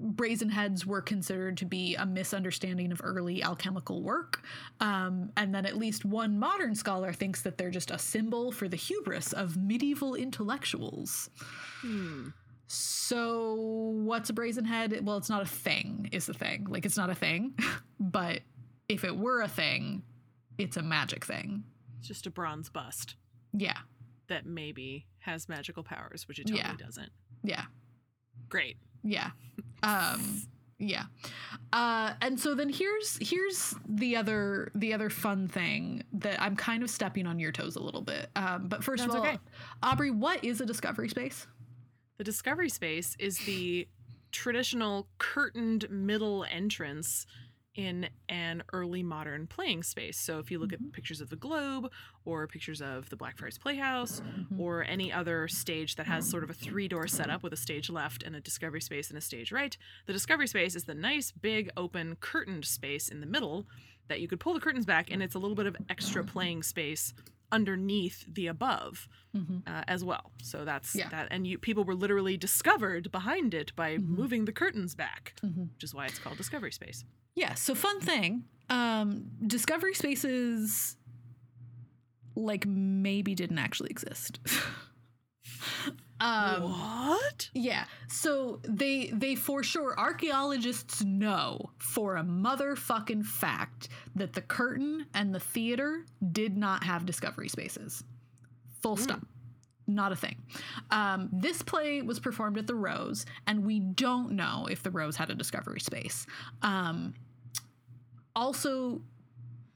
brazen 0.00 0.48
heads 0.50 0.86
were 0.86 1.00
considered 1.02 1.56
to 1.58 1.64
be 1.64 1.94
a 1.94 2.06
misunderstanding 2.06 2.90
of 2.92 3.00
early 3.04 3.42
alchemical 3.42 4.02
work. 4.02 4.42
Um, 4.80 5.30
and 5.36 5.54
then 5.54 5.66
at 5.66 5.76
least 5.76 6.04
one 6.04 6.38
modern 6.38 6.74
scholar 6.74 7.12
thinks 7.12 7.42
that 7.42 7.58
they're 7.58 7.70
just 7.70 7.90
a 7.90 7.98
symbol 7.98 8.50
for 8.52 8.68
the 8.68 8.76
hubris 8.76 9.32
of 9.32 9.56
medieval 9.56 10.14
intellectuals. 10.14 11.30
Hmm. 11.82 12.28
So, 12.66 13.54
what's 14.04 14.30
a 14.30 14.32
brazen 14.32 14.64
head? 14.64 14.96
Well, 15.04 15.16
it's 15.16 15.28
not 15.28 15.42
a 15.42 15.46
thing, 15.46 16.08
is 16.12 16.26
the 16.26 16.34
thing. 16.34 16.66
Like, 16.68 16.86
it's 16.86 16.96
not 16.96 17.10
a 17.10 17.14
thing. 17.14 17.54
but 18.00 18.40
if 18.88 19.02
it 19.04 19.16
were 19.16 19.40
a 19.42 19.48
thing, 19.48 20.02
it's 20.56 20.76
a 20.76 20.82
magic 20.82 21.24
thing. 21.24 21.64
It's 21.98 22.06
just 22.08 22.26
a 22.26 22.30
bronze 22.30 22.68
bust 22.70 23.16
Yeah. 23.52 23.78
that 24.28 24.46
maybe 24.46 25.06
has 25.18 25.48
magical 25.48 25.82
powers, 25.82 26.28
which 26.28 26.38
it 26.38 26.44
totally 26.46 26.60
Yeah. 26.60 26.76
doesn't. 26.76 27.10
Yeah. 27.42 27.64
Great. 28.48 28.76
Yeah. 29.02 29.30
Um 29.82 30.42
yeah. 30.78 31.04
Uh 31.72 32.14
and 32.20 32.38
so 32.38 32.54
then 32.54 32.68
here's 32.68 33.18
here's 33.20 33.74
the 33.88 34.16
other 34.16 34.70
the 34.74 34.92
other 34.92 35.10
fun 35.10 35.48
thing 35.48 36.02
that 36.12 36.40
I'm 36.40 36.56
kind 36.56 36.82
of 36.82 36.90
stepping 36.90 37.26
on 37.26 37.38
your 37.38 37.52
toes 37.52 37.76
a 37.76 37.80
little 37.80 38.02
bit. 38.02 38.30
Um 38.36 38.68
but 38.68 38.82
first 38.82 39.02
That's 39.02 39.14
of 39.14 39.20
all, 39.20 39.26
okay. 39.26 39.38
Aubrey, 39.82 40.10
what 40.10 40.44
is 40.44 40.60
a 40.60 40.66
discovery 40.66 41.08
space? 41.08 41.46
The 42.18 42.24
discovery 42.24 42.68
space 42.68 43.16
is 43.18 43.38
the 43.38 43.88
traditional 44.32 45.08
curtained 45.18 45.88
middle 45.90 46.44
entrance 46.50 47.26
in 47.80 48.08
an 48.28 48.62
early 48.74 49.02
modern 49.02 49.46
playing 49.46 49.82
space. 49.82 50.18
So 50.18 50.38
if 50.38 50.50
you 50.50 50.58
look 50.58 50.72
at 50.72 50.80
pictures 50.92 51.20
of 51.22 51.30
the 51.30 51.36
Globe 51.36 51.90
or 52.26 52.46
pictures 52.46 52.82
of 52.82 53.08
the 53.08 53.16
Blackfriars 53.16 53.56
Playhouse 53.58 54.20
or 54.58 54.84
any 54.84 55.10
other 55.10 55.48
stage 55.48 55.96
that 55.96 56.06
has 56.06 56.28
sort 56.28 56.44
of 56.44 56.50
a 56.50 56.54
three 56.54 56.88
door 56.88 57.06
setup 57.08 57.42
with 57.42 57.52
a 57.54 57.56
stage 57.56 57.88
left 57.88 58.22
and 58.22 58.36
a 58.36 58.40
discovery 58.40 58.80
space 58.82 59.08
and 59.08 59.16
a 59.16 59.20
stage 59.22 59.50
right, 59.50 59.76
the 60.06 60.12
discovery 60.12 60.46
space 60.46 60.74
is 60.76 60.84
the 60.84 60.94
nice 60.94 61.32
big 61.32 61.70
open 61.76 62.16
curtained 62.20 62.64
space 62.66 63.08
in 63.08 63.20
the 63.20 63.26
middle 63.26 63.66
that 64.08 64.20
you 64.20 64.28
could 64.28 64.40
pull 64.40 64.52
the 64.54 64.60
curtains 64.60 64.84
back 64.84 65.10
and 65.10 65.22
it's 65.22 65.34
a 65.34 65.38
little 65.38 65.54
bit 65.56 65.66
of 65.66 65.76
extra 65.88 66.22
playing 66.22 66.62
space 66.62 67.14
underneath 67.52 68.24
the 68.32 68.46
above 68.46 69.08
Mhm. 69.34 69.62
uh, 69.66 69.82
as 69.88 70.04
well. 70.04 70.30
So 70.42 70.64
that's 70.64 70.94
Yeah. 70.94 71.08
that, 71.08 71.28
and 71.32 71.46
you 71.46 71.58
people 71.58 71.82
were 71.84 71.96
literally 71.96 72.36
discovered 72.36 73.10
behind 73.10 73.54
it 73.54 73.74
by 73.74 73.96
Mhm. 73.96 74.04
moving 74.06 74.44
the 74.44 74.52
curtains 74.52 74.94
back, 74.94 75.34
Mhm. 75.42 75.72
which 75.74 75.82
is 75.84 75.92
why 75.94 76.06
it's 76.06 76.18
called 76.20 76.36
Discovery 76.36 76.70
Space. 76.72 77.04
Yeah, 77.40 77.54
so 77.54 77.74
fun 77.74 78.00
thing. 78.00 78.44
Um 78.68 79.30
discovery 79.46 79.94
spaces 79.94 80.96
like 82.36 82.66
maybe 82.66 83.34
didn't 83.34 83.58
actually 83.58 83.90
exist. 83.90 84.40
um 86.20 86.62
what? 86.64 87.48
Yeah. 87.54 87.84
So 88.08 88.60
they 88.68 89.06
they 89.06 89.36
for 89.36 89.62
sure 89.62 89.98
archaeologists 89.98 91.02
know 91.02 91.70
for 91.78 92.16
a 92.16 92.22
motherfucking 92.22 93.24
fact 93.24 93.88
that 94.14 94.34
the 94.34 94.42
curtain 94.42 95.06
and 95.14 95.34
the 95.34 95.40
theater 95.40 96.04
did 96.32 96.58
not 96.58 96.84
have 96.84 97.06
discovery 97.06 97.48
spaces. 97.48 98.04
Full 98.82 98.98
stop. 98.98 99.22
Not 99.86 100.12
a 100.12 100.16
thing. 100.16 100.36
Um, 100.90 101.28
this 101.32 101.62
play 101.62 102.00
was 102.02 102.20
performed 102.20 102.58
at 102.58 102.66
the 102.68 102.76
Rose, 102.76 103.26
and 103.48 103.64
we 103.66 103.80
don't 103.80 104.32
know 104.32 104.68
if 104.70 104.82
the 104.84 104.90
Rose 104.90 105.16
had 105.16 105.30
a 105.30 105.34
discovery 105.34 105.80
space. 105.80 106.26
Um, 106.62 107.14
also, 108.34 109.02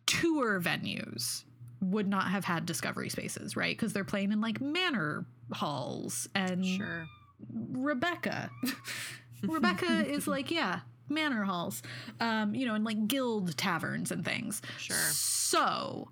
tour 0.07 0.61
venues 0.61 1.45
would 1.81 2.09
not 2.09 2.29
have 2.29 2.45
had 2.45 2.67
discovery 2.67 3.09
spaces, 3.09 3.57
right? 3.57 3.77
Because 3.77 3.93
they're 3.93 4.05
playing 4.05 4.33
in 4.33 4.41
like 4.41 4.61
manor 4.61 5.27
halls 5.53 6.29
and 6.35 6.65
Sure. 6.65 7.07
Rebecca. 7.53 8.51
Rebecca 9.43 10.07
is 10.09 10.27
like, 10.27 10.51
yeah, 10.51 10.81
manor 11.09 11.45
halls, 11.45 11.83
um, 12.21 12.55
you 12.55 12.67
know, 12.67 12.75
and 12.75 12.85
like 12.85 13.07
guild 13.07 13.57
taverns 13.57 14.11
and 14.11 14.25
things. 14.25 14.63
Sure. 14.79 14.97
So, 14.97 16.09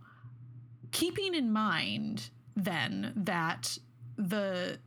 keeping 0.90 1.34
in 1.34 1.52
mind 1.52 2.30
then 2.54 3.12
that 3.16 3.78
the 4.16 4.78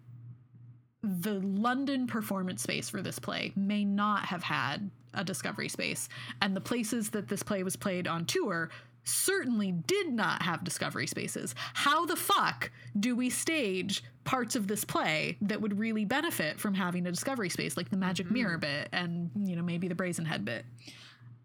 the 1.02 1.34
London 1.40 2.08
performance 2.08 2.64
space 2.64 2.90
for 2.90 3.02
this 3.02 3.20
play 3.20 3.54
may 3.56 3.84
not 3.86 4.26
have 4.26 4.44
had 4.44 4.90
a 5.16 5.24
discovery 5.24 5.70
space, 5.70 6.08
and 6.42 6.56
the 6.56 6.62
places 6.62 7.10
that 7.12 7.28
this 7.28 7.44
play 7.44 7.64
was 7.64 7.76
played 7.76 8.08
on 8.08 8.26
tour 8.26 8.70
certainly 9.08 9.72
did 9.72 10.12
not 10.12 10.42
have 10.42 10.64
discovery 10.64 11.06
spaces. 11.06 11.54
How 11.76 12.06
the 12.08 12.16
fuck 12.16 12.72
do 13.00 13.16
we 13.16 13.30
stage 13.30 14.04
parts 14.24 14.56
of 14.56 14.68
this 14.68 14.84
play 14.84 15.38
that 15.42 15.62
would 15.62 15.78
really 15.78 16.06
benefit 16.06 16.60
from 16.60 16.74
having 16.74 17.06
a 17.06 17.12
discovery 17.12 17.50
space, 17.50 17.78
like 17.78 17.90
the 17.90 17.98
magic 17.98 18.32
mirror 18.32 18.58
bit 18.58 18.90
and 18.92 19.30
you 19.36 19.56
know 19.56 19.62
maybe 19.62 19.88
the 19.88 19.94
brazen 19.96 20.26
head 20.26 20.44
bit? 20.44 20.66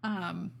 Um, 0.03 0.51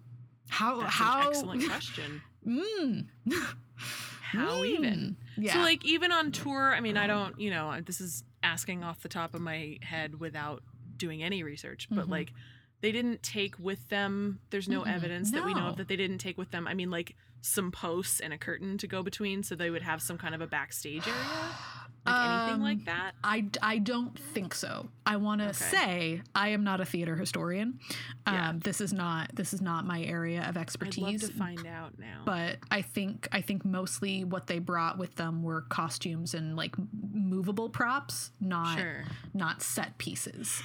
how 0.49 0.81
That's 0.81 0.93
how 0.93 1.21
an 1.21 1.27
excellent 1.29 1.65
question. 1.67 2.21
Mm. 2.47 3.05
How 3.75 4.63
even? 4.63 5.17
Yeah. 5.37 5.55
So 5.55 5.59
like 5.59 5.83
even 5.85 6.11
on 6.13 6.31
tour, 6.31 6.73
I 6.73 6.79
mean, 6.79 6.95
I 6.95 7.05
don't, 7.05 7.37
you 7.39 7.49
know, 7.49 7.81
this 7.85 7.99
is 7.99 8.23
asking 8.43 8.81
off 8.83 9.01
the 9.01 9.09
top 9.09 9.33
of 9.33 9.41
my 9.41 9.77
head 9.81 10.19
without 10.21 10.63
doing 10.95 11.21
any 11.21 11.43
research, 11.43 11.87
but 11.91 12.05
Mhm. 12.07 12.11
like 12.11 12.33
they 12.81 12.91
didn't 12.91 13.21
take 13.23 13.57
with 13.59 13.87
them 13.89 14.39
there's 14.49 14.67
no 14.67 14.81
Mm-mm. 14.81 14.93
evidence 14.95 15.31
that 15.31 15.45
we 15.45 15.53
know 15.53 15.67
of 15.67 15.77
that 15.77 15.87
they 15.87 15.95
didn't 15.95 16.17
take 16.19 16.37
with 16.37 16.51
them. 16.51 16.67
I 16.67 16.73
mean 16.73 16.89
like 16.91 17.15
some 17.43 17.71
posts 17.71 18.19
and 18.19 18.33
a 18.33 18.37
curtain 18.37 18.77
to 18.77 18.87
go 18.87 19.01
between 19.01 19.41
so 19.41 19.55
they 19.55 19.71
would 19.71 19.81
have 19.81 19.99
some 20.01 20.17
kind 20.17 20.35
of 20.35 20.41
a 20.41 20.47
backstage 20.47 21.07
area. 21.07 21.19
Like 22.03 22.15
anything 22.15 22.55
Um, 22.55 22.63
like 22.63 22.85
that? 22.85 23.11
I, 23.23 23.45
I 23.61 23.77
don't 23.77 24.17
think 24.17 24.55
so. 24.55 24.89
I 25.05 25.17
want 25.17 25.39
to 25.41 25.49
Okay. 25.49 25.53
say 25.53 26.21
I 26.33 26.47
am 26.49 26.63
not 26.63 26.81
a 26.81 26.85
theater 26.85 27.15
historian. 27.15 27.77
Um, 28.25 28.33
Yeah. 28.33 28.53
This 28.57 28.81
is 28.81 28.91
not 28.91 29.35
this 29.35 29.53
is 29.53 29.61
not 29.61 29.85
my 29.85 30.01
area 30.01 30.41
of 30.49 30.57
I'd 30.57 30.61
expertise. 30.61 31.21
love 31.21 31.31
to 31.31 31.37
find 31.37 31.67
out 31.67 31.99
now. 31.99 32.23
but 32.25 32.57
I 32.71 32.81
think 32.81 33.27
I 33.31 33.41
think 33.41 33.63
mostly 33.65 34.23
what 34.23 34.47
they 34.47 34.57
brought 34.57 34.97
with 34.97 35.13
them 35.13 35.43
were 35.43 35.61
costumes 35.61 36.33
and 36.33 36.55
like 36.55 36.73
movable 37.13 37.69
props, 37.69 38.31
not 38.39 38.79
sure. 38.79 39.03
not 39.35 39.61
set 39.61 39.99
pieces. 39.99 40.63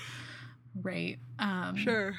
Right. 0.82 1.18
Um, 1.38 1.76
Sure. 1.76 2.14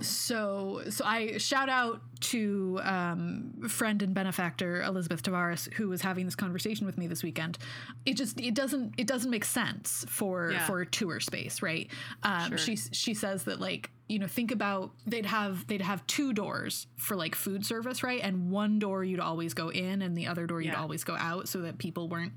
so 0.00 0.82
so 0.88 1.04
I 1.04 1.36
shout 1.38 1.68
out 1.68 2.00
to 2.20 2.78
um, 2.82 3.52
friend 3.68 4.02
and 4.02 4.14
benefactor 4.14 4.82
Elizabeth 4.82 5.22
Tavares 5.22 5.72
who 5.74 5.88
was 5.88 6.00
having 6.02 6.26
this 6.26 6.36
conversation 6.36 6.86
with 6.86 6.96
me 6.96 7.06
this 7.06 7.22
weekend. 7.22 7.58
It 8.06 8.14
just 8.16 8.38
it 8.40 8.54
doesn't 8.54 8.94
it 8.98 9.06
doesn't 9.06 9.30
make 9.30 9.44
sense 9.44 10.04
for 10.08 10.52
Yeah. 10.52 10.64
for 10.66 10.80
a 10.80 10.86
tour 10.86 11.18
space, 11.20 11.60
right? 11.62 11.88
Um, 12.22 12.50
Sure. 12.50 12.58
She 12.58 12.76
she 12.76 13.14
says 13.14 13.44
that 13.44 13.60
like 13.60 13.90
you 14.08 14.18
know 14.18 14.26
think 14.26 14.52
about 14.52 14.92
they'd 15.06 15.26
have 15.26 15.66
they'd 15.66 15.82
have 15.82 16.06
two 16.06 16.32
doors 16.32 16.86
for 16.96 17.16
like 17.16 17.34
food 17.34 17.64
service, 17.66 18.02
right? 18.02 18.20
And 18.22 18.50
one 18.50 18.78
door 18.78 19.02
you'd 19.04 19.20
always 19.20 19.54
go 19.54 19.70
in, 19.70 20.02
and 20.02 20.16
the 20.16 20.26
other 20.26 20.46
door 20.46 20.60
you'd 20.60 20.72
Yeah. 20.72 20.80
always 20.80 21.04
go 21.04 21.16
out, 21.16 21.48
so 21.48 21.62
that 21.62 21.78
people 21.78 22.08
weren't 22.08 22.32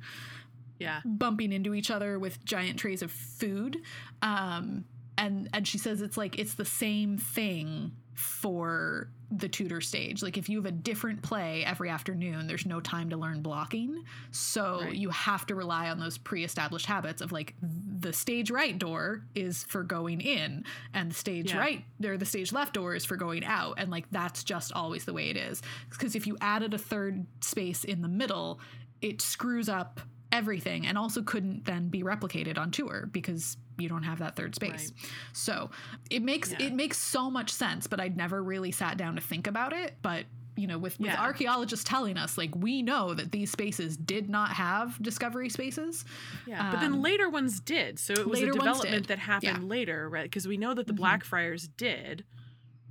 Yeah. 0.80 1.01
bumping 1.05 1.51
into 1.51 1.74
each 1.76 1.91
other 1.91 2.18
with 2.20 2.43
giant 2.45 2.80
trays 2.80 3.01
of 3.03 3.11
food. 3.11 3.78
Um, 4.22 4.86
and 5.18 5.49
and 5.53 5.68
she 5.68 5.78
says 5.78 6.01
it's 6.01 6.18
like 6.18 6.39
it's 6.39 6.55
the 6.55 6.66
same 6.66 7.18
thing 7.18 7.91
for 8.14 9.09
the 9.32 9.49
Tudor 9.49 9.82
stage. 9.82 10.22
Like 10.22 10.38
if 10.38 10.47
you 10.47 10.57
have 10.57 10.68
a 10.68 10.72
different 10.72 11.24
play 11.24 11.66
every 11.66 11.89
afternoon, 11.89 12.45
there's 12.45 12.66
no 12.68 12.80
time 12.80 13.09
to 13.09 13.18
learn 13.18 13.41
blocking. 13.41 14.03
So 14.30 14.82
Right. 14.82 14.95
you 14.95 15.09
have 15.09 15.47
to 15.47 15.55
rely 15.55 15.89
on 15.89 15.99
those 15.99 16.20
pre-established 16.20 16.86
habits 16.86 17.22
of 17.22 17.32
like 17.32 17.55
the 17.61 18.14
stage 18.14 18.51
right 18.51 18.78
door 18.78 19.24
is 19.34 19.64
for 19.64 19.82
going 19.82 20.22
in 20.22 20.64
and 20.93 21.09
the 21.09 21.16
stage 21.16 21.51
Yeah. 21.51 21.57
right 21.59 21.86
or 22.05 22.18
the 22.18 22.26
stage 22.26 22.51
left 22.53 22.76
door 22.76 22.93
is 22.93 23.03
for 23.05 23.16
going 23.16 23.43
out 23.43 23.76
and 23.80 23.89
like 23.89 24.05
that's 24.11 24.43
just 24.43 24.72
always 24.74 25.05
the 25.05 25.14
way 25.14 25.30
it 25.32 25.38
is. 25.38 25.64
Because 25.89 26.16
if 26.16 26.28
you 26.28 26.38
added 26.39 26.76
a 26.76 26.78
third 26.78 27.26
space 27.41 27.84
in 27.84 28.03
the 28.03 28.07
middle, 28.07 28.59
it 29.01 29.22
screws 29.22 29.68
up 29.70 29.99
everything 30.32 30.86
and 30.86 30.97
also 30.97 31.22
couldn't 31.24 31.66
then 31.66 31.89
be 31.89 32.03
replicated 32.03 32.57
on 32.57 32.70
tour 32.72 33.07
because 33.11 33.57
you 33.78 33.89
don't 33.89 34.03
have 34.03 34.19
that 34.19 34.36
third 34.36 34.55
space. 34.55 34.91
So 35.34 35.71
it 36.09 36.21
makes 36.21 36.51
Yeah. 36.51 36.67
it 36.67 36.74
makes 36.74 36.97
so 36.97 37.30
much 37.32 37.49
sense, 37.51 37.88
but 37.88 37.99
I'd 37.99 38.15
never 38.17 38.43
really 38.43 38.71
sat 38.71 38.97
down 38.97 39.15
to 39.15 39.21
think 39.21 39.47
about 39.47 39.74
it. 39.74 39.95
But 40.01 40.26
you 40.55 40.67
know, 40.67 40.78
with, 40.78 40.99
with 40.99 41.07
Yeah. 41.09 41.19
archaeologists 41.19 41.84
telling 41.84 42.15
us, 42.15 42.38
like 42.38 42.55
we 42.55 42.84
know 42.84 43.15
that 43.15 43.32
these 43.32 43.49
spaces 43.51 43.97
did 43.97 44.30
not 44.30 44.51
have 44.51 45.01
discovery 45.01 45.49
spaces. 45.49 46.05
Yeah, 46.45 46.69
but 46.71 46.80
then 46.80 46.93
Um, 46.93 47.01
later 47.01 47.28
ones 47.28 47.59
did. 47.59 47.97
So 47.97 48.13
it 48.13 48.28
was 48.30 48.39
a 48.39 48.51
development 48.51 49.07
that 49.07 49.17
happened 49.17 49.63
Yeah. 49.63 49.67
later, 49.67 50.07
right? 50.07 50.26
Because 50.26 50.47
we 50.47 50.57
know 50.57 50.76
that 50.76 50.86
the 50.86 50.93
Mhm. 50.93 50.97
Blackfriars 50.97 51.67
did, 51.69 52.24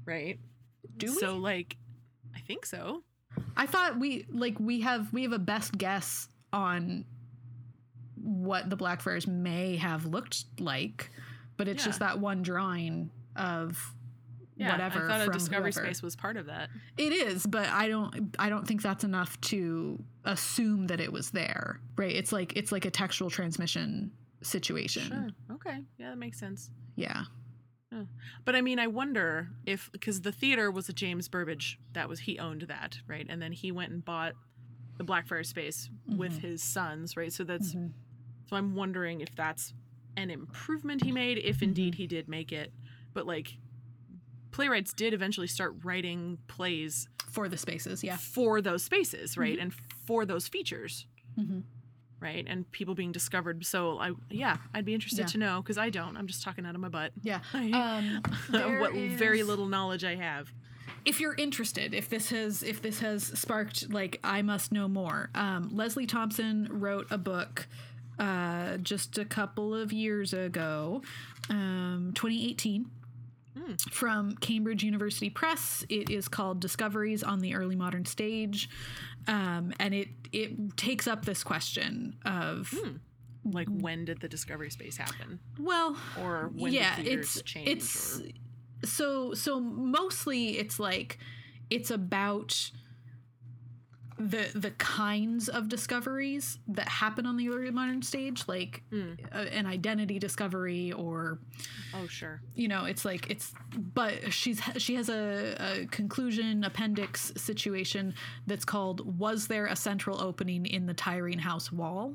right? 0.04 0.40
Do 0.96 1.06
we? 1.12 1.18
So 1.18 1.38
like, 1.38 1.76
I 2.34 2.40
think 2.40 2.66
so. 2.66 3.04
I 3.56 3.66
thought 3.66 3.98
we 4.00 4.26
like 4.30 4.58
we 4.58 4.80
have 4.80 5.12
we 5.12 5.22
have 5.22 5.32
a 5.32 5.38
best 5.38 5.78
guess 5.78 6.28
on 6.52 7.04
what 8.22 8.70
the 8.70 8.76
Blackfriars 8.76 9.26
may 9.26 9.76
have 9.76 10.06
looked 10.06 10.44
like, 10.60 11.10
but 11.56 11.68
it's 11.68 11.82
Yeah. 11.82 11.88
just 11.88 11.98
that 12.00 12.18
one 12.20 12.42
drawing 12.42 13.10
of 13.36 13.94
Yeah, 14.56 14.70
whatever 14.72 15.04
I 15.04 15.08
thought 15.18 15.28
a 15.28 15.32
Discovery 15.32 15.72
whoever. 15.72 15.86
Space 15.88 16.02
was 16.02 16.14
part 16.14 16.36
of 16.36 16.46
that. 16.46 16.68
It 16.98 17.12
is, 17.12 17.46
but 17.46 17.68
I 17.68 17.88
don't 17.88 18.34
I 18.38 18.48
don't 18.48 18.66
think 18.68 18.82
that's 18.82 19.02
enough 19.02 19.40
to 19.42 20.02
assume 20.24 20.86
that 20.88 21.00
it 21.00 21.12
was 21.12 21.30
there. 21.30 21.80
Right? 21.96 22.14
It's 22.14 22.32
like 22.32 22.56
it's 22.56 22.70
like 22.70 22.84
a 22.84 22.90
textual 22.90 23.30
transmission 23.30 24.12
situation. 24.42 25.02
Sure. 25.04 25.28
Okay. 25.56 25.78
Yeah, 25.98 26.10
that 26.10 26.18
makes 26.18 26.38
sense. 26.38 26.70
Yeah. 26.96 27.24
But 28.46 28.56
I 28.56 28.62
mean, 28.62 28.78
I 28.78 28.86
wonder 28.86 29.50
if 29.66 29.90
because 29.92 30.22
the 30.22 30.32
theater 30.32 30.70
was 30.70 30.88
a 30.88 30.92
James 30.94 31.28
Burbage 31.28 31.78
that 31.92 32.08
was 32.08 32.20
he 32.20 32.38
owned 32.38 32.62
that 32.62 32.98
right, 33.06 33.26
and 33.28 33.40
then 33.42 33.52
he 33.52 33.70
went 33.70 33.92
and 33.92 34.02
bought 34.04 34.32
the 34.96 35.04
Blackfriar 35.04 35.44
space 35.44 35.90
with 36.06 36.32
Mhm. 36.38 36.40
his 36.40 36.62
sons, 36.62 37.16
right? 37.18 37.32
So 37.32 37.44
that's 37.44 37.74
Mhm. 37.74 37.92
So 38.52 38.58
I'm 38.58 38.74
wondering 38.74 39.22
if 39.22 39.34
that's 39.34 39.72
an 40.18 40.28
improvement 40.30 41.02
he 41.02 41.10
made, 41.10 41.38
if 41.38 41.62
indeed 41.62 41.94
he 41.94 42.06
did 42.06 42.28
make 42.28 42.52
it. 42.52 42.70
But 43.14 43.26
like, 43.26 43.56
playwrights 44.50 44.92
did 44.92 45.14
eventually 45.14 45.46
start 45.46 45.74
writing 45.84 46.36
plays 46.48 47.08
For 47.30 47.48
the 47.48 47.56
spaces, 47.56 48.04
yeah. 48.04 48.18
for 48.18 48.60
those 48.60 48.82
spaces, 48.84 49.38
right, 49.38 49.58
and 49.58 49.72
for 50.06 50.26
those 50.26 50.48
features, 50.48 51.06
Mhm. 51.40 51.62
right, 52.20 52.44
and 52.46 52.70
people 52.72 52.94
being 52.94 53.10
discovered. 53.10 53.64
So 53.64 53.98
I, 53.98 54.10
yeah, 54.28 54.58
I'd 54.74 54.84
be 54.84 54.92
interested 54.92 55.20
Yeah. 55.20 55.26
to 55.28 55.38
know 55.38 55.62
because 55.62 55.78
I 55.78 55.88
don't. 55.88 56.14
I'm 56.18 56.26
just 56.26 56.42
talking 56.42 56.66
out 56.66 56.74
of 56.74 56.80
my 56.82 56.90
butt. 56.90 57.12
Yeah. 57.22 57.40
Um, 57.54 58.20
what 58.80 58.92
very 58.92 59.42
little 59.44 59.66
knowledge 59.66 60.04
I 60.04 60.16
have. 60.16 60.52
if 61.06 61.20
you're 61.20 61.34
interested 61.36 61.94
if 61.94 62.10
this 62.10 62.28
has 62.28 62.62
if 62.62 62.82
this 62.82 63.00
has 63.00 63.24
sparked 63.24 63.90
like 63.92 64.20
i 64.22 64.40
must 64.42 64.70
know 64.72 64.86
more 64.86 65.30
um, 65.34 65.68
leslie 65.74 66.06
thomson 66.06 66.68
wrote 66.70 67.06
a 67.10 67.18
book 67.18 67.66
uh, 68.18 68.76
just 68.78 69.18
a 69.18 69.24
couple 69.24 69.74
of 69.74 69.92
years 69.92 70.32
ago 70.32 71.02
um, 71.50 72.12
2018 72.14 72.86
Hmm. 73.54 73.74
from 73.90 74.34
cambridge 74.36 74.82
university 74.82 75.28
press 75.28 75.84
it 75.90 76.08
is 76.08 76.26
called 76.26 76.58
discoveries 76.58 77.22
on 77.22 77.40
the 77.40 77.54
early 77.54 77.76
modern 77.76 78.06
stage 78.06 78.70
um, 79.28 79.74
and 79.78 79.92
it 79.92 80.08
it 80.32 80.74
takes 80.78 81.06
up 81.06 81.26
this 81.26 81.44
question 81.44 82.16
of 82.24 82.68
Hmm. 82.74 82.96
Like 83.44 83.68
when 83.68 84.04
did 84.06 84.20
the 84.20 84.28
discovery 84.28 84.70
space 84.70 84.96
happen, 84.96 85.38
well 85.58 85.96
or 86.18 86.50
when 86.54 86.72
yeah 86.72 86.96
did 86.96 87.08
it's 87.08 87.42
change? 87.42 87.68
it's 87.68 88.20
or- 88.20 88.86
so 88.86 89.34
so 89.34 89.60
mostly 89.60 90.56
it's 90.58 90.78
like 90.80 91.18
it's 91.68 91.90
about 91.90 92.70
the 94.30 94.50
the 94.54 94.70
kinds 94.72 95.48
of 95.48 95.68
discoveries 95.68 96.58
that 96.68 96.88
happen 96.88 97.26
on 97.26 97.36
the 97.36 97.48
early 97.48 97.70
modern 97.70 98.02
stage 98.02 98.44
like 98.46 98.82
Hmm. 98.90 99.12
uh, 99.32 99.38
an 99.38 99.66
identity 99.66 100.18
discovery 100.18 100.92
or 100.92 101.38
oh 101.94 102.06
sure, 102.06 102.40
you 102.54 102.68
know 102.68 102.84
it's 102.84 103.04
like 103.04 103.30
it's 103.30 103.52
but 103.74 104.32
she's 104.32 104.60
she 104.76 104.94
has 104.94 105.08
a, 105.08 105.56
a 105.58 105.86
conclusion 105.86 106.64
appendix 106.64 107.32
situation 107.36 108.14
that's 108.46 108.64
called 108.64 109.18
was 109.18 109.46
there 109.48 109.66
a 109.66 109.76
central 109.76 110.20
opening 110.20 110.66
in 110.66 110.86
the 110.86 110.94
tiring 110.94 111.38
house 111.38 111.72
wall? 111.72 112.14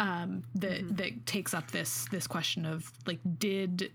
Um, 0.00 0.44
that 0.54 0.96
that 0.96 1.26
takes 1.26 1.54
up 1.54 1.72
this 1.72 2.06
this 2.12 2.26
question 2.28 2.64
of 2.64 2.92
like 3.06 3.18
did 3.38 3.90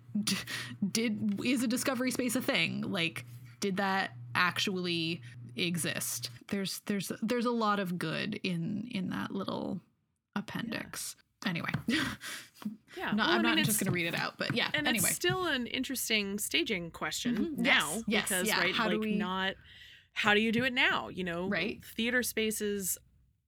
did 0.92 1.40
is 1.46 1.64
a 1.64 1.68
discovery 1.68 2.12
space 2.12 2.36
a 2.36 2.42
thing? 2.42 2.82
Like 2.82 3.26
did 3.62 3.78
that 3.78 4.12
actually 4.36 5.22
exist 5.56 6.30
there's 6.50 6.80
there's 6.86 7.12
there's 7.22 7.46
a 7.46 7.52
lot 7.52 7.80
of 7.80 7.98
good 7.98 8.40
in 8.44 8.88
in 8.92 9.10
that 9.10 9.32
little 9.32 9.80
appendix 10.36 11.16
anyway 11.46 11.70
yeah. 11.88 13.12
no, 13.12 13.18
well, 13.24 13.30
i'm 13.30 13.46
I 13.46 13.56
not 13.56 13.66
just 13.66 13.80
gonna 13.80 13.92
read 13.92 14.08
it 14.08 14.16
out 14.16 14.36
but 14.38 14.56
yeah 14.56 14.70
and 14.74 14.88
anyway 14.88 15.08
it's 15.08 15.16
still 15.16 15.46
an 15.46 15.68
interesting 15.68 16.40
staging 16.40 16.90
question 16.92 17.36
Mhm. 17.56 17.58
now 17.58 17.92
Yes, 17.94 18.04
yes, 18.08 18.24
because 18.30 18.48
yeah. 18.48 18.60
right 18.60 18.74
How 18.74 18.88
do 18.88 18.96
like 18.98 19.02
we- 19.06 19.16
not 19.16 19.54
how 20.14 20.34
do 20.34 20.40
you 20.40 20.52
do 20.52 20.64
it 20.64 20.74
now 20.74 21.10
you 21.10 21.24
know 21.24 21.48
Right. 21.48 21.84
theater 21.84 22.24
spaces 22.24 22.98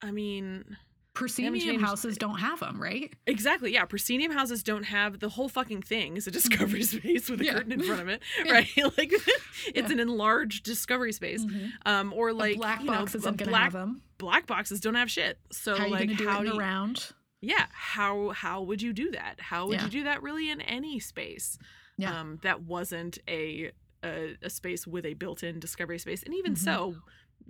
i 0.01 0.11
mean 0.11 0.77
proscenium 1.15 1.79
houses 1.79 2.17
don't 2.17 2.37
have 2.39 2.59
them 2.59 2.79
right? 2.81 3.13
Exactly 3.25 3.73
yeah 3.73 3.85
proscenium 3.85 4.31
houses 4.31 4.61
don't 4.63 4.83
have 4.83 5.19
the 5.19 5.29
whole 5.29 5.49
fucking 5.49 5.81
thing 5.81 6.17
is 6.17 6.27
a 6.27 6.31
discovery 6.31 6.83
space 6.83 7.29
with 7.29 7.41
a 7.41 7.45
Yeah. 7.45 7.53
curtain 7.53 7.71
in 7.71 7.81
front 7.81 8.01
of 8.01 8.07
it 8.09 8.21
Yeah. 8.45 8.51
right? 8.53 8.67
Like 8.97 9.11
it's 9.13 9.27
Yeah. 9.73 9.91
an 9.91 9.99
enlarged 9.99 10.63
discovery 10.63 11.11
space 11.13 11.43
um 11.85 12.13
or 12.13 12.33
like 12.33 12.55
a 12.55 12.57
black 12.59 12.79
you 12.81 12.85
know, 12.91 12.99
box 12.99 13.15
a 13.15 13.17
isn't 13.17 13.37
black 13.43 13.63
have 13.63 13.73
them 13.73 14.01
black 14.17 14.45
boxes 14.45 14.79
don't 14.79 14.95
have 14.95 15.09
shit 15.09 15.39
so 15.51 15.77
how 15.77 15.87
like 15.89 16.11
how 16.21 16.41
do 16.43 16.49
you, 16.49 16.53
a 16.55 16.57
round? 16.57 17.11
Yeah 17.41 17.65
how 17.71 18.29
how 18.29 18.61
would 18.61 18.81
you 18.81 18.93
do 18.93 19.11
that? 19.11 19.35
How 19.39 19.67
would 19.67 19.81
you 19.81 19.89
do 19.89 20.03
that 20.03 20.21
really 20.21 20.49
in 20.49 20.61
any 20.61 20.99
space 20.99 21.57
um 22.05 22.39
that 22.43 22.61
wasn't 22.63 23.17
a 23.27 23.71
a, 24.03 24.35
a 24.43 24.49
space 24.51 24.85
with 24.85 25.03
a 25.05 25.13
built-in 25.15 25.59
discovery 25.59 25.97
space? 25.99 26.21
And 26.23 26.33
even 26.35 26.53
Mhm. 26.53 26.57
so 26.59 26.95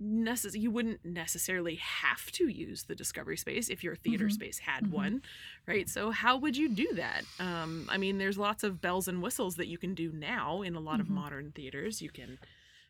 necess- 0.01 0.59
you 0.59 0.69
wouldn't 0.71 1.03
necessarily 1.05 1.75
have 1.75 2.31
to 2.33 2.47
use 2.47 2.83
the 2.83 2.95
discovery 2.95 3.37
space 3.37 3.69
if 3.69 3.83
your 3.83 3.95
theater 3.95 4.25
Mhm. 4.27 4.31
space 4.33 4.59
had 4.59 4.83
Mhm. 4.85 4.89
one 4.91 5.21
right 5.67 5.87
so 5.89 6.11
how 6.11 6.35
would 6.37 6.57
you 6.57 6.67
do 6.69 6.93
that 6.95 7.23
um 7.39 7.87
i 7.89 7.97
mean 7.97 8.17
there's 8.17 8.37
lots 8.37 8.63
of 8.63 8.81
bells 8.81 9.07
and 9.07 9.21
whistles 9.21 9.55
that 9.55 9.67
you 9.67 9.77
can 9.77 9.93
do 9.93 10.11
now 10.11 10.61
in 10.61 10.75
a 10.75 10.79
lot 10.79 10.99
of 10.99 11.07
Mhm. 11.07 11.11
modern 11.11 11.51
theaters 11.53 12.01
you 12.01 12.09
can 12.09 12.37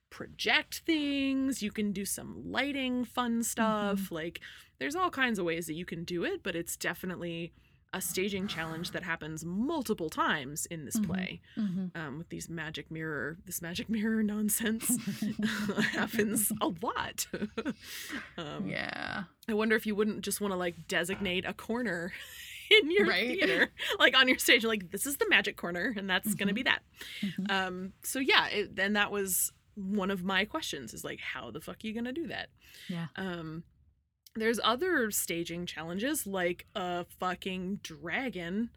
project 0.09 0.79
things 0.85 1.61
you 1.61 1.71
can 1.71 1.91
do 1.91 2.05
some 2.05 2.51
lighting 2.51 3.03
fun 3.05 3.43
stuff 3.43 4.11
like 4.11 4.39
there's 4.79 4.95
all 4.95 5.09
kinds 5.09 5.39
of 5.39 5.45
ways 5.45 5.67
that 5.67 5.73
you 5.73 5.85
can 5.85 6.03
do 6.03 6.23
it 6.23 6.41
but 6.43 6.55
it's 6.55 6.77
definitely 6.77 7.51
a 7.95 8.01
staging 8.01 8.45
challenge 8.45 8.91
that 8.91 9.03
happens 9.03 9.45
multiple 9.45 10.09
times 10.09 10.65
in 10.67 10.83
this 10.85 10.97
Mhm. 10.97 11.05
play 11.05 11.41
Mhm. 11.57 11.95
um, 11.95 12.17
with 12.17 12.27
these 12.29 12.49
magic 12.49 12.91
mirror 12.91 13.37
this 13.45 13.61
magic 13.61 13.87
mirror 13.95 14.21
nonsense 14.21 14.97
happens 15.93 16.51
a 16.61 16.67
lot 16.81 17.25
um, 18.37 18.67
yeah. 18.67 19.23
i 19.47 19.53
wonder 19.53 19.75
if 19.75 19.85
you 19.85 19.95
wouldn't 19.95 20.21
just 20.21 20.41
want 20.41 20.51
to 20.51 20.57
like 20.57 20.87
designate 20.87 21.45
a 21.45 21.53
corner 21.53 22.11
in 22.69 22.91
your 22.91 23.07
Right. 23.07 23.27
theater 23.39 23.69
like 23.99 24.15
on 24.17 24.27
your 24.27 24.37
stage 24.39 24.63
like 24.65 24.91
this 24.91 25.05
is 25.05 25.17
the 25.17 25.27
magic 25.29 25.55
corner 25.55 25.93
and 25.97 26.09
that's 26.09 26.33
gonna 26.35 26.51
Mhm. 26.51 26.55
be 26.55 26.63
that 26.63 26.81
Mhm. 27.21 27.49
um 27.51 27.93
so 28.03 28.19
yeah 28.19 28.47
it, 28.47 28.75
then 28.75 28.93
that 28.93 29.11
was 29.11 29.53
one 29.75 30.09
of 30.11 30.23
my 30.23 30.45
questions 30.45 30.93
is 30.93 31.03
like 31.03 31.19
how 31.19 31.51
the 31.51 31.61
fuck 31.61 31.77
are 31.83 31.87
you 31.87 31.93
gonna 31.93 32.11
do 32.13 32.27
that 32.27 32.49
Yeah. 32.89 33.07
um 33.15 33.63
there's 34.35 34.59
other 34.63 35.11
staging 35.11 35.65
challenges 35.65 36.27
like 36.27 36.65
a 36.75 37.05
fucking 37.19 37.79
dragon 37.83 38.69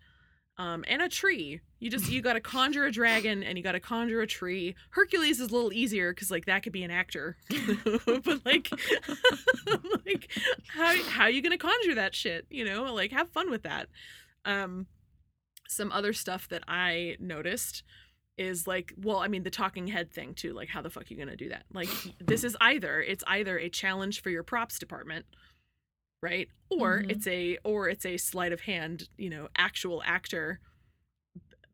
um 0.56 0.84
and 0.88 1.02
a 1.02 1.08
tree. 1.08 1.60
You 1.78 1.90
just 1.90 2.10
you 2.10 2.20
gotta 2.20 2.40
conjure 2.40 2.84
a 2.84 2.92
dragon 2.92 3.42
and 3.42 3.56
you 3.56 3.64
gotta 3.64 3.80
conjure 3.80 4.20
a 4.20 4.26
tree. 4.26 4.74
Hercules 4.90 5.40
is 5.40 5.50
a 5.50 5.54
little 5.54 5.72
easier 5.72 6.12
because 6.12 6.30
like 6.30 6.46
that 6.46 6.62
could 6.62 6.72
be 6.72 6.82
an 6.82 6.90
actor. 6.90 7.36
But 8.24 8.44
like 8.44 8.70
like 10.06 10.30
how 10.68 11.02
how 11.04 11.26
you 11.26 11.42
gonna 11.42 11.58
conjure 11.58 11.94
that 11.94 12.14
shit 12.14 12.46
you 12.50 12.64
know? 12.64 12.92
Like 12.92 13.12
have 13.12 13.28
fun 13.30 13.50
with 13.50 13.62
that. 13.62 13.88
Um 14.44 14.86
some 15.68 15.92
other 15.92 16.14
stuff 16.14 16.48
that 16.48 16.62
i 16.66 17.14
noticed 17.20 17.82
is 18.38 18.66
like 18.66 18.94
well 18.96 19.18
i 19.18 19.28
mean 19.28 19.42
the 19.42 19.50
talking 19.50 19.86
head 19.86 20.10
thing 20.10 20.32
too 20.32 20.54
like 20.54 20.68
how 20.68 20.80
the 20.80 20.88
fuck 20.88 21.02
are 21.02 21.06
you 21.08 21.16
gonna 21.16 21.36
do 21.36 21.50
that? 21.50 21.64
Like 21.72 21.88
this 22.20 22.42
is 22.42 22.56
either 22.60 23.00
it's 23.00 23.24
either 23.26 23.58
a 23.58 23.68
challenge 23.68 24.22
for 24.22 24.30
your 24.30 24.42
props 24.42 24.78
department 24.78 25.26
right 26.22 26.48
or 26.70 27.04
Mhm. 27.04 27.08
it's 27.08 27.26
a 27.26 27.58
or 27.64 27.88
it's 27.88 28.06
a 28.06 28.16
sleight 28.16 28.52
of 28.52 28.60
hand 28.62 29.08
you 29.16 29.30
know 29.30 29.48
actual 29.56 30.02
actor 30.04 30.60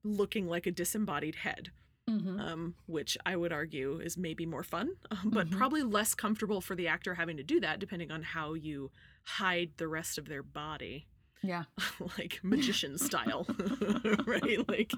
looking 0.02 0.46
like 0.46 0.66
a 0.66 0.70
disembodied 0.72 1.36
head 1.36 1.70
Mhm. 2.08 2.44
um, 2.44 2.76
which 2.86 3.16
I 3.26 3.36
would 3.36 3.52
argue 3.52 4.00
is 4.00 4.16
maybe 4.16 4.46
more 4.46 4.64
fun, 4.64 4.96
um, 5.12 5.30
but 5.32 5.50
Mhm. 5.50 5.50
probably 5.50 5.82
less 5.82 6.14
comfortable 6.14 6.60
for 6.60 6.74
the 6.76 6.88
actor 6.88 7.14
having 7.14 7.36
to 7.38 7.44
do 7.44 7.60
that, 7.60 7.78
depending 7.80 8.10
on 8.10 8.22
how 8.24 8.54
you 8.54 8.90
hide 9.24 9.72
the 9.76 9.88
rest 9.88 10.18
of 10.18 10.26
their 10.26 10.42
body, 10.42 11.06
Yeah. 11.46 11.64
like 12.18 12.40
magician 12.42 12.96
style, 12.98 13.46
right? 14.26 14.66
Like, 14.68 14.92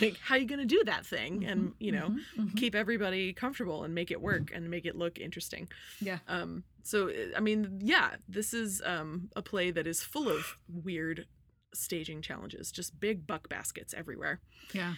like 0.00 0.16
how 0.18 0.34
you 0.34 0.46
gonna 0.46 0.64
do 0.66 0.82
that 0.86 1.06
thing, 1.06 1.44
and 1.44 1.68
Mhm. 1.70 1.74
you 1.78 1.92
know, 1.92 2.08
Mhm. 2.08 2.18
Mhm. 2.50 2.56
keep 2.56 2.74
everybody 2.74 3.32
comfortable 3.32 3.84
and 3.84 3.94
make 3.94 4.10
it 4.10 4.20
work 4.20 4.50
and 4.52 4.68
make 4.68 4.86
it 4.86 4.96
look 4.96 5.18
interesting. 5.18 5.68
Yeah. 6.00 6.18
Um, 6.26 6.64
so 6.82 7.10
I 7.36 7.40
mean, 7.40 7.78
yeah, 7.80 8.16
this 8.28 8.52
is 8.52 8.82
um, 8.84 9.30
a 9.36 9.42
play 9.42 9.70
that 9.70 9.86
is 9.86 10.02
full 10.02 10.28
of 10.28 10.58
weird 10.68 11.26
staging 11.72 12.22
challenges, 12.22 12.72
just 12.72 12.98
big 13.00 13.26
buck 13.26 13.48
baskets 13.48 13.94
everywhere. 13.94 14.40
Yeah. 14.72 14.94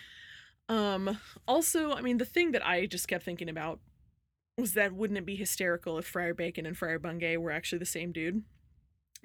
Um, 0.68 1.18
also, 1.46 1.92
I 1.92 2.00
mean, 2.00 2.18
the 2.18 2.24
thing 2.24 2.52
that 2.52 2.66
I 2.66 2.86
just 2.86 3.06
kept 3.06 3.24
thinking 3.24 3.48
about 3.48 3.80
was 4.58 4.72
that 4.72 4.92
wouldn't 4.94 5.18
it 5.18 5.26
be 5.26 5.36
hysterical 5.36 5.98
if 5.98 6.06
Friar 6.06 6.32
Bacon 6.34 6.64
and 6.66 6.76
Friar 6.76 6.98
Bungay 6.98 7.36
were 7.36 7.50
actually 7.52 7.78
the 7.78 7.84
same 7.86 8.10
dude? 8.12 8.42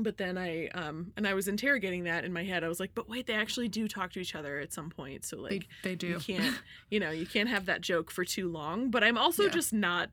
But 0.04 0.18
then 0.18 0.38
I 0.38 0.68
um 0.70 1.14
and 1.18 1.28
I 1.28 1.34
was 1.34 1.48
interrogating 1.48 2.04
that 2.06 2.24
in 2.26 2.34
my 2.34 2.44
head. 2.44 2.64
I 2.64 2.68
was 2.68 2.80
like, 2.80 2.92
but 2.96 3.10
wait, 3.10 3.28
they 3.28 3.34
actually 3.34 3.68
do 3.68 3.88
talk 3.88 4.12
to 4.14 4.20
each 4.20 4.36
other 4.36 4.60
at 4.60 4.74
some 4.74 4.90
point. 4.90 5.26
So 5.26 5.38
like 5.38 5.68
they, 5.84 5.90
they 5.90 5.96
do. 5.96 6.08
you 6.08 6.20
can't 6.20 6.56
you 6.90 7.00
know, 7.00 7.12
you 7.12 7.26
can't 7.26 7.50
have 7.50 7.66
that 7.68 7.82
joke 7.82 8.12
for 8.12 8.26
too 8.26 8.50
long. 8.50 8.90
But 8.92 9.04
I'm 9.04 9.18
also 9.18 9.44
Yeah. 9.44 9.50
just 9.50 9.74
not 9.74 10.10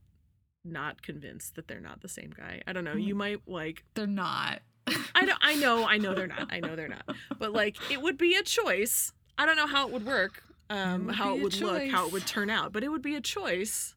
not 0.64 1.02
convinced 1.02 1.54
that 1.54 1.68
they're 1.68 1.80
not 1.80 2.00
the 2.02 2.08
same 2.08 2.30
guy. 2.36 2.62
I 2.66 2.72
don't 2.72 2.84
know. 2.84 2.94
Mm. 2.94 3.04
You 3.04 3.14
might 3.14 3.40
like 3.46 3.84
They're 3.94 4.06
not. 4.06 4.60
I 5.14 5.24
don't 5.24 5.38
I 5.40 5.54
know, 5.56 5.86
I 5.86 5.98
know 5.98 6.14
they're 6.14 6.26
not. 6.26 6.48
I 6.50 6.60
know 6.60 6.76
they're 6.76 6.88
not. 6.88 7.04
But 7.38 7.52
like 7.52 7.76
it 7.90 8.00
would 8.02 8.18
be 8.18 8.34
a 8.34 8.42
choice. 8.42 9.12
I 9.36 9.46
don't 9.46 9.56
know 9.56 9.66
how 9.66 9.86
it 9.86 9.92
would 9.92 10.04
work, 10.04 10.42
um, 10.68 11.06
would 11.06 11.14
how 11.14 11.36
it 11.36 11.42
would 11.42 11.60
look, 11.60 11.86
how 11.88 12.06
it 12.06 12.12
would 12.12 12.26
turn 12.26 12.50
out, 12.50 12.72
but 12.72 12.82
it 12.82 12.88
would 12.88 13.02
be 13.02 13.14
a 13.14 13.20
choice 13.20 13.94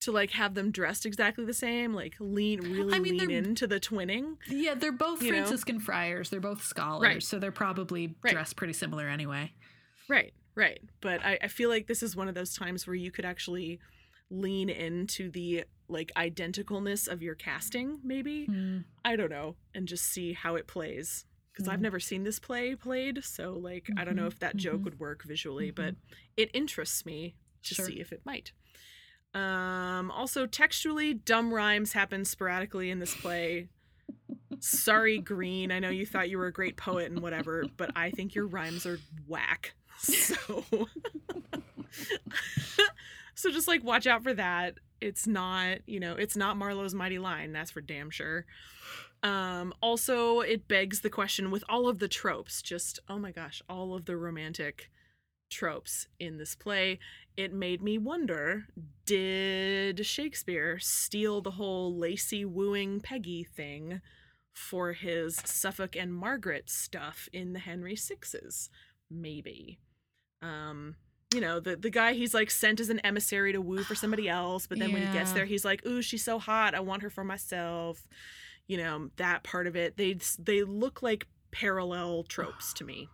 to 0.00 0.12
like 0.12 0.30
have 0.32 0.54
them 0.54 0.70
dressed 0.70 1.06
exactly 1.06 1.44
the 1.44 1.54
same, 1.54 1.94
like 1.94 2.16
lean 2.18 2.60
really 2.62 2.94
I 2.94 2.98
mean, 2.98 3.18
lean 3.18 3.30
into 3.30 3.66
the 3.66 3.78
twinning. 3.78 4.36
Yeah, 4.48 4.74
they're 4.74 4.92
both 4.92 5.22
You 5.22 5.30
know? 5.32 5.36
Franciscan 5.38 5.78
friars. 5.78 6.30
They're 6.30 6.40
both 6.40 6.62
scholars, 6.64 7.02
Right. 7.06 7.22
so 7.22 7.38
they're 7.38 7.52
probably 7.52 8.14
Right. 8.22 8.32
dressed 8.32 8.56
pretty 8.56 8.72
similar 8.72 9.08
anyway. 9.08 9.52
Right, 10.08 10.32
right. 10.54 10.80
But 11.00 11.24
I, 11.24 11.38
I 11.42 11.48
feel 11.48 11.68
like 11.68 11.86
this 11.86 12.02
is 12.02 12.16
one 12.16 12.28
of 12.28 12.34
those 12.34 12.54
times 12.54 12.86
where 12.86 12.96
you 12.96 13.10
could 13.10 13.24
actually 13.24 13.78
lean 14.30 14.70
into 14.70 15.30
the 15.30 15.64
like 15.88 16.12
identicalness 16.16 17.06
of 17.08 17.22
your 17.22 17.34
casting, 17.34 18.00
maybe. 18.02 18.46
Mm, 18.48 18.84
I 19.04 19.16
don't 19.16 19.30
know, 19.30 19.56
and 19.74 19.86
just 19.86 20.04
see 20.06 20.32
how 20.32 20.54
it 20.56 20.66
plays. 20.66 21.26
Because 21.52 21.66
I've 21.68 21.80
Mhm. 21.80 21.82
never 21.82 22.00
seen 22.00 22.22
this 22.22 22.38
play 22.38 22.74
played, 22.76 23.24
so 23.24 23.52
like 23.58 23.90
I 23.96 24.04
don't 24.04 24.14
know 24.16 24.24
Mhm, 24.24 24.28
if 24.28 24.38
that 24.38 24.56
joke 24.56 24.80
mhm. 24.80 24.84
would 24.84 25.00
work 25.00 25.24
visually, 25.24 25.70
but 25.72 25.96
it 26.36 26.48
interests 26.54 27.04
me 27.04 27.34
to 27.64 27.74
Sure. 27.74 27.84
see 27.86 28.00
if 28.00 28.12
it 28.12 28.24
might. 28.24 28.52
Um, 29.34 30.10
also, 30.10 30.46
textually, 30.46 31.14
dumb 31.14 31.52
rhymes 31.54 31.92
happen 31.92 32.24
sporadically 32.24 32.90
in 32.90 32.98
this 32.98 33.14
play. 33.14 33.68
Sorry, 34.58 35.18
Greene. 35.18 35.70
I 35.70 35.78
know 35.78 35.90
you 35.90 36.04
thought 36.04 36.28
you 36.28 36.38
were 36.38 36.46
a 36.46 36.52
great 36.52 36.76
poet 36.76 37.10
and 37.10 37.20
whatever, 37.20 37.64
but 37.76 37.90
I 37.96 38.10
think 38.10 38.34
your 38.34 38.46
rhymes 38.46 38.86
are 38.86 38.98
whack. 39.26 39.74
So, 39.98 40.64
so 43.34 43.50
just 43.50 43.68
like 43.68 43.84
watch 43.84 44.06
out 44.06 44.22
for 44.22 44.34
that. 44.34 44.74
It's 45.00 45.26
not, 45.26 45.78
you 45.86 46.00
know, 46.00 46.14
it's 46.14 46.36
not 46.36 46.56
Marlowe's 46.56 46.94
mighty 46.94 47.18
line. 47.18 47.52
That's 47.52 47.70
for 47.70 47.80
damn 47.80 48.10
sure. 48.10 48.44
Um, 49.22 49.74
also, 49.82 50.40
it 50.40 50.66
begs 50.68 51.00
the 51.00 51.10
question 51.10 51.50
with 51.50 51.64
all 51.68 51.88
of 51.88 51.98
the 51.98 52.08
tropes, 52.08 52.62
just 52.62 52.98
oh 53.08 53.18
my 53.18 53.30
gosh, 53.30 53.62
all 53.68 53.94
of 53.94 54.06
the 54.06 54.16
romantic 54.16 54.90
tropes 55.50 56.06
in 56.18 56.38
this 56.38 56.54
play, 56.54 56.98
it 57.36 57.52
made 57.52 57.82
me 57.82 57.98
wonder 57.98 58.66
did 59.04 60.04
Shakespeare 60.06 60.78
steal 60.78 61.40
the 61.40 61.52
whole 61.52 61.96
Lacy 61.96 62.44
wooing 62.44 63.00
Peggy 63.00 63.44
thing 63.44 64.00
for 64.52 64.92
his 64.92 65.36
Suffolk 65.44 65.96
and 65.96 66.14
Margaret 66.14 66.70
stuff 66.70 67.28
in 67.32 67.52
the 67.52 67.58
Henry 67.58 67.96
Sixes? 67.96 68.70
Maybe. 69.10 69.80
Um, 70.42 70.96
you 71.34 71.40
know, 71.40 71.60
the, 71.60 71.76
the 71.76 71.90
guy 71.90 72.12
he's 72.12 72.34
like 72.34 72.50
sent 72.50 72.80
as 72.80 72.88
an 72.88 73.00
emissary 73.00 73.52
to 73.52 73.60
woo 73.60 73.82
for 73.82 73.94
somebody 73.96 74.28
else, 74.28 74.66
but 74.66 74.78
then 74.78 74.92
when 74.92 75.06
he 75.06 75.12
gets 75.12 75.32
there, 75.32 75.44
he's 75.44 75.64
like, 75.64 75.84
Ooh, 75.86 76.02
she's 76.02 76.24
so 76.24 76.38
hot, 76.38 76.74
I 76.74 76.80
want 76.80 77.02
her 77.02 77.10
for 77.10 77.24
myself. 77.24 78.06
You 78.66 78.76
know, 78.76 79.10
that 79.16 79.42
part 79.42 79.66
of 79.66 79.74
it. 79.74 79.96
They 79.96 80.16
they 80.38 80.62
look 80.62 81.02
like 81.02 81.26
parallel 81.50 82.22
tropes 82.22 82.72
to 82.74 82.84
me. 82.84 83.08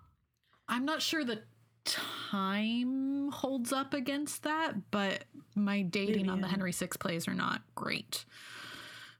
I'm 0.69 0.85
not 0.85 1.01
sure 1.01 1.25
the 1.25 1.43
time 1.87 3.31
holds 3.31 3.73
up 3.73 3.95
against 3.95 4.43
that, 4.43 4.75
but 4.91 5.25
my 5.55 5.83
dating 5.83 6.29
on 6.29 6.41
the 6.41 6.49
Henry 6.49 6.73
Six 6.73 6.97
plays 6.97 7.27
are 7.29 7.35
not 7.35 7.63
great. 7.75 8.25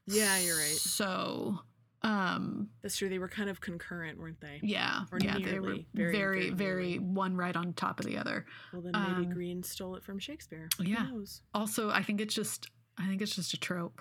Yeah, 0.05 0.37
you're 0.39 0.57
right. 0.57 0.75
So, 0.75 1.59
um, 2.01 2.69
That's 2.81 2.95
true. 2.97 3.09
They 3.09 3.19
were 3.19 3.27
kind 3.27 3.49
of 3.49 3.59
concurrent, 3.59 4.19
weren't 4.19 4.39
they? 4.39 4.59
yeah, 4.63 5.01
Or 5.11 5.19
yeah, 5.21 5.37
they 5.39 5.59
were 5.59 5.77
very, 5.93 6.13
very, 6.13 6.49
very 6.51 6.95
one 6.99 7.35
right 7.35 7.55
on 7.55 7.73
top 7.73 7.99
of 7.99 8.05
the 8.05 8.17
other. 8.17 8.45
Well, 8.71 8.81
then 8.83 8.93
maybe 8.93 9.25
Um, 9.27 9.33
Greene 9.33 9.63
stole 9.63 9.95
it 9.95 10.03
from 10.03 10.19
Shakespeare. 10.19 10.69
yeah. 10.79 11.07
Knows? 11.07 11.41
Also, 11.53 11.89
I 11.89 12.03
think 12.03 12.21
it's 12.21 12.33
just, 12.35 12.69
I 12.97 13.07
think 13.07 13.21
it's 13.21 13.35
just 13.35 13.53
a 13.53 13.57
trope. 13.57 13.99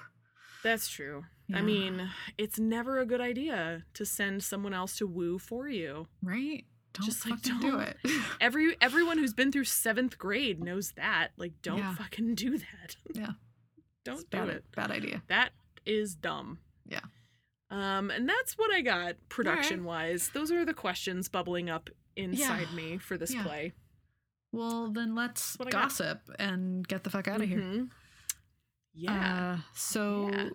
That's 0.63 0.89
true. 0.89 1.25
Yeah. 1.49 1.59
I 1.59 1.63
mean, 1.63 2.09
it's 2.39 2.59
never 2.59 2.99
a 3.01 3.07
good 3.07 3.21
idea 3.21 3.85
to 3.95 4.05
send 4.07 4.43
someone 4.43 4.75
else 4.75 4.97
to 4.99 5.07
woo 5.07 5.39
for 5.39 5.69
you. 5.69 6.07
right? 6.23 6.65
Don't 6.97 7.05
Just, 7.07 7.27
like, 7.29 7.41
fucking 7.41 7.61
do 7.61 7.71
don't. 7.73 7.81
it. 7.83 7.97
Every 8.41 8.77
everyone 8.81 9.19
who's 9.19 9.35
been 9.35 9.53
through 9.53 9.65
seventh 9.65 10.17
grade 10.19 10.63
knows 10.63 10.93
that. 10.93 11.29
Like, 11.37 11.53
don't 11.63 11.79
Yeah. 11.79 11.95
fucking 11.95 12.35
do 12.35 12.59
that. 12.59 12.97
Yeah. 13.15 13.33
don't 14.05 14.15
It's 14.17 14.25
do 14.25 14.39
bad, 14.39 14.49
it. 14.49 14.65
Bad 14.75 14.91
idea. 14.91 15.23
That 15.29 15.51
is 15.85 16.15
dumb. 16.15 16.59
Yeah. 16.87 17.01
Um, 17.71 18.11
and 18.11 18.29
that's 18.29 18.57
what 18.57 18.73
I 18.73 18.81
got 18.81 19.17
production 19.29 19.85
wise. 19.85 20.31
Those 20.33 20.51
are 20.53 20.65
the 20.65 20.75
questions 20.75 21.29
bubbling 21.29 21.69
up 21.69 21.91
inside 22.17 22.73
me 22.73 22.97
for 22.99 23.19
this 23.19 23.35
Yeah. 23.35 23.43
play. 23.43 23.73
Well, 24.53 24.89
then 24.91 25.15
let's 25.15 25.57
got. 25.57 25.71
gossip 25.73 26.31
and 26.39 26.87
get 26.87 27.05
the 27.05 27.11
fuck 27.11 27.27
out 27.29 27.43
of 27.43 27.49
here. 27.49 27.59
Mhm. 27.59 27.91
Yeah. 28.95 29.57
Uh, 29.59 29.63
so 29.75 30.31
Yeah. 30.31 30.49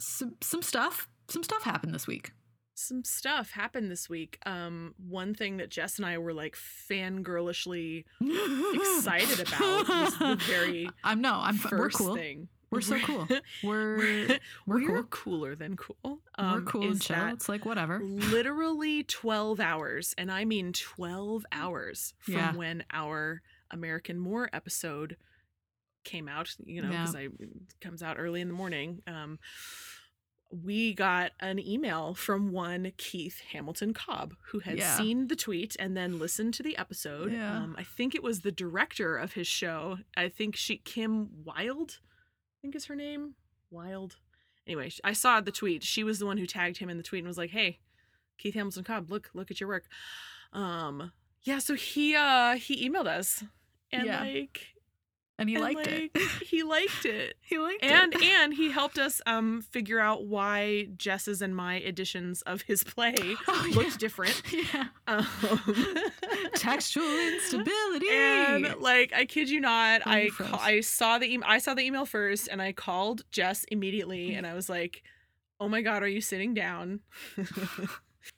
some 0.00 0.36
some 0.42 0.62
stuff 0.62 1.08
some 1.28 1.42
stuff 1.42 1.62
happened 1.62 1.94
this 1.94 2.06
week. 2.06 2.32
Some 2.76 3.04
stuff 3.04 3.52
happened 3.52 3.90
this 3.90 4.08
week. 4.08 4.38
Um, 4.46 4.94
one 4.98 5.32
thing 5.34 5.58
that 5.58 5.70
Jess 5.70 5.96
and 5.98 6.04
I 6.06 6.18
were 6.18 6.32
like 6.34 6.56
fangirlishly 6.56 8.04
excited 8.20 9.40
about 9.46 9.88
was 9.88 10.18
the 10.18 10.36
very 10.48 10.88
I'm 11.04 11.20
no, 11.20 11.34
I'm 11.34 11.56
first 11.56 11.72
we're 12.00 12.06
cool. 12.06 12.16
thing. 12.16 12.48
We're 12.70 12.80
so 12.80 12.98
cool. 12.98 13.28
We're 13.62 13.96
we're, 13.96 14.26
we're 14.66 14.80
we're 14.90 15.02
cool. 15.02 15.02
cooler 15.04 15.54
than 15.54 15.76
cool. 15.76 15.96
we're 16.04 16.16
Um, 16.44 16.64
cool 16.64 16.82
and 16.90 17.00
chill. 17.00 17.28
It's 17.28 17.48
like 17.48 17.64
whatever. 17.64 18.00
literally 18.02 19.04
12 19.04 19.60
hours, 19.60 20.12
and 20.18 20.32
I 20.32 20.44
mean 20.44 20.72
12 20.72 21.46
hours 21.52 22.14
from 22.18 22.34
Yeah. 22.34 22.56
when 22.56 22.82
our 22.92 23.42
American 23.70 24.18
Moor 24.18 24.50
episode 24.52 25.16
came 26.02 26.26
out, 26.28 26.50
you 26.64 26.82
know, 26.82 26.90
Yeah. 26.90 27.02
because 27.02 27.14
I 27.14 27.20
it 27.38 27.48
comes 27.80 28.02
out 28.02 28.16
early 28.18 28.40
in 28.40 28.48
the 28.48 28.54
morning. 28.54 29.02
Um, 29.06 29.38
we 30.62 30.94
got 30.94 31.32
an 31.40 31.58
email 31.58 32.14
from 32.14 32.52
one 32.52 32.92
Keith 32.96 33.40
Hamilton 33.52 33.92
Cobb 33.94 34.34
who 34.52 34.60
had 34.60 34.78
Yeah. 34.78 34.96
seen 34.96 35.26
the 35.28 35.36
tweet 35.36 35.74
and 35.78 35.96
then 35.96 36.18
listened 36.18 36.54
to 36.54 36.62
the 36.62 36.76
episode. 36.76 37.32
Yeah. 37.32 37.56
Um, 37.58 37.74
I 37.78 37.82
think 37.82 38.14
it 38.14 38.22
was 38.22 38.40
the 38.42 38.52
director 38.52 39.16
of 39.16 39.32
his 39.32 39.46
show. 39.46 39.98
I 40.16 40.28
think 40.28 40.54
she 40.56 40.76
Kim 40.76 41.28
Weild, 41.44 41.98
I 41.98 42.56
think 42.62 42.76
is 42.76 42.84
her 42.86 42.94
name. 42.96 43.34
Weild. 43.72 44.16
Anyway, 44.66 44.90
I 45.02 45.12
saw 45.12 45.40
the 45.40 45.50
tweet. 45.52 45.82
She 45.82 46.04
was 46.04 46.18
the 46.18 46.26
one 46.26 46.38
who 46.38 46.46
tagged 46.46 46.78
him 46.78 46.88
in 46.88 46.96
the 46.96 47.02
tweet 47.02 47.20
and 47.20 47.28
was 47.28 47.36
like, 47.38 47.50
"Hey, 47.50 47.80
Keith 48.38 48.54
Hamilton 48.54 48.84
Cobb, 48.84 49.10
look 49.10 49.30
look 49.34 49.50
at 49.50 49.60
your 49.60 49.68
work." 49.68 49.84
Um, 50.52 51.12
yeah. 51.42 51.58
So 51.58 51.74
he 51.74 52.14
uh 52.14 52.54
he 52.56 52.88
emailed 52.88 53.06
us 53.06 53.42
and 53.92 54.06
Yeah. 54.06 54.20
like 54.22 54.73
And 55.36 55.48
he 55.48 55.56
and, 55.56 55.64
liked 55.64 55.86
it. 55.88 56.16
he 56.46 56.62
liked 56.62 57.04
it 57.04 57.36
He 57.42 57.58
liked 57.58 57.82
and 57.82 58.14
it. 58.14 58.22
and 58.22 58.24
and 58.44 58.54
he 58.54 58.70
helped 58.70 58.98
us 58.98 59.20
um 59.26 59.62
figure 59.62 59.98
out 59.98 60.26
why 60.26 60.88
Jess's 60.96 61.42
and 61.42 61.56
my 61.56 61.76
editions 61.80 62.42
of 62.42 62.62
his 62.62 62.84
play 62.84 63.14
Oh, 63.48 63.70
looked 63.74 63.90
yeah. 63.92 63.96
different. 63.98 64.42
Yeah. 64.52 64.84
Um, 65.08 65.26
Textual 66.54 67.04
instability. 67.32 68.06
and 68.10 68.76
like 68.80 69.12
I 69.12 69.24
kid 69.24 69.50
you 69.50 69.60
not, 69.60 70.02
I 70.06 70.30
ca- 70.36 70.58
I 70.62 70.80
saw 70.80 71.18
the 71.18 71.26
email 71.32 71.48
I 71.48 71.58
saw 71.58 71.74
the 71.74 71.82
email 71.82 72.06
first 72.06 72.48
and 72.48 72.62
I 72.62 72.72
called 72.72 73.22
Jess 73.32 73.64
immediately 73.64 74.34
and 74.34 74.46
I 74.46 74.54
was 74.54 74.68
like, 74.68 75.02
"Oh 75.60 75.68
my 75.68 75.82
god, 75.82 76.02
are 76.02 76.08
you 76.08 76.20
sitting 76.20 76.54
down?" 76.54 77.00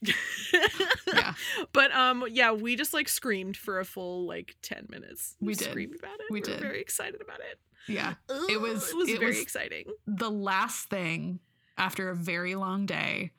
Yeah. 0.03 1.35
But 1.73 1.93
um 1.95 2.25
yeah, 2.31 2.53
we 2.53 2.77
just 2.77 2.93
like 2.95 3.09
screamed 3.09 3.57
for 3.57 3.79
a 3.81 3.85
full 3.85 4.27
like 4.27 4.57
10 4.63 4.87
minutes. 4.91 5.37
We 5.41 5.55
did. 5.55 5.71
screamed 5.71 5.95
about 5.99 6.15
it. 6.21 6.27
We 6.31 6.41
were 6.41 6.47
did. 6.47 6.61
very 6.61 6.81
excited 6.81 7.21
about 7.21 7.41
it. 7.41 7.59
yeah. 7.89 8.15
It 8.49 8.61
was- 8.61 8.91
it 8.91 8.97
was 8.97 9.09
it 9.09 9.19
very 9.19 9.31
was- 9.33 9.41
exciting. 9.43 9.87
The 10.07 10.31
last 10.31 10.89
thing 10.91 11.41
after 11.79 12.09
a 12.11 12.15
very 12.17 12.55
long 12.55 12.87
day, 12.87 13.33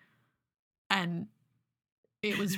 and 0.90 1.28
it 2.24 2.38
was 2.38 2.58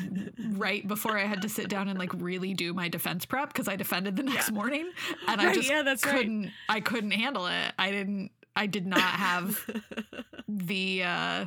right 0.51 0.87
before 0.87 1.17
I 1.17 1.25
had 1.25 1.41
to 1.43 1.49
sit 1.49 1.67
down 1.69 1.87
and 1.89 1.97
like 1.99 2.13
really 2.13 2.53
do 2.53 2.73
my 2.73 2.87
defense 2.89 3.25
prep 3.25 3.51
because 3.53 3.67
I 3.67 3.75
defended 3.75 4.15
the 4.15 4.23
next 4.23 4.49
Yeah. 4.49 4.55
morning, 4.55 4.91
and 5.27 5.41
I 5.41 5.53
just 5.53 5.69
yeah, 5.69 5.81
that's 5.83 6.05
right. 6.05 6.15
couldn't. 6.17 6.51
I 6.67 6.79
couldn't 6.81 7.11
handle 7.11 7.47
it. 7.47 7.73
I 7.77 7.91
didn't. 7.91 8.31
I 8.55 8.65
did 8.67 8.85
not 8.87 9.01
have 9.01 9.59
the 10.47 11.03
uh 11.03 11.45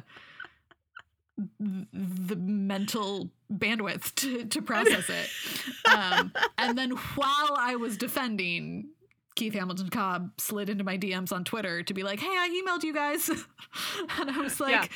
the 1.61 2.37
mental 2.37 3.31
bandwidth 3.53 4.15
to, 4.17 4.45
to 4.47 4.63
process 4.63 5.09
it. 5.11 5.29
Um, 5.93 6.33
and 6.59 6.77
then 6.77 6.91
while 6.91 7.55
I 7.59 7.77
was 7.77 7.97
defending, 7.97 8.89
Keith 9.35 9.55
Hamilton 9.55 9.89
Cobb 9.89 10.31
slid 10.39 10.69
into 10.69 10.85
my 10.85 10.99
DMs 10.99 11.33
on 11.33 11.45
Twitter 11.45 11.83
to 11.83 11.95
be 11.95 12.03
like, 12.03 12.21
"Hey, 12.21 12.27
I 12.29 12.49
emailed 12.63 12.83
you 12.83 12.93
guys," 12.95 13.29
and 14.19 14.31
I 14.31 14.39
was 14.41 14.61
like, 14.61 14.73
Yeah. 14.73 14.87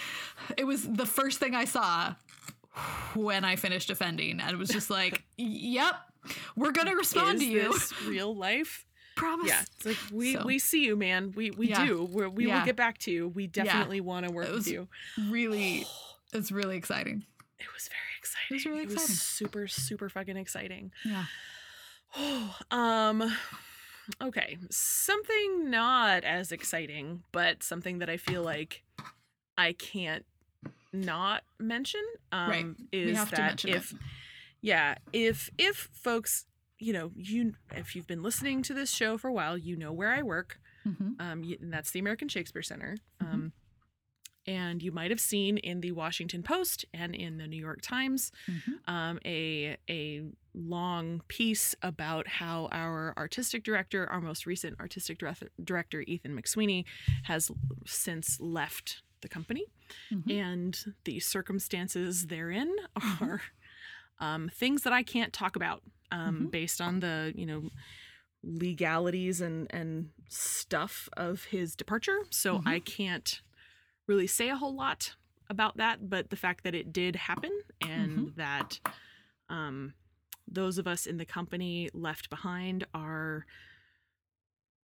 "It 0.58 0.64
was 0.64 0.82
the 0.86 1.06
first 1.06 1.38
thing 1.38 1.54
I 1.54 1.64
saw 1.64 2.14
when 3.14 3.44
I 3.44 3.56
finished 3.56 3.88
defending," 3.88 4.40
and 4.40 4.50
it 4.50 4.56
was 4.56 4.68
just 4.68 4.90
like, 4.90 5.24
"Yep, 5.38 5.94
we're 6.56 6.72
gonna 6.72 6.94
respond 6.94 7.36
Is 7.36 7.40
to 7.42 7.46
you, 7.46 7.74
real 8.10 8.34
life? 8.36 8.84
promise." 9.16 9.48
Yeah, 9.48 9.62
it's 9.62 9.86
like 9.86 9.96
we 10.12 10.34
So- 10.34 10.44
we 10.44 10.58
see 10.58 10.84
you, 10.84 10.96
man. 10.96 11.32
We 11.34 11.50
we 11.52 11.68
Yeah. 11.68 11.86
do. 11.86 12.04
We're, 12.04 12.28
we 12.28 12.46
Yeah. 12.46 12.58
will 12.58 12.66
get 12.66 12.76
back 12.76 12.98
to 12.98 13.10
you. 13.10 13.28
We 13.28 13.46
definitely 13.46 14.00
want 14.02 14.26
to 14.26 14.32
work 14.32 14.48
It 14.48 14.52
with 14.54 14.68
you. 14.68 14.88
Really, 15.30 15.86
it's 16.32 16.50
really 16.52 16.76
exciting. 16.76 17.24
It 17.58 17.66
was 17.74 17.88
very 17.88 18.00
exciting. 18.18 18.46
It 18.50 18.54
was 18.54 18.66
really 18.66 18.82
exciting. 18.82 19.14
super 19.14 19.66
super 19.66 20.08
fucking 20.08 20.36
exciting. 20.36 20.92
Yeah. 21.04 21.24
Oh, 22.16 22.56
um 22.70 23.36
okay, 24.22 24.56
something 24.70 25.70
not 25.70 26.24
as 26.24 26.52
exciting, 26.52 27.22
but 27.32 27.62
something 27.62 27.98
that 27.98 28.08
I 28.10 28.16
feel 28.16 28.42
like 28.42 28.82
I 29.58 29.72
can't 29.72 30.24
not 30.92 31.42
mention 31.58 32.02
um 32.32 32.48
Right. 32.50 32.66
is 32.92 33.16
have 33.16 33.30
to 33.30 33.36
that 33.36 33.46
mention 33.48 33.70
if 33.70 33.92
it. 33.92 33.98
yeah, 34.60 34.94
if 35.12 35.50
if 35.58 35.88
folks, 35.92 36.46
you 36.78 36.92
know, 36.92 37.10
you 37.16 37.54
if 37.74 37.96
you've 37.96 38.06
been 38.06 38.22
listening 38.22 38.62
to 38.62 38.74
this 38.74 38.90
show 38.90 39.16
for 39.18 39.28
a 39.28 39.32
while, 39.32 39.56
you 39.58 39.76
know 39.76 39.92
where 39.92 40.12
I 40.12 40.22
work. 40.22 40.58
Mhm. 40.86 41.20
Um, 41.20 41.42
and 41.60 41.72
that's 41.72 41.90
the 41.90 41.98
American 41.98 42.28
Shakespeare 42.28 42.62
Center. 42.62 42.96
Mhm. 43.22 43.32
Um, 43.32 43.52
and 44.46 44.82
you 44.82 44.92
might 44.92 45.10
have 45.10 45.20
seen 45.20 45.58
in 45.58 45.80
the 45.80 45.92
Washington 45.92 46.42
Post 46.42 46.84
and 46.94 47.14
in 47.14 47.38
the 47.38 47.46
New 47.46 47.58
York 47.60 47.80
Times 47.82 48.30
Mhm. 48.48 48.86
um, 48.86 49.18
a 49.24 49.76
a 49.90 50.22
long 50.54 51.22
piece 51.28 51.74
about 51.82 52.28
how 52.28 52.68
our 52.72 53.14
artistic 53.18 53.64
director, 53.64 54.06
our 54.08 54.20
most 54.20 54.46
recent 54.46 54.78
artistic 54.80 55.18
director, 55.18 55.50
director 55.64 56.02
Ethan 56.02 56.36
McSweeny, 56.36 56.84
has 57.24 57.50
since 57.86 58.40
left 58.40 59.02
the 59.22 59.28
company, 59.28 59.64
Mhm. 60.10 60.30
and 60.30 60.94
the 61.04 61.20
circumstances 61.20 62.26
therein 62.28 62.74
Mhm. 63.02 63.30
are 63.30 63.42
um, 64.20 64.48
things 64.50 64.82
that 64.82 64.92
I 64.92 65.02
can't 65.02 65.32
talk 65.32 65.56
about 65.56 65.82
um, 66.12 66.46
Mhm. 66.46 66.50
based 66.50 66.80
on 66.80 67.00
the 67.00 67.32
you 67.36 67.46
know 67.46 67.70
legalities 68.42 69.40
and 69.40 69.66
and 69.74 70.10
stuff 70.28 71.08
of 71.16 71.44
his 71.44 71.76
departure. 71.76 72.18
So 72.30 72.60
Mhm. 72.60 72.64
I 72.66 72.80
can't 72.80 73.40
really 74.06 74.26
say 74.26 74.48
a 74.48 74.56
whole 74.56 74.74
lot 74.74 75.14
about 75.48 75.76
that, 75.76 76.08
but 76.08 76.30
the 76.30 76.36
fact 76.36 76.64
that 76.64 76.74
it 76.74 76.92
did 76.92 77.16
happen 77.16 77.52
and 77.80 78.32
that 78.36 78.80
um, 79.48 79.94
those 80.48 80.78
of 80.78 80.86
us 80.86 81.06
in 81.06 81.16
the 81.16 81.24
company 81.24 81.88
left 81.92 82.30
behind 82.30 82.86
are 82.94 83.46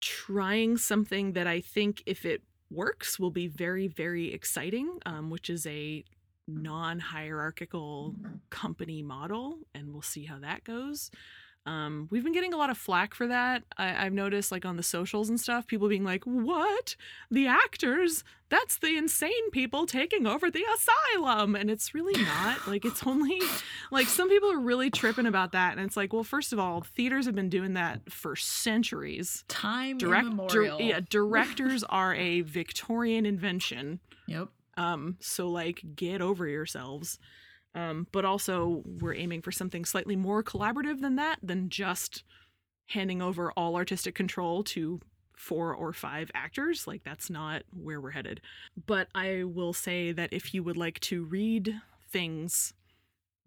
trying 0.01 0.77
something 0.77 1.33
that 1.33 1.47
I 1.47 1.61
think, 1.61 2.03
if 2.05 2.25
it 2.25 2.41
works, 2.69 3.19
will 3.19 3.31
be 3.31 3.47
very, 3.47 3.87
very 3.87 4.33
exciting, 4.33 4.99
um, 5.05 5.29
which 5.29 5.49
is 5.49 5.65
a 5.67 6.03
non 6.47 6.99
hierarchical 6.99 8.15
company 8.49 9.03
model. 9.03 9.59
And 9.73 9.91
we'll 9.91 10.01
see 10.01 10.25
how 10.25 10.39
that 10.39 10.63
goes. 10.63 11.11
Um, 11.65 12.07
we've 12.09 12.23
been 12.23 12.33
getting 12.33 12.53
a 12.53 12.57
lot 12.57 12.71
of 12.71 12.77
flack 12.77 13.13
for 13.13 13.27
that. 13.27 13.63
I, 13.77 14.05
I've 14.05 14.13
noticed, 14.13 14.51
like 14.51 14.65
on 14.65 14.77
the 14.77 14.83
socials 14.83 15.29
and 15.29 15.39
stuff, 15.39 15.67
people 15.67 15.87
being 15.87 16.03
like, 16.03 16.23
"What? 16.23 16.95
The 17.29 17.45
actors? 17.47 18.23
That's 18.49 18.79
the 18.79 18.97
insane 18.97 19.51
people 19.51 19.85
taking 19.85 20.25
over 20.25 20.49
the 20.49 20.65
asylum." 20.75 21.55
And 21.55 21.69
it's 21.69 21.93
really 21.93 22.19
not. 22.23 22.67
like, 22.67 22.83
it's 22.83 23.05
only 23.05 23.39
like 23.91 24.07
some 24.07 24.27
people 24.27 24.51
are 24.51 24.59
really 24.59 24.89
tripping 24.89 25.27
about 25.27 25.51
that. 25.51 25.77
And 25.77 25.81
it's 25.85 25.95
like, 25.95 26.13
well, 26.13 26.23
first 26.23 26.51
of 26.51 26.57
all, 26.57 26.81
theaters 26.81 27.27
have 27.27 27.35
been 27.35 27.49
doing 27.49 27.73
that 27.73 28.11
for 28.11 28.35
centuries. 28.35 29.43
Time 29.47 29.99
Direct, 29.99 30.23
dir- 30.25 30.31
immemorial. 30.31 30.81
yeah, 30.81 30.99
directors 31.09 31.83
are 31.83 32.15
a 32.15 32.41
Victorian 32.41 33.25
invention. 33.27 33.99
Yep. 34.25 34.47
Um, 34.77 35.17
so 35.19 35.47
like 35.47 35.81
get 35.95 36.21
over 36.21 36.47
yourselves. 36.47 37.19
Um, 37.73 38.07
but 38.11 38.25
also 38.25 38.83
we're 38.85 39.15
aiming 39.15 39.41
for 39.41 39.51
something 39.51 39.85
slightly 39.85 40.15
more 40.15 40.43
collaborative 40.43 41.01
than 41.01 41.15
that, 41.15 41.39
than 41.41 41.69
just 41.69 42.23
handing 42.87 43.21
over 43.21 43.51
all 43.53 43.75
artistic 43.75 44.15
control 44.15 44.63
to 44.63 44.99
four 45.35 45.73
or 45.73 45.93
five 45.93 46.29
actors. 46.35 46.85
Like 46.85 47.03
that's 47.03 47.29
not 47.29 47.63
where 47.71 48.01
we're 48.01 48.11
headed. 48.11 48.41
But 48.85 49.07
I 49.15 49.43
will 49.45 49.73
say 49.73 50.11
that 50.11 50.33
if 50.33 50.53
you 50.53 50.63
would 50.63 50.77
like 50.77 50.99
to 51.01 51.23
read 51.23 51.79
things 52.09 52.73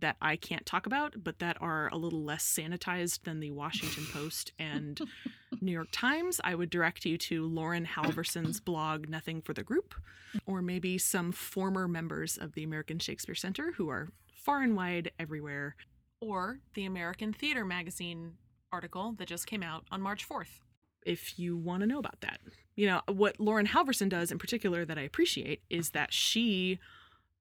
that 0.04 0.16
I 0.20 0.36
can't 0.36 0.66
talk 0.66 0.84
about, 0.84 1.24
but 1.24 1.38
that 1.38 1.56
are 1.62 1.88
a 1.90 1.96
little 1.96 2.22
less 2.22 2.44
sanitized 2.44 3.22
than 3.22 3.40
the 3.40 3.52
Washington 3.52 4.04
Post 4.12 4.52
and 4.58 5.00
New 5.62 5.72
York 5.72 5.88
Times, 5.92 6.42
I 6.44 6.54
would 6.54 6.68
direct 6.68 7.06
you 7.06 7.16
to 7.16 7.46
Lauren 7.46 7.86
Halverson's 7.86 8.60
blog, 8.60 9.08
Nothing 9.08 9.40
for 9.40 9.54
the 9.54 9.62
Group, 9.62 9.94
or 10.44 10.60
maybe 10.60 10.98
some 10.98 11.32
former 11.32 11.88
members 11.88 12.36
of 12.36 12.52
the 12.52 12.64
American 12.64 12.98
Shakespeare 12.98 13.34
Center 13.34 13.72
who 13.78 13.88
are 13.88 14.10
far 14.34 14.60
and 14.60 14.76
wide 14.76 15.10
everywhere, 15.18 15.74
or 16.20 16.58
the 16.74 16.84
American 16.84 17.32
Theater 17.32 17.64
Magazine 17.64 18.34
article 18.70 19.14
that 19.16 19.28
just 19.28 19.46
came 19.46 19.62
out 19.62 19.84
on 19.90 20.02
March 20.02 20.28
4th. 20.28 20.60
If 21.06 21.38
you 21.38 21.56
want 21.56 21.80
to 21.80 21.86
know 21.86 21.98
about 21.98 22.20
that, 22.20 22.40
you 22.76 22.86
know, 22.86 23.00
what 23.06 23.40
Lauren 23.40 23.68
Halverson 23.68 24.10
does 24.10 24.30
in 24.30 24.38
particular 24.38 24.84
that 24.84 24.98
I 24.98 25.02
appreciate 25.02 25.62
is 25.70 25.90
that 25.90 26.12
she 26.12 26.78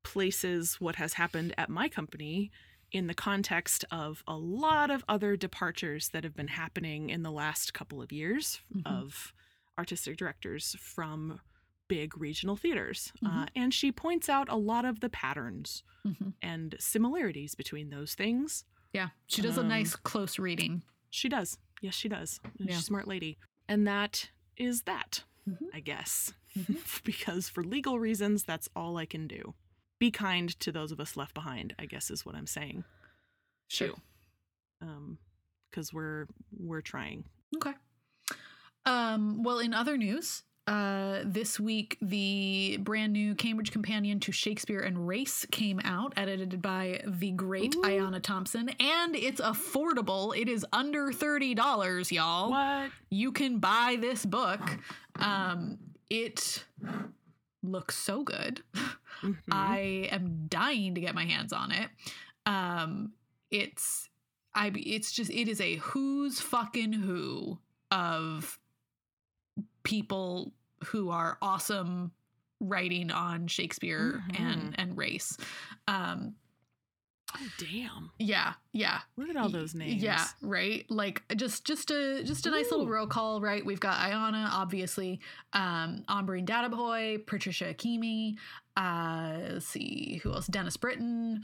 places 0.03 0.79
what 0.79 0.95
has 0.97 1.13
happened 1.13 1.53
at 1.57 1.69
my 1.69 1.89
company 1.89 2.51
in 2.91 3.07
the 3.07 3.13
context 3.13 3.83
of 3.91 4.23
a 4.27 4.35
lot 4.37 4.91
of 4.91 5.03
other 5.09 5.35
departures 5.35 6.09
that 6.09 6.23
have 6.23 6.35
been 6.35 6.49
happening 6.49 7.09
in 7.09 7.23
the 7.23 7.31
last 7.31 7.73
couple 7.73 8.01
of 8.01 8.11
years 8.11 8.61
Mhm. 8.75 8.85
of 8.85 9.33
artistic 9.79 10.17
directors 10.17 10.75
from 10.79 11.39
big 11.87 12.15
regional 12.17 12.55
theaters. 12.55 13.11
Uh, 13.25 13.45
Mhm. 13.45 13.49
and 13.55 13.73
she 13.73 13.91
points 13.91 14.29
out 14.29 14.47
a 14.49 14.55
lot 14.55 14.85
of 14.85 14.99
the 14.99 15.09
patterns 15.09 15.83
Mhm. 16.05 16.33
and 16.41 16.75
similarities 16.79 17.55
between 17.55 17.89
those 17.89 18.13
things. 18.15 18.65
Yeah. 18.93 19.09
She 19.27 19.41
does 19.41 19.57
a 19.57 19.61
Um, 19.61 19.69
nice 19.69 19.95
close 19.95 20.37
reading. 20.37 20.83
She 21.09 21.27
does. 21.29 21.57
Yes, 21.81 21.95
she 21.95 22.07
does. 22.09 22.39
She's 22.59 22.77
a 22.77 22.81
smart 22.81 23.07
lady. 23.07 23.37
And 23.67 23.87
that 23.87 24.31
is 24.55 24.83
that, 24.83 25.23
Mhm. 25.49 25.69
I 25.73 25.79
guess. 25.79 26.33
Mhm. 26.55 27.03
because 27.03 27.49
for 27.49 27.63
legal 27.63 27.99
reasons, 27.99 28.43
that's 28.43 28.69
all 28.75 28.97
I 28.97 29.05
can 29.07 29.27
do. 29.27 29.55
Be 30.03 30.11
kind 30.11 30.49
to 30.59 30.69
those 30.69 30.91
of 30.91 30.99
us 30.99 31.15
left 31.15 31.33
behind, 31.33 31.73
I 31.79 31.85
guess 31.85 32.11
is 32.11 32.25
what 32.25 32.35
I'm 32.35 32.45
saying. 32.45 32.83
Sure. 33.69 33.87
too. 33.87 33.95
Um, 34.81 35.17
because 35.71 35.93
we're 35.93 36.27
we're 36.59 36.81
trying. 36.81 37.23
Okay. 37.55 37.71
Um, 38.85 39.43
well, 39.43 39.59
in 39.59 39.73
other 39.73 39.95
news, 39.95 40.43
uh, 40.67 41.19
this 41.23 41.57
week, 41.57 41.97
the 42.01 42.79
brand 42.81 43.13
new 43.13 43.33
Cambridge 43.33 43.71
Companion 43.71 44.19
to 44.19 44.33
Shakespeare 44.33 44.81
and 44.81 45.07
Race 45.07 45.45
came 45.51 45.79
out, 45.85 46.11
edited 46.17 46.61
by 46.61 46.99
the 47.07 47.31
great 47.31 47.73
Ooh. 47.73 47.83
Ayanna 47.83 48.21
Thompson, 48.21 48.71
and 48.81 49.15
it's 49.15 49.39
affordable. 49.39 50.37
It 50.37 50.49
is 50.49 50.65
under 50.73 51.13
$30, 51.13 52.11
y'all. 52.11 52.49
What? 52.49 52.91
You 53.09 53.31
can 53.31 53.59
buy 53.59 53.95
this 54.01 54.25
book. 54.25 54.79
Um, 55.15 55.77
it 56.09 56.65
looks 57.63 57.95
so 57.95 58.23
good. 58.23 58.63
Mhm. 59.23 59.37
I 59.51 60.07
am 60.11 60.45
dying 60.47 60.95
to 60.95 61.01
get 61.01 61.15
my 61.15 61.25
hands 61.25 61.53
on 61.53 61.71
it. 61.71 61.89
Um, 62.45 63.13
it's 63.51 64.09
I 64.53 64.71
it's 64.75 65.11
just 65.11 65.31
it 65.31 65.47
is 65.47 65.61
a 65.61 65.75
who's 65.77 66.39
fucking 66.39 66.93
who 66.93 67.57
of 67.91 68.59
people 69.83 70.53
who 70.85 71.09
are 71.09 71.37
awesome 71.41 72.11
writing 72.59 73.11
on 73.11 73.47
Shakespeare 73.47 74.23
and 74.37 74.75
and 74.77 74.97
race. 74.97 75.37
Um, 75.87 76.35
oh, 77.35 77.47
damn. 77.57 78.11
yeah, 78.19 78.53
yeah. 78.71 78.99
Look 79.17 79.29
at 79.29 79.35
all 79.37 79.49
those 79.49 79.75
names. 79.75 80.01
Yeah, 80.01 80.23
right. 80.41 80.85
Like 80.89 81.23
just 81.35 81.65
just 81.65 81.91
a 81.91 82.23
just 82.23 82.45
a 82.45 82.51
nice 82.51 82.71
little 82.71 82.87
roll 82.87 83.07
call, 83.07 83.41
right? 83.41 83.65
We've 83.65 83.79
got 83.79 83.97
Ayanna, 83.97 84.49
obviously, 84.51 85.19
um, 85.53 86.03
Ambereen 86.09 86.45
Dadabhoy, 86.45 87.25
Patricia 87.25 87.73
Akhimie, 87.73 88.35
uh, 88.77 89.37
let's 89.53 89.67
see 89.67 90.19
who 90.23 90.33
else? 90.33 90.47
Dennis 90.47 90.77
Britton, 90.77 91.43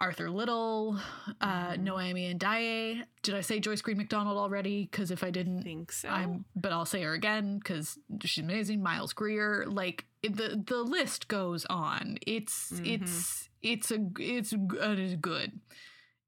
Arthur 0.00 0.28
Little, 0.30 0.98
uh, 1.40 1.72
Mhm. 1.72 1.84
Noémie 1.86 2.34
Ndiaye. 2.38 3.04
Did 3.22 3.34
I 3.34 3.40
say 3.42 3.60
Joyce 3.60 3.80
Green 3.82 3.96
MacDonald 3.98 4.36
already? 4.38 4.82
Because 4.90 5.10
if 5.10 5.22
I 5.22 5.28
I 5.28 5.30
didn't, 5.30 5.62
think 5.62 5.92
so. 5.92 6.08
I'm 6.08 6.44
but 6.56 6.72
I'll 6.72 6.84
say 6.86 7.02
her 7.02 7.12
again 7.12 7.58
because 7.58 7.98
she's 8.24 8.42
amazing. 8.42 8.82
Miles 8.82 9.12
Grier, 9.12 9.64
like 9.68 10.06
the 10.22 10.62
the 10.66 10.82
list 10.82 11.28
goes 11.28 11.64
on. 11.66 12.18
It's 12.26 12.72
Mhm. 12.72 12.86
it's 13.00 13.48
it's 13.62 13.90
a 13.92 13.98
it's 14.18 14.52
it 14.52 14.98
is 14.98 15.14
good. 15.16 15.60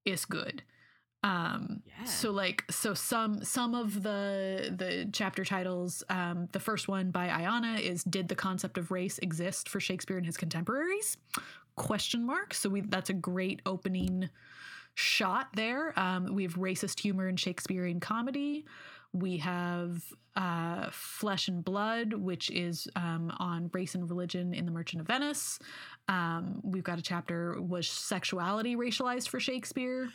It's 0.05 0.25
good. 0.25 0.63
Um 1.27 1.83
Yeah. 1.87 2.05
so 2.05 2.31
like 2.31 2.65
so 2.71 2.95
some 2.95 3.43
some 3.43 3.75
of 3.75 4.03
the 4.03 4.73
the 4.77 5.09
chapter 5.13 5.45
titles 5.45 6.05
um 6.09 6.49
the 6.53 6.61
first 6.61 6.89
one 6.89 7.11
by 7.11 7.27
Ayanna 7.29 7.81
is 7.81 8.05
did 8.05 8.29
the 8.29 8.37
concept 8.37 8.79
of 8.79 8.91
race 8.91 9.19
exist 9.19 9.69
for 9.69 9.81
Shakespeare 9.81 10.17
and 10.17 10.27
his 10.27 10.37
contemporaries? 10.37 11.17
Question 11.75 12.25
mark. 12.25 12.55
So 12.55 12.69
we 12.71 12.81
that's 12.83 13.11
a 13.11 13.19
great 13.31 13.61
opening 13.67 14.29
shot 14.95 15.49
there. 15.55 15.99
Um, 15.99 16.35
we 16.35 16.43
have 16.45 16.55
racist 16.55 17.01
humor 17.01 17.29
in 17.29 17.37
Shakespearean 17.37 18.01
comedy. 18.01 18.65
We 19.13 19.37
have 19.39 20.03
uh, 20.37 20.89
Flesh 20.91 21.49
and 21.49 21.65
Blood, 21.65 22.13
which 22.15 22.51
is 22.51 22.89
um, 22.97 23.33
on 23.39 23.71
race 23.73 23.95
and 23.95 24.09
religion 24.09 24.55
in 24.55 24.65
The 24.65 24.71
Merchant 24.73 25.01
of 25.03 25.07
Venice. 25.07 25.59
Um, 26.09 26.61
we've 26.63 26.85
got 26.85 26.99
a 26.99 27.03
chapter 27.03 27.61
was 27.61 27.89
sexuality 27.89 28.77
racialized 28.77 29.29
for 29.29 29.41
Shakespeare. 29.41 30.09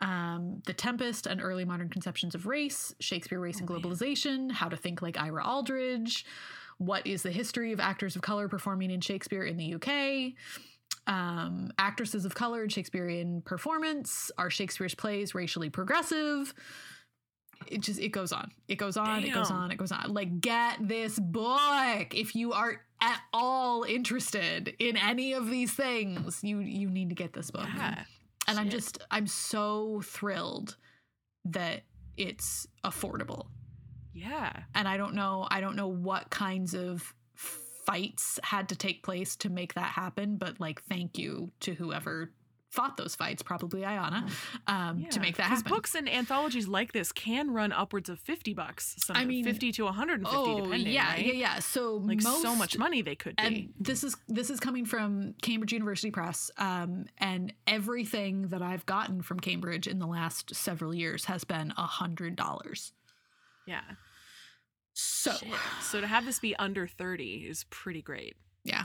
Um, 0.00 0.62
the 0.66 0.72
Tempest 0.72 1.26
and 1.26 1.40
early 1.42 1.64
modern 1.64 1.88
conceptions 1.88 2.34
of 2.36 2.46
race, 2.46 2.94
Shakespeare, 3.00 3.40
race, 3.40 3.58
and 3.60 3.68
Oh, 3.68 3.72
man. 3.74 3.82
globalization, 3.82 4.52
how 4.52 4.68
to 4.68 4.76
think 4.76 5.02
like 5.02 5.18
Ira 5.18 5.44
Aldridge, 5.44 6.24
what 6.78 7.04
is 7.06 7.22
the 7.24 7.32
history 7.32 7.72
of 7.72 7.80
actors 7.80 8.14
of 8.14 8.22
color 8.22 8.48
performing 8.48 8.92
in 8.92 9.00
Shakespeare 9.00 9.42
in 9.42 9.56
the 9.56 9.74
UK, 9.74 10.34
um, 11.08 11.72
actresses 11.78 12.24
of 12.24 12.34
color 12.34 12.62
in 12.62 12.68
Shakespearean 12.68 13.42
performance, 13.42 14.30
are 14.38 14.50
Shakespeare's 14.50 14.94
plays 14.94 15.34
racially 15.34 15.68
progressive? 15.70 16.54
It 17.66 17.80
just 17.80 17.98
it 17.98 18.10
goes 18.10 18.30
on. 18.32 18.52
It 18.68 18.76
goes 18.76 18.96
on, 18.96 19.24
it 19.24 19.32
goes 19.34 19.50
on, 19.50 19.72
it 19.72 19.78
goes 19.78 19.90
on. 19.90 20.14
Like 20.14 20.40
get 20.40 20.76
this 20.80 21.18
book 21.18 22.14
if 22.14 22.36
you 22.36 22.52
are 22.52 22.80
at 23.00 23.20
all 23.32 23.82
interested 23.82 24.74
in 24.78 24.96
any 24.96 25.32
of 25.32 25.50
these 25.50 25.72
things. 25.72 26.38
You 26.44 26.60
you 26.60 26.88
need 26.88 27.08
to 27.08 27.16
get 27.16 27.32
this 27.32 27.50
book 27.50 27.66
yeah. 27.74 28.04
And 28.48 28.58
i'm 28.58 28.68
just 28.70 28.98
i'm 29.10 29.26
so 29.26 30.00
thrilled 30.04 30.76
that 31.44 31.82
it's 32.16 32.66
affordable 32.84 33.46
Yeah. 34.12 34.52
and 34.74 34.88
i 34.88 34.96
don't 34.96 35.14
know 35.14 35.46
i 35.50 35.60
don't 35.60 35.76
know 35.76 35.86
what 35.88 36.30
kinds 36.30 36.74
of 36.74 37.14
fights 37.34 38.38
had 38.42 38.68
to 38.70 38.76
take 38.76 39.02
place 39.02 39.36
to 39.36 39.48
make 39.48 39.74
that 39.74 39.90
happen 39.90 40.36
but 40.36 40.58
like 40.60 40.82
thank 40.82 41.16
you 41.18 41.52
to 41.60 41.72
whoever 41.74 42.32
fought 42.70 42.96
those 42.98 43.14
fights 43.16 43.42
probably 43.42 43.80
ayanna 43.80 44.30
um, 44.66 45.04
to 45.10 45.20
make 45.20 45.36
that 45.36 45.44
happen 45.44 45.62
Because 45.62 45.72
books 45.76 45.94
and 45.94 46.08
anthologies 46.08 46.68
like 46.68 46.92
this 46.92 47.12
can 47.12 47.50
run 47.50 47.72
upwards 47.72 48.10
of 48.10 48.20
50 48.20 48.52
bucks. 48.52 48.94
Some, 48.98 49.16
I 49.16 49.24
mean, 49.24 49.42
50 49.44 49.72
to 49.72 49.84
150 49.84 50.36
oh 50.36 50.64
depending, 50.64 50.92
yeah 50.92 51.12
right? 51.12 51.24
yeah 51.24 51.32
yeah 51.32 51.58
so 51.60 51.94
Like 51.96 52.22
most, 52.22 52.42
so 52.42 52.54
much 52.54 52.76
money 52.76 53.00
they 53.00 53.14
could 53.14 53.36
be. 53.36 53.42
and 53.42 53.72
this 53.80 54.04
is 54.04 54.16
this 54.28 54.50
is 54.50 54.60
coming 54.60 54.84
from 54.84 55.34
Cambridge 55.40 55.72
University 55.72 56.10
Press, 56.10 56.50
um, 56.58 57.06
and 57.16 57.54
everything 57.66 58.48
that 58.48 58.60
I've 58.60 58.84
gotten 58.84 59.22
from 59.22 59.40
Cambridge 59.40 59.86
in 59.86 59.98
the 59.98 60.06
last 60.06 60.54
several 60.54 60.94
years 60.94 61.24
has 61.24 61.44
been 61.44 61.72
a 61.78 61.82
hundred 61.86 62.36
dollars. 62.36 62.92
yeah. 63.66 63.80
So 64.92 65.32
Shit. 65.32 65.48
So 65.80 66.00
to 66.00 66.06
have 66.06 66.26
this 66.26 66.40
be 66.40 66.56
under 66.56 66.86
30 66.88 67.46
is 67.48 67.64
pretty 67.70 68.02
great. 68.02 68.34
Yeah. 68.64 68.84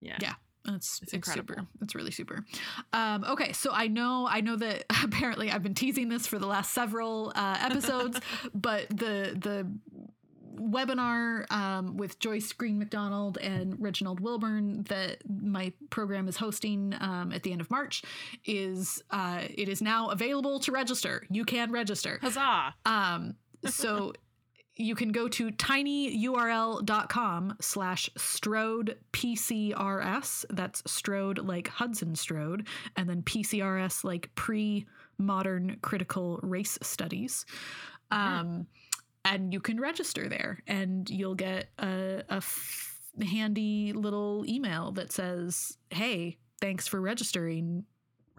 Yeah. 0.00 0.18
Yeah. 0.20 0.34
It's 0.74 1.00
It's 1.02 1.12
it's, 1.12 1.26
super. 1.26 1.38
incredible. 1.40 1.68
It's 1.82 1.94
really 1.94 2.10
super. 2.10 2.44
Um, 2.92 3.24
okay, 3.24 3.52
so 3.52 3.70
I 3.72 3.88
know 3.88 4.26
I 4.30 4.40
know 4.40 4.56
that 4.56 4.84
apparently 5.04 5.50
I've 5.50 5.62
been 5.62 5.74
teasing 5.74 6.08
this 6.08 6.26
for 6.26 6.38
the 6.38 6.46
last 6.46 6.72
several 6.72 7.32
uh, 7.34 7.58
episodes, 7.60 8.20
but 8.54 8.88
the 8.90 9.36
the 9.38 9.70
webinar 10.60 11.50
um, 11.50 11.96
with 11.96 12.18
Joyce 12.18 12.52
Green 12.52 12.78
MacDonald 12.78 13.38
and 13.38 13.80
Reginald 13.80 14.20
Wilburn 14.20 14.84
that 14.84 15.18
my 15.28 15.72
program 15.88 16.28
is 16.28 16.36
hosting 16.36 16.94
um, 17.00 17.32
at 17.32 17.42
the 17.42 17.52
end 17.52 17.60
of 17.60 17.70
March 17.70 18.02
is 18.44 19.02
uh, 19.10 19.42
it 19.42 19.68
is 19.68 19.80
now 19.80 20.08
available 20.08 20.60
to 20.60 20.72
register. 20.72 21.26
You 21.30 21.44
can 21.44 21.72
register. 21.72 22.18
Huzzah. 22.20 22.74
Um, 22.84 23.36
so 23.66 24.12
you 24.80 24.94
can 24.94 25.12
go 25.12 25.28
to 25.28 25.50
tinyurl.com 25.50 27.56
slash 27.60 28.10
strode 28.16 28.98
PCRS. 29.12 30.44
That's 30.50 30.82
strode 30.90 31.38
like 31.38 31.68
Hudson 31.68 32.14
Strode, 32.14 32.66
and 32.96 33.08
then 33.08 33.22
PCRS 33.22 34.04
like 34.04 34.34
pre 34.34 34.86
modern 35.18 35.76
critical 35.82 36.40
race 36.42 36.78
studies. 36.82 37.44
Um, 38.10 38.66
and 39.24 39.52
you 39.52 39.60
can 39.60 39.78
register 39.78 40.28
there, 40.28 40.62
and 40.66 41.08
you'll 41.10 41.34
get 41.34 41.68
a, 41.78 42.22
a 42.28 42.36
f- 42.36 42.98
handy 43.22 43.92
little 43.92 44.44
email 44.48 44.92
that 44.92 45.12
says, 45.12 45.76
Hey, 45.90 46.38
thanks 46.60 46.88
for 46.88 47.00
registering 47.00 47.84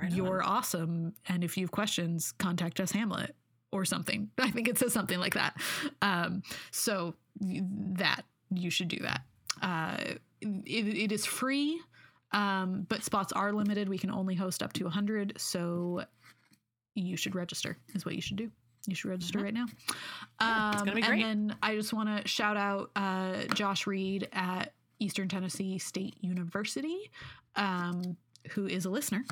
Right 0.02 0.12
you're 0.12 0.44
awesome 0.44 1.14
and 1.28 1.44
if 1.44 1.58
you 1.58 1.66
have 1.66 1.72
questions 1.72 2.34
contact 2.40 2.80
us 2.80 2.92
hamlet 2.92 3.36
or 3.72 3.86
something. 3.86 4.30
I 4.38 4.50
think 4.52 4.68
it 4.68 4.78
says 4.78 4.94
something 4.94 5.20
like 5.20 5.34
that. 5.36 5.58
Um, 6.02 6.44
so 6.72 7.16
that 7.40 8.24
you 8.50 8.70
should 8.70 8.88
do 8.90 9.00
that. 9.00 9.22
Uh, 9.62 9.98
it, 10.42 10.88
it 10.88 11.12
is 11.12 11.26
free 11.26 11.80
um, 12.34 12.86
but 12.88 13.04
spots 13.04 13.34
are 13.34 13.52
limited. 13.52 13.90
We 13.90 13.98
can 13.98 14.10
only 14.10 14.36
host 14.36 14.64
up 14.64 14.72
to 14.74 14.86
100 14.86 15.34
so 15.38 16.06
you 16.96 17.18
should 17.18 17.36
register 17.36 17.78
is 17.94 18.06
what 18.06 18.16
you 18.16 18.22
should 18.22 18.38
do. 18.38 18.50
You 18.88 18.96
should 18.96 19.10
register 19.10 19.40
Mhm. 19.40 19.44
right 19.44 19.54
now. 19.54 19.66
Yeah, 20.40 20.70
um, 20.70 20.78
gonna 20.86 20.96
be 20.96 21.02
great. 21.02 21.22
and 21.24 21.50
then 21.52 21.58
i 21.62 21.76
just 21.76 21.94
want 21.94 22.10
to 22.22 22.28
shout 22.28 22.58
out 22.58 22.90
uh, 22.96 23.44
josh 23.54 23.86
reid 23.86 24.28
at 24.34 24.74
eastern 25.00 25.28
tennessee 25.28 25.78
state 25.78 26.16
university 26.22 27.12
um, 27.56 28.18
who 28.52 28.66
is 28.66 28.86
a 28.86 28.90
listener 28.90 29.24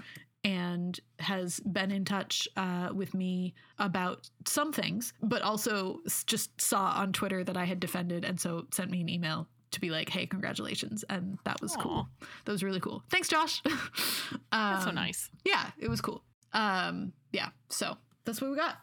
and 0.43 0.99
has 1.19 1.59
been 1.59 1.91
in 1.91 2.05
touch 2.05 2.47
uh, 2.55 2.89
with 2.93 3.13
me 3.13 3.53
about 3.77 4.29
some 4.47 4.71
things, 4.71 5.13
but 5.21 5.41
also 5.41 5.99
just 6.25 6.59
saw 6.61 6.93
on 6.95 7.11
Twitter 7.13 7.43
that 7.43 7.57
I 7.57 7.65
had 7.65 7.79
defended, 7.79 8.23
and 8.25 8.39
so 8.39 8.65
sent 8.71 8.89
me 8.89 9.01
an 9.01 9.09
email 9.09 9.47
to 9.71 9.79
be 9.81 9.89
like, 9.89 10.09
"Hey, 10.09 10.25
congratulations!" 10.25 11.03
And 11.09 11.37
that 11.43 11.61
was 11.61 11.75
cool. 11.75 12.07
That 12.45 12.51
was 12.51 12.63
really 12.63 12.79
cool. 12.79 13.03
Thanks, 13.09 13.27
Josh. 13.27 13.61
That's 14.51 14.83
so 14.83 14.89
Um, 14.89 14.95
nice. 14.95 15.29
Yeah, 15.45 15.71
it 15.77 15.89
was 15.89 16.01
cool. 16.01 16.23
Um, 16.53 17.13
yeah, 17.31 17.49
so 17.69 17.95
that's 18.25 18.41
what 18.41 18.49
we 18.49 18.55
got. 18.57 18.77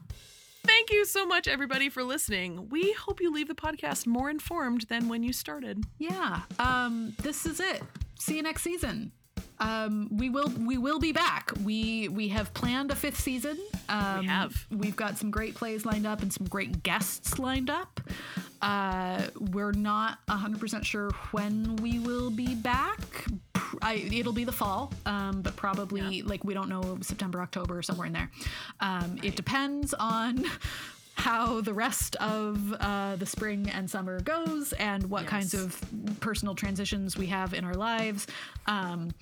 Thank 0.65 0.91
you 0.93 1.05
so 1.05 1.27
much, 1.27 1.49
everybody, 1.49 1.89
for 1.89 2.03
listening. 2.05 2.69
We 2.69 2.93
hope 2.93 3.21
you 3.21 3.33
leave 3.33 3.49
the 3.49 3.55
podcast 3.55 4.07
more 4.07 4.31
informed 4.31 4.83
than 4.89 5.09
when 5.09 5.23
you 5.23 5.33
started. 5.33 5.85
Yeah, 5.99 6.41
um, 6.59 7.15
this 7.23 7.47
is 7.47 7.61
it. 7.61 7.83
See 8.19 8.37
you 8.37 8.43
next 8.43 8.63
season. 8.63 9.13
Um, 9.59 10.09
we 10.11 10.29
will 10.31 10.49
we 10.59 10.77
will 10.79 10.99
be 10.99 11.13
back. 11.13 11.51
We 11.65 12.09
we 12.09 12.29
have 12.29 12.53
planned 12.55 12.91
a 12.91 12.95
fifth 12.95 13.19
season. 13.21 13.59
Um, 13.89 14.25
have. 14.25 14.67
We've 14.71 14.97
got 14.97 15.17
some 15.17 15.31
great 15.31 15.55
plays 15.55 15.85
lined 15.87 16.07
up 16.07 16.23
and 16.23 16.33
some 16.33 16.47
great 16.47 16.83
guests 16.83 17.39
lined 17.39 17.71
up. 17.71 18.01
Uh, 18.63 19.23
we're 19.53 19.73
not 19.73 20.19
100% 20.29 20.83
sure 20.85 21.11
when 21.31 21.77
we 21.77 21.99
will 21.99 22.31
be 22.31 22.55
back. 22.55 23.01
I, 23.83 23.95
it'll 24.13 24.33
be 24.33 24.45
the 24.45 24.53
fall, 24.53 24.93
um, 25.05 25.43
but 25.43 25.57
probably 25.57 26.23
like 26.23 26.43
we 26.45 26.55
don't 26.55 26.69
know 26.69 26.99
September, 27.01 27.41
October, 27.43 27.83
somewhere 27.83 28.07
in 28.07 28.13
there. 28.13 28.31
Um, 28.81 29.19
It 29.23 29.37
depends 29.37 29.93
on 29.95 30.45
how 31.17 31.61
the 31.63 31.73
rest 31.75 32.15
of 32.17 32.73
uh, 32.75 33.17
the 33.17 33.27
spring 33.27 33.69
and 33.71 33.91
summer 33.91 34.21
goes 34.21 34.73
and 34.75 35.09
what 35.11 35.23
Yes. 35.23 35.31
kinds 35.31 35.55
of 35.55 35.81
personal 36.21 36.55
transitions 36.55 37.17
we 37.17 37.27
have 37.27 37.55
in 37.55 37.65
our 37.65 37.75
lives. 37.75 38.27
Um, 38.67 39.13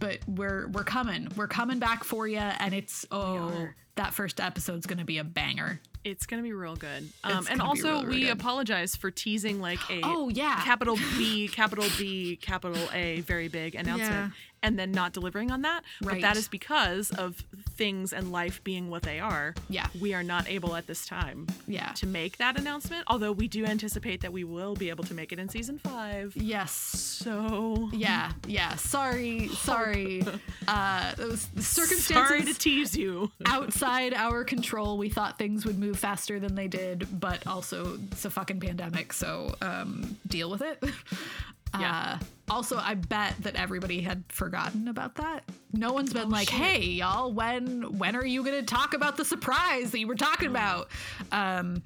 but 0.00 0.18
we're 0.26 0.66
we're 0.68 0.84
coming, 0.84 1.28
we're 1.36 1.46
coming 1.48 1.78
back 1.78 2.04
for 2.04 2.26
you, 2.28 2.38
and 2.38 2.74
it's 2.74 3.06
oh 3.10 3.68
that 3.94 4.12
first 4.12 4.40
episode's 4.40 4.86
gonna 4.86 5.04
be 5.04 5.18
a 5.18 5.24
banger. 5.24 5.80
It's 6.04 6.26
gonna 6.26 6.42
be 6.42 6.52
real 6.52 6.76
good. 6.76 7.08
Um, 7.24 7.46
and 7.50 7.60
also, 7.62 8.04
we 8.04 8.22
good. 8.22 8.30
apologize 8.30 8.94
for 8.94 9.10
teasing 9.10 9.60
like 9.60 9.78
a 9.90 10.00
Oh 10.04 10.28
yeah, 10.28 10.62
capital 10.64 10.96
B, 11.16 11.48
capital 11.48 11.86
B, 11.98 12.36
capital 12.36 12.88
A, 12.92 13.20
very 13.20 13.48
big 13.48 13.74
announcement, 13.74 14.10
Yeah. 14.10 14.30
And 14.66 14.76
then 14.76 14.90
not 14.90 15.12
delivering 15.12 15.52
on 15.52 15.62
that. 15.62 15.82
But 16.00 16.20
that 16.20 16.36
is 16.36 16.48
because 16.48 17.10
of 17.12 17.36
things 17.70 18.12
and 18.12 18.32
life 18.32 18.62
being 18.64 18.90
what 18.90 19.02
they 19.02 19.20
are. 19.20 19.54
Yeah. 19.68 19.86
We 20.00 20.12
are 20.12 20.24
not 20.24 20.48
able 20.48 20.74
at 20.74 20.88
this 20.88 21.06
time 21.06 21.46
yeah. 21.68 21.92
to 21.92 22.06
make 22.06 22.38
that 22.38 22.58
announcement, 22.58 23.04
although 23.06 23.30
we 23.30 23.46
do 23.46 23.64
anticipate 23.64 24.22
that 24.22 24.32
we 24.32 24.42
will 24.42 24.74
be 24.74 24.90
able 24.90 25.04
to 25.04 25.14
make 25.14 25.32
it 25.32 25.38
in 25.38 25.48
season 25.48 25.78
five. 25.78 26.36
Yes. 26.36 26.72
So. 26.72 27.90
Yeah, 27.92 28.32
yeah. 28.46 28.74
Sorry, 28.74 29.48
sorry. 29.48 30.22
Uh, 30.68 31.14
those 31.14 31.46
circumstances 31.60 32.06
Sorry 32.06 32.42
to 32.42 32.52
tease 32.54 32.96
you. 32.96 33.30
outside 33.46 34.12
our 34.14 34.42
control. 34.42 34.98
We 34.98 35.08
thought 35.08 35.38
things 35.38 35.64
would 35.64 35.78
move 35.78 35.96
faster 35.96 36.40
than 36.40 36.56
they 36.56 36.66
did, 36.66 37.06
but 37.20 37.46
also 37.46 37.98
it's 38.10 38.24
a 38.24 38.30
fucking 38.30 38.58
pandemic, 38.58 39.12
so 39.12 39.54
um, 39.62 40.16
deal 40.26 40.50
with 40.50 40.62
it. 40.62 40.82
Yeah. 41.80 42.18
Uh, 42.20 42.24
also, 42.48 42.76
I 42.76 42.94
bet 42.94 43.34
that 43.40 43.56
everybody 43.56 44.00
had 44.00 44.22
forgotten 44.28 44.88
about 44.88 45.16
that. 45.16 45.42
No 45.72 45.92
one's 45.92 46.12
been 46.12 46.30
like, 46.30 46.48
shit. 46.48 46.58
"Hey, 46.58 46.80
y'all, 46.82 47.32
when 47.32 47.98
when 47.98 48.14
are 48.14 48.24
you 48.24 48.44
going 48.44 48.54
to 48.58 48.62
talk 48.64 48.94
about 48.94 49.16
the 49.16 49.24
surprise 49.24 49.90
that 49.90 49.98
you 49.98 50.06
were 50.06 50.14
talking 50.14 50.48
about?" 50.48 50.88
Um, 51.32 51.82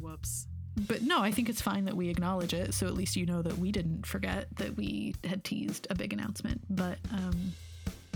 Whoops. 0.00 0.46
but 0.86 1.02
no, 1.02 1.20
I 1.20 1.30
think 1.30 1.48
it's 1.48 1.62
fine 1.62 1.86
that 1.86 1.96
we 1.96 2.08
acknowledge 2.10 2.52
it, 2.52 2.74
so 2.74 2.86
at 2.86 2.94
least 2.94 3.16
you 3.16 3.24
know 3.24 3.40
that 3.42 3.56
we 3.58 3.72
didn't 3.72 4.04
forget 4.04 4.48
that 4.56 4.76
we 4.76 5.14
had 5.24 5.44
teased 5.44 5.86
a 5.88 5.94
big 5.94 6.12
announcement. 6.12 6.60
But 6.68 6.98
um, 7.12 7.54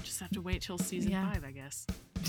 Just 0.06 0.20
have 0.20 0.30
to 0.30 0.40
wait 0.40 0.62
till 0.62 0.78
season 0.78 1.10
Yeah. 1.10 1.30
five, 1.32 1.44
I 1.44 1.50
guess. 1.50 1.86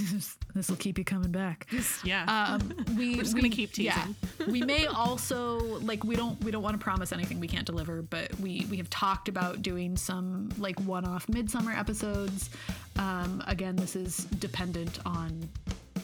this 0.55 0.69
will 0.69 0.75
keep 0.77 0.97
you 0.97 1.03
coming 1.03 1.31
back. 1.31 1.67
Yeah. 2.03 2.25
Um, 2.25 2.73
we 2.97 3.15
We're 3.15 3.21
just 3.23 3.33
we- 3.35 3.41
gonna 3.41 3.53
keep 3.55 3.77
yeah. 3.77 3.93
teasing. 4.37 4.51
we 4.51 4.61
may 4.61 4.85
also 4.87 5.59
like 5.79 6.03
we 6.03 6.15
don't 6.15 6.43
we 6.43 6.51
don't 6.51 6.63
want 6.63 6.77
to 6.77 6.83
promise 6.83 7.11
anything 7.13 7.39
we 7.39 7.47
can't 7.47 7.65
deliver, 7.65 8.01
but 8.01 8.37
we 8.39 8.65
we 8.69 8.77
have 8.77 8.89
talked 8.89 9.29
about 9.29 9.61
doing 9.61 9.95
some 9.95 10.49
like 10.57 10.79
one-off 10.81 11.29
midsummer 11.29 11.71
episodes. 11.71 12.49
Um, 12.97 13.43
again, 13.47 13.75
this 13.75 13.95
is 13.95 14.25
dependent 14.25 14.99
on 15.05 15.47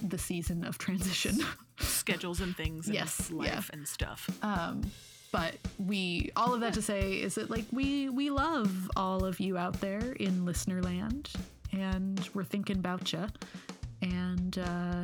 the 0.07 0.17
season 0.17 0.63
of 0.65 0.77
transition. 0.77 1.39
Schedules 1.79 2.39
and 2.41 2.55
things 2.55 2.85
and 2.85 2.95
Yes, 2.95 3.31
life 3.31 3.47
yeah. 3.47 3.61
and 3.77 3.87
stuff. 3.87 4.29
um, 4.43 4.81
but 5.31 5.55
we 5.79 6.29
all 6.35 6.53
of 6.53 6.61
that 6.61 6.73
to 6.75 6.81
say 6.83 7.13
is 7.13 7.33
that 7.35 7.49
like 7.49 7.65
we 7.71 8.07
we 8.09 8.29
love 8.29 8.91
all 8.95 9.25
of 9.25 9.39
you 9.39 9.57
out 9.57 9.81
there 9.81 10.11
in 10.19 10.45
listener 10.45 10.79
land, 10.83 11.31
and 11.73 12.29
we're 12.33 12.43
thinking 12.45 12.77
about 12.77 13.11
you, 13.11 13.25
and 14.01 14.57
uh, 14.59 15.03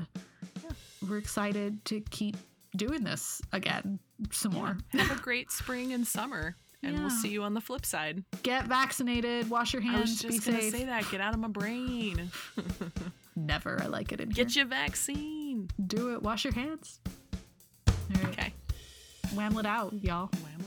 we're 1.10 1.18
excited 1.18 1.84
to 1.86 2.02
keep 2.10 2.38
doing 2.76 3.04
this 3.04 3.42
again 3.52 4.00
some 4.32 4.54
more. 4.54 4.78
Have 4.94 5.18
a 5.18 5.22
great 5.22 5.52
spring 5.52 5.94
and 5.94 6.06
summer. 6.08 6.56
And 6.82 6.98
we'll 6.98 7.10
see 7.10 7.28
you 7.28 7.44
on 7.44 7.54
the 7.54 7.60
flip 7.60 7.86
side. 7.86 8.24
Get 8.42 8.66
vaccinated, 8.68 9.50
wash 9.50 9.74
your 9.74 9.82
hands, 9.82 10.24
be 10.24 10.38
safe. 10.38 10.72
say 10.72 10.86
that. 10.86 11.04
Get 11.12 11.20
out 11.20 11.34
of 11.34 11.40
my 11.42 11.50
brain. 11.50 12.32
Never, 13.36 13.82
I 13.84 13.88
like 13.88 14.14
it 14.14 14.22
in 14.22 14.30
Get 14.30 14.52
here. 14.52 14.62
your 14.64 14.70
vaccine. 14.70 15.70
Do 15.88 16.14
it. 16.14 16.22
Wash 16.24 16.46
your 16.46 16.54
hands. 16.54 17.02
Right, 18.12 18.26
Okay. 18.28 18.54
whamlet 19.36 19.66
out, 19.66 19.94
y'all. 20.02 20.28
Wham. 20.42 20.59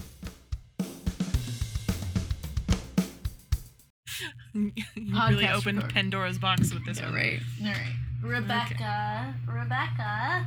you 4.53 4.71
Podcast 4.97 5.29
really 5.29 5.47
opened 5.49 5.77
record. 5.77 5.93
Pandora's 5.93 6.39
box 6.39 6.73
with 6.73 6.83
this 6.85 6.99
one. 6.99 7.13
right. 7.13 7.39
All 7.61 7.67
right. 7.67 7.95
Rebecca. 8.21 9.33
Rebecca. 9.47 10.45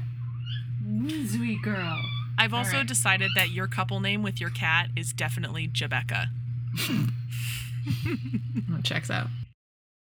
Sweet 1.26 1.62
girl. 1.62 2.00
I've 2.38 2.54
also 2.54 2.78
right. 2.78 2.86
decided 2.86 3.30
that 3.36 3.50
your 3.50 3.66
couple 3.66 4.00
name 4.00 4.22
with 4.22 4.40
your 4.40 4.50
cat 4.50 4.88
is 4.96 5.12
definitely 5.12 5.68
Jebecca. 5.68 6.28
Checks 8.82 9.10
out. 9.10 9.28